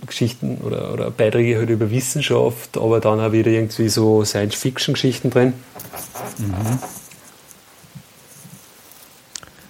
[0.06, 5.54] Geschichten oder, oder Beiträge halt über Wissenschaft, aber dann auch wieder irgendwie so Science-Fiction-Geschichten drin.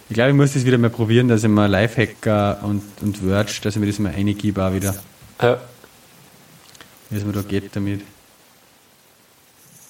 [0.09, 3.53] Ich glaube, ich muss das wieder mal probieren, dass ich mal Lifehacker und, und Verge,
[3.63, 4.95] dass ich mir das mal reingebe auch wieder.
[5.41, 5.61] Ja,
[7.11, 8.03] Wie es mir da geht damit.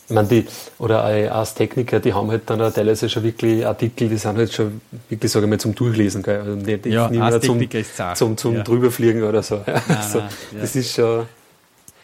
[0.09, 0.47] Ich meine, die,
[0.79, 4.81] oder als Techniker, die haben halt dann teilweise schon wirklich Artikel, die sind halt schon
[5.11, 6.41] wirklich, sage ich mal, zum Durchlesen, gell?
[6.41, 7.69] Also nicht, Ja, nicht nur zum,
[8.15, 8.63] zum, zum Ja.
[8.63, 9.57] Drüberfliegen oder so.
[9.67, 10.61] Ja, also, nein, ja.
[10.63, 11.27] Das ist schon.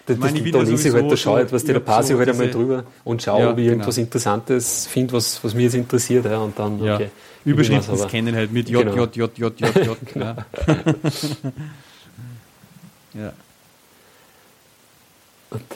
[0.06, 2.12] Das, meine, bin da lese ich halt, da schaue ich, so- was die, da passe
[2.12, 4.04] ich halt einmal drüber und schaue, Ja, ob ich irgendwas genau.
[4.04, 6.26] Interessantes finde, was, was mich jetzt interessiert.
[6.26, 7.08] Ja, und dann, okay.
[7.46, 8.96] Überschriften scannen halt mit J, Genau.
[8.96, 9.96] J, J, J, J, J.
[10.14, 10.36] ja.
[13.14, 13.28] ja.
[13.28, 13.43] Und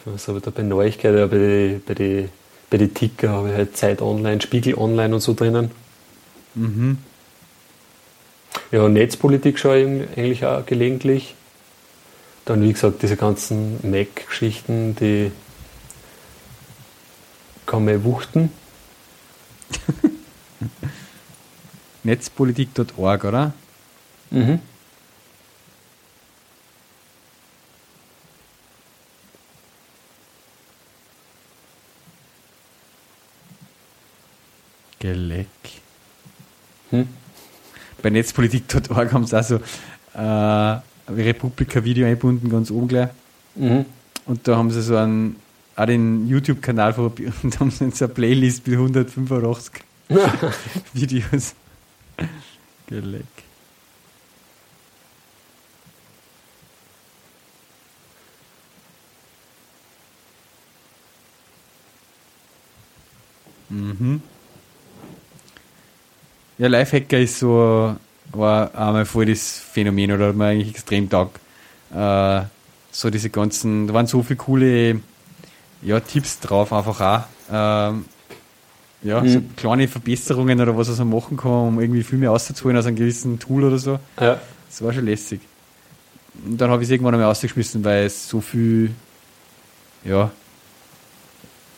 [0.05, 2.29] Was habe ich da bei Neuigkeiten, bei den bei die,
[2.71, 5.71] bei die Ticker habe ich halt Zeit Online, Spiegel Online und so drinnen.
[6.55, 6.99] Mhm.
[8.71, 11.35] Ja, Netzpolitik schaue ich eigentlich auch gelegentlich.
[12.45, 15.31] Dann, wie gesagt, diese ganzen Mac-Geschichten, die
[17.67, 18.51] kann man wuchten.
[22.05, 23.53] Netzpolitik.org, oder?
[24.31, 24.61] Mhm.
[34.99, 35.47] Geleck.
[36.91, 37.09] Hm?
[38.03, 39.61] Bei Netzpolitik.org haben sie auch so
[40.15, 43.09] äh, Republika-Video eingebunden, ganz oben gleich.
[43.55, 43.85] Mhm.
[44.27, 45.37] Und da haben sie so einen,
[45.75, 47.13] auch den YouTube-Kanal von
[47.43, 49.85] und haben sie so eine Playlist mit 185
[50.93, 51.55] Videos.
[52.87, 53.25] Geleck.
[63.71, 64.23] Mhm.
[66.59, 67.97] Ja, Lifehacker ist so,
[68.33, 71.39] war einmal voll das Phänomen oder hat mir eigentlich extrem taugt.
[71.95, 72.43] Äh,
[72.91, 75.01] so diese ganzen, da waren so viele coole
[75.83, 77.23] ja, Tipps drauf, einfach auch.
[77.51, 78.05] Ähm,
[79.03, 79.29] ja, mhm.
[79.29, 82.87] so kleine Verbesserungen oder was er so machen kann, um irgendwie viel mehr auszuholen aus
[82.87, 84.01] einem gewissen Tool oder so.
[84.21, 84.41] Ja.
[84.69, 85.41] Das war schon lässig.
[86.45, 88.91] Und dann habe ich es irgendwann einmal ausgeschmissen, weil es so viel,
[90.05, 90.31] ja,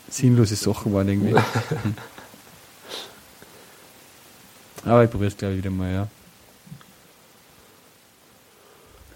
[0.09, 1.35] sinnlose Sachen waren irgendwie.
[4.85, 6.07] Aber ich probiere es glaube ich wieder mal, ja.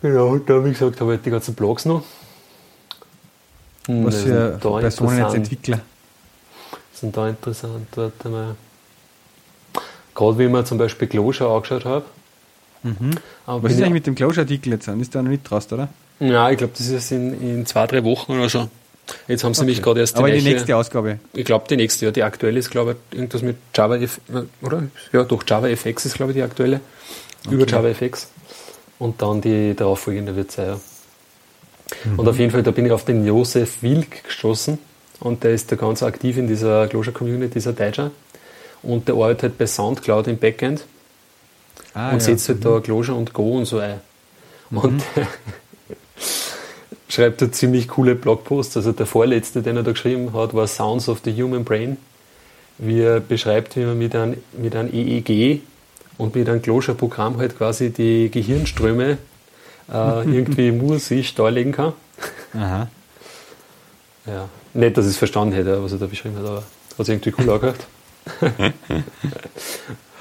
[0.03, 2.03] Genau, und da, wie gesagt, habe ich die ganzen Blogs noch.
[3.87, 5.81] Hm, Was für Personen jetzt Entwickler?
[6.93, 7.87] sind da interessant?
[7.95, 8.57] Warte mal.
[10.15, 12.05] Gerade wie mir zum Beispiel Closure angeschaut habe.
[12.83, 13.15] Mhm.
[13.47, 14.89] Was ist eigentlich mit dem Closure-Artikel jetzt?
[14.89, 15.89] Ist da noch nicht draußen, oder?
[16.21, 18.69] Ja, ich glaube, das ist in, in zwei, drei Wochen oder so.
[19.29, 19.71] Jetzt haben sie okay.
[19.71, 21.19] mich gerade erst die Aber die nächste Ausgabe?
[21.35, 22.11] Ich glaube, die nächste, ja.
[22.11, 23.99] Die aktuelle ist, glaube ich, irgendwas mit Java,
[24.63, 24.85] oder?
[25.13, 26.81] Ja, doch, Java FX ist, glaube ich, die aktuelle.
[27.47, 27.55] Okay.
[27.55, 28.29] Über Java FX.
[28.99, 30.81] Und dann die darauffolgende wird sein, ja.
[32.05, 32.19] Mhm.
[32.19, 34.79] Und auf jeden Fall, da bin ich auf den Josef Wilk gestoßen.
[35.21, 38.11] Und der ist da ganz aktiv in dieser Closure Community, dieser Deutscher.
[38.83, 40.85] Und der arbeitet halt bei Soundcloud im Backend.
[41.95, 42.21] Ah, und ja.
[42.21, 42.65] setzt halt mhm.
[42.65, 44.01] da Closure und Go und so ein.
[44.71, 45.01] Mhm.
[47.15, 48.77] Schreibt da ziemlich coole Blogposts.
[48.77, 51.97] Also der vorletzte, den er da geschrieben hat, war Sounds of the Human Brain.
[52.79, 55.63] Wie er beschreibt, wie man mit einem, mit einem EEG
[56.19, 59.19] und mit einem Closure-Programm halt quasi die Gehirnströme
[59.93, 61.93] äh, irgendwie musisch darlegen kann.
[62.53, 62.89] Aha.
[64.27, 64.49] Ja.
[64.73, 66.65] Nicht, dass ich es verstanden hätte, was er da beschrieben hat, aber
[66.99, 67.87] hat sich irgendwie cool angehört.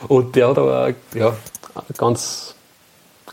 [0.10, 1.36] und der hat aber ja,
[1.98, 2.53] ganz,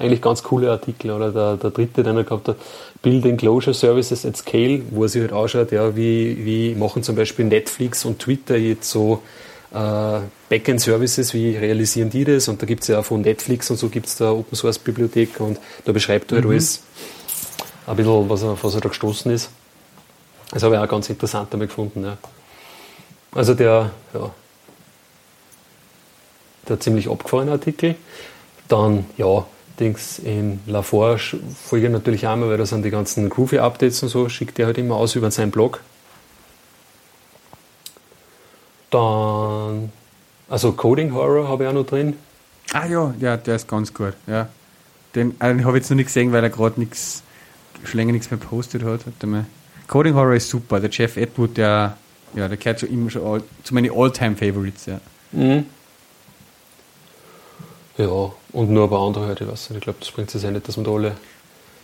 [0.00, 1.10] eigentlich ganz coole Artikel.
[1.10, 2.56] Oder der, der dritte, den er gehabt hat,
[3.02, 7.16] Building Closure Services at Scale, wo er sich halt anschaut, ja, wie, wie machen zum
[7.16, 9.22] Beispiel Netflix und Twitter jetzt so
[9.72, 12.48] äh, Backend-Services, wie realisieren die das?
[12.48, 14.78] Und da gibt es ja auch von Netflix und so gibt es da Open Source
[14.78, 16.52] Bibliothek und da beschreibt er halt mhm.
[16.52, 16.82] alles
[17.86, 19.50] ein bisschen, was er, was er da gestoßen ist.
[20.50, 22.02] Das habe ich auch ganz interessant damit gefunden.
[22.02, 22.18] Ja.
[23.32, 24.30] Also der, ja,
[26.68, 27.94] der ziemlich abgefahrene Artikel.
[28.68, 29.46] Dann, ja,
[29.80, 34.10] Dings in LaForge folge ich natürlich auch mal, weil da sind die ganzen Groovy-Updates und
[34.10, 35.80] so, schickt er halt immer aus über seinen Blog.
[38.90, 39.90] Dann,
[40.48, 42.16] also Coding Horror habe ich auch noch drin.
[42.72, 44.48] Ah ja, ja, der ist ganz gut, ja.
[45.14, 47.22] Den, äh, den habe ich jetzt noch nicht gesehen, weil er gerade nichts,
[47.84, 49.00] schon länger nichts mehr postet hat.
[49.88, 50.78] Coding Horror ist super.
[50.78, 51.96] Der Jeff Edwood, der,
[52.34, 55.00] ja, der gehört schon immer schon all, zu meinen All-Time-Favorites, ja.
[55.32, 55.66] Mhm.
[58.00, 59.78] Ja, und nur ein paar andere halt, ich weiß nicht.
[59.78, 61.12] Ich glaube, das bringt es ja nicht, dass man da alle.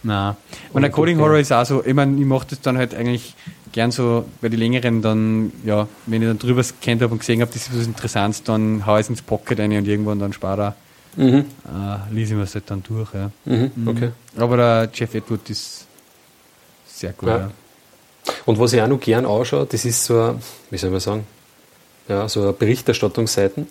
[0.02, 0.36] Nein.
[0.72, 3.34] Und der Coding Horror ist auch so, ich meine, ich mache das dann halt eigentlich
[3.72, 7.42] gern so bei den längeren, dann, ja, wenn ich dann drüber gescannt habe und gesehen
[7.42, 10.32] habe, das ist was Interessantes, dann haue ich es ins Pocket rein und irgendwann dann
[10.32, 10.74] spare
[11.16, 11.44] mhm.
[11.64, 13.12] äh, lese ich mir es halt dann durch.
[13.12, 13.30] Ja.
[13.44, 13.88] Mhm, mhm.
[13.88, 14.10] okay.
[14.36, 15.86] Aber der Jeff Edward ist
[16.86, 17.28] sehr gut.
[17.28, 17.38] Ja.
[17.38, 17.50] Ja.
[18.46, 20.38] Und was ich auch noch gern anschaue, das ist so,
[20.70, 21.26] wie soll man sagen,
[22.08, 23.66] ja, so eine Berichterstattungsseiten.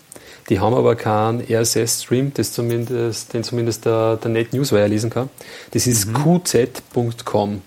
[0.49, 5.29] Die haben aber keinen RSS-Stream, zumindest, den zumindest der, der Net Newswire lesen kann.
[5.71, 6.43] Das ist mhm.
[6.43, 7.61] qz.com.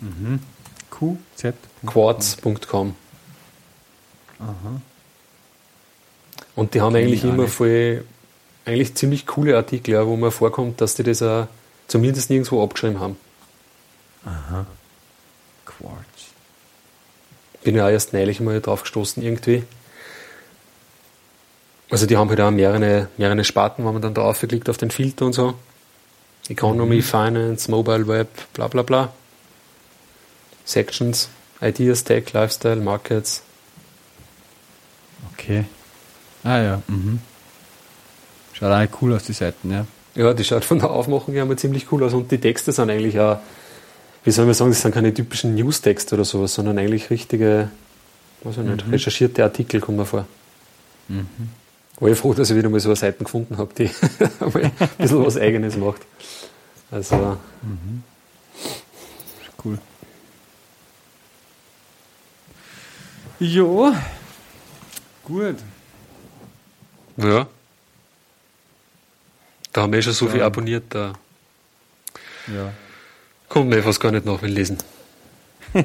[0.00, 0.40] Mhm.
[0.90, 1.54] QZ.
[1.86, 2.94] Quartz.com.
[4.38, 4.80] Aha.
[6.54, 8.04] Und die haben eigentlich immer voll,
[8.64, 11.48] eigentlich ziemlich coole Artikel, wo man vorkommt, dass die das auch
[11.88, 13.16] zumindest nirgendwo abgeschrieben haben.
[14.24, 14.66] Aha.
[15.64, 16.04] Quartz.
[17.64, 19.64] Bin ja auch erst neulich mal drauf gestoßen irgendwie.
[21.94, 24.90] Also die haben halt auch mehrere, mehrere Sparten, wo man dann drauf geklickt auf den
[24.90, 25.54] Filter und so.
[26.48, 27.02] Economy, mhm.
[27.02, 29.12] Finance, Mobile Web, bla bla bla.
[30.64, 31.28] Sections,
[31.60, 33.44] Ideas, Tech, Lifestyle, Markets.
[35.34, 35.66] Okay.
[36.42, 36.82] Ah ja.
[36.88, 37.20] Mhm.
[38.54, 39.86] Schaut eigentlich cool aus, die Seiten, ja.
[40.16, 42.90] Ja, die schaut von der Aufmachung her mal ziemlich cool aus und die Texte sind
[42.90, 43.38] eigentlich auch,
[44.24, 47.70] wie soll man sagen, das sind keine typischen News-Texte oder sowas, sondern eigentlich richtige,
[48.42, 48.92] weiß ich nicht, mhm.
[48.92, 50.26] recherchierte Artikel kommen mir vor.
[51.06, 51.28] Mhm.
[52.00, 53.84] War ich froh, dass ich wieder mal so eine Seite gefunden habe, die
[54.40, 56.02] ein bisschen was Eigenes macht.
[56.90, 57.38] Also.
[57.62, 58.02] Mhm.
[59.64, 59.78] Cool.
[63.38, 63.92] Jo.
[65.24, 65.56] Gut.
[67.16, 67.46] Ja.
[69.72, 70.32] Da haben wir schon so ja.
[70.32, 71.14] viel abonniert, da
[72.46, 72.72] ja.
[73.48, 74.78] kommt mir fast gar nicht nach mit Lesen.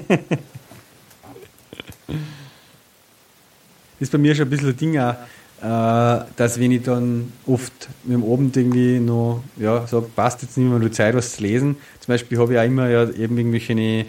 [3.99, 5.15] ist bei mir schon ein bisschen ein Ding auch,
[5.61, 10.69] dass wenn ich dann oft mit dem Abend irgendwie noch ja, sage, passt jetzt nicht
[10.69, 11.75] mehr nur Zeit, was zu lesen.
[11.99, 14.05] Zum Beispiel habe ich auch immer ja eben irgendwelche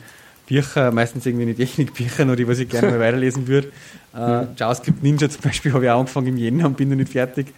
[0.47, 3.69] Bücher, meistens irgendwie Technikbücher, noch die, was ich gerne mal weiterlesen würde.
[4.15, 7.13] Äh, JavaScript Ninja zum Beispiel habe ich auch angefangen im Jänner und bin noch nicht
[7.13, 7.49] fertig.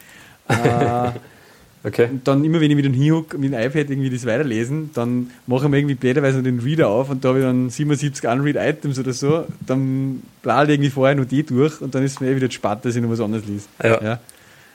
[0.48, 0.54] Äh,
[1.84, 2.08] Okay.
[2.10, 5.64] Und dann immer, wenn ich wieder hinhucke mit dem iPad irgendwie das weiterlesen, dann mache
[5.64, 9.00] ich mir irgendwie blöderweise den Reader auf und da habe ich dann 77 Unread Items
[9.00, 12.36] oder so, dann plane ich irgendwie vorher noch die durch und dann ist mir eh
[12.36, 13.66] wieder spannend, dass ich noch was anderes lese.
[13.82, 14.20] Ja.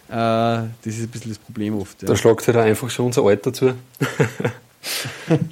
[0.09, 2.01] Äh, das ist ein bisschen das Problem oft.
[2.01, 2.09] Ja.
[2.09, 3.73] Da schlagt halt einfach schon unser Alter zu.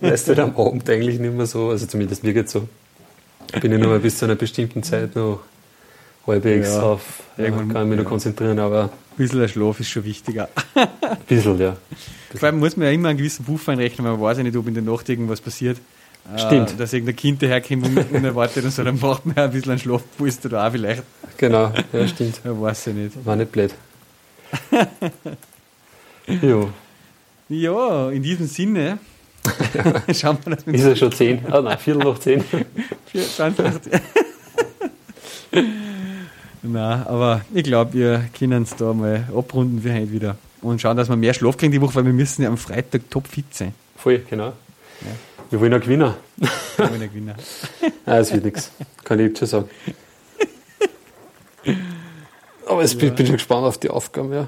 [0.02, 2.68] weißt du, halt am Abend eigentlich nicht mehr so, also zumindest mir geht so.
[3.62, 5.40] Bin ich nur mal bis zu einer bestimmten Zeit noch
[6.28, 6.82] halbwegs Ja.
[6.82, 7.02] auf,
[7.38, 8.10] Irgendwann- kann ich mich noch ja.
[8.10, 10.50] konzentrieren, aber Ein bisschen der Schlaf ist schon wichtiger.
[10.76, 10.88] ein
[11.28, 11.76] bisschen, ja.
[12.36, 14.58] Vor allem muss man ja immer einen gewissen Puffer einrechnen, weil man weiß ja nicht,
[14.58, 15.78] ob in der Nacht irgendwas passiert.
[16.36, 16.80] Äh, Stimmt.
[16.80, 19.80] dass irgendein Kind daherkommt un- unerwartet und so, dann braucht man ja ein bisschen einen
[19.80, 21.04] Schlafpolster da auch vielleicht.
[21.38, 22.42] Genau, ja, stimmt.
[22.44, 23.26] Ja, weiß ich nicht.
[23.26, 23.74] War nicht blöd.
[26.42, 26.70] jo,
[27.50, 28.98] Ja, in diesem Sinne
[30.14, 31.46] schauen wir, dass wir ist ja schon 10.
[31.52, 32.44] Ah nein, Viertel nach 10.
[33.06, 33.66] Vier- 20.
[36.68, 40.38] Nein, aber ich glaube, wir können es da mal abrunden für heute wieder.
[40.62, 43.10] Und schauen, dass wir mehr Schlaf kriegen die Woche, weil wir müssen ja am Freitag
[43.10, 43.74] topfit sein.
[43.98, 44.54] Voll, genau.
[45.52, 46.14] Wir wollen gewinnen.
[46.78, 47.36] wenn wir gewinnen.
[48.08, 48.72] Ah, es wird nichts.
[49.04, 49.70] Kann ich jetzt schon sagen.
[52.68, 54.48] Aber ich bin, bin schon gespannt auf die Aufgaben, ja.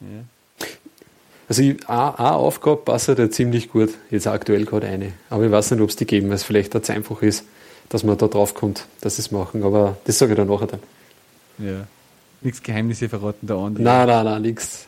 [0.00, 0.66] Ja.
[1.48, 5.12] Also ich- eine, eine Aufgabe passt ja ziemlich gut, jetzt aktuell gerade eine.
[5.30, 7.44] Aber ich weiß nicht, ob es die geben, weil es vielleicht auch zu einfach ist,
[7.88, 9.62] dass man da drauf kommt, dass sie es machen.
[9.62, 10.80] Aber das sage ich dann nachher dann.
[11.58, 11.86] Ja.
[12.42, 13.74] Nichts Geheimnisse verraten da an.
[13.74, 14.86] Nein, nein, nein, nix.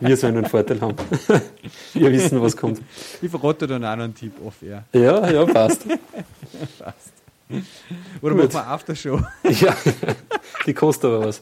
[0.00, 0.96] Wir sollen einen Vorteil haben.
[1.94, 2.80] Wir wissen, was kommt.
[3.22, 4.82] Ich verrate dann auch noch einen Tipp off air.
[4.92, 5.82] Ja, ja, passt.
[6.78, 7.12] Passt.
[8.20, 8.52] Oder Gut.
[8.52, 9.20] machen wir Aftershow.
[9.48, 9.74] Ja,
[10.66, 11.40] die kostet aber was.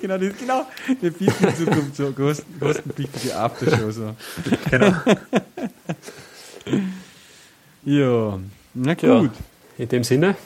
[0.00, 0.66] genau, das ist genau.
[1.02, 3.90] Der Bild in Zukunft so kosten- kostenpflichtige Aftershow.
[3.90, 4.16] So.
[4.70, 4.94] Genau.
[7.84, 8.38] Ja,
[8.74, 9.02] na gut.
[9.02, 9.30] Ja.
[9.78, 10.36] In dem Sinne,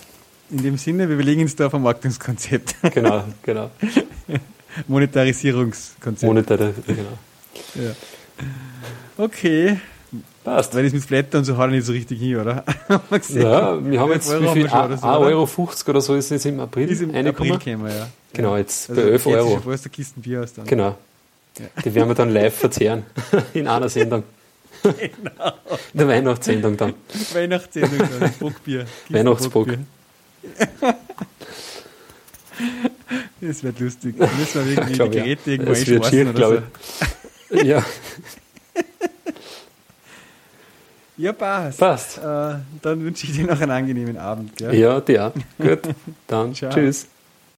[0.50, 2.76] In dem Sinne, wir überlegen uns da ein Vermarktungskonzept.
[2.94, 3.70] genau, genau.
[4.86, 6.22] Monetarisierungskonzept.
[6.22, 7.18] Monetär, genau.
[7.74, 7.94] ja.
[9.16, 9.78] Okay.
[10.44, 10.74] Passt.
[10.74, 12.62] Weil das mit Flatter und so haut nicht so richtig hin, oder?
[13.28, 13.42] Wir.
[13.42, 14.62] Ja, wir haben jetzt, Euro wie viel?
[14.64, 15.18] wir schon oder 1,50 so, oder?
[15.26, 18.06] Euro 50 oder so ist jetzt im April Ist im April gekommen, ja.
[18.32, 19.60] Genau, jetzt Also bei 11 jetzt ist Euro.
[19.60, 20.66] fast eine Kisten Bier aus dann.
[20.66, 20.96] Genau.
[21.58, 21.82] Ja.
[21.84, 23.04] Die werden wir dann live verzehren.
[23.54, 24.22] In einer Sendung.
[24.82, 24.92] Genau.
[25.92, 26.94] In der Weihnachtssendung dann.
[27.32, 28.86] Weihnachtssendung, dann, Bockbier.
[29.08, 29.68] Weihnachtsbock.
[33.40, 34.16] Das wird lustig.
[34.18, 35.24] Da müssen wir irgendwie Glaub die ja.
[35.24, 36.62] Geräte irgendwo Es wird schier, oder so.
[37.50, 37.62] ich.
[37.64, 37.84] Ja,
[41.18, 41.78] Ja, passt.
[41.78, 42.18] passt.
[42.18, 42.22] Äh,
[42.82, 44.54] dann wünsche ich dir noch einen angenehmen Abend.
[44.56, 44.74] Gell?
[44.74, 45.32] Ja, der.
[45.58, 45.80] Gut.
[46.26, 47.06] Dann tschüss.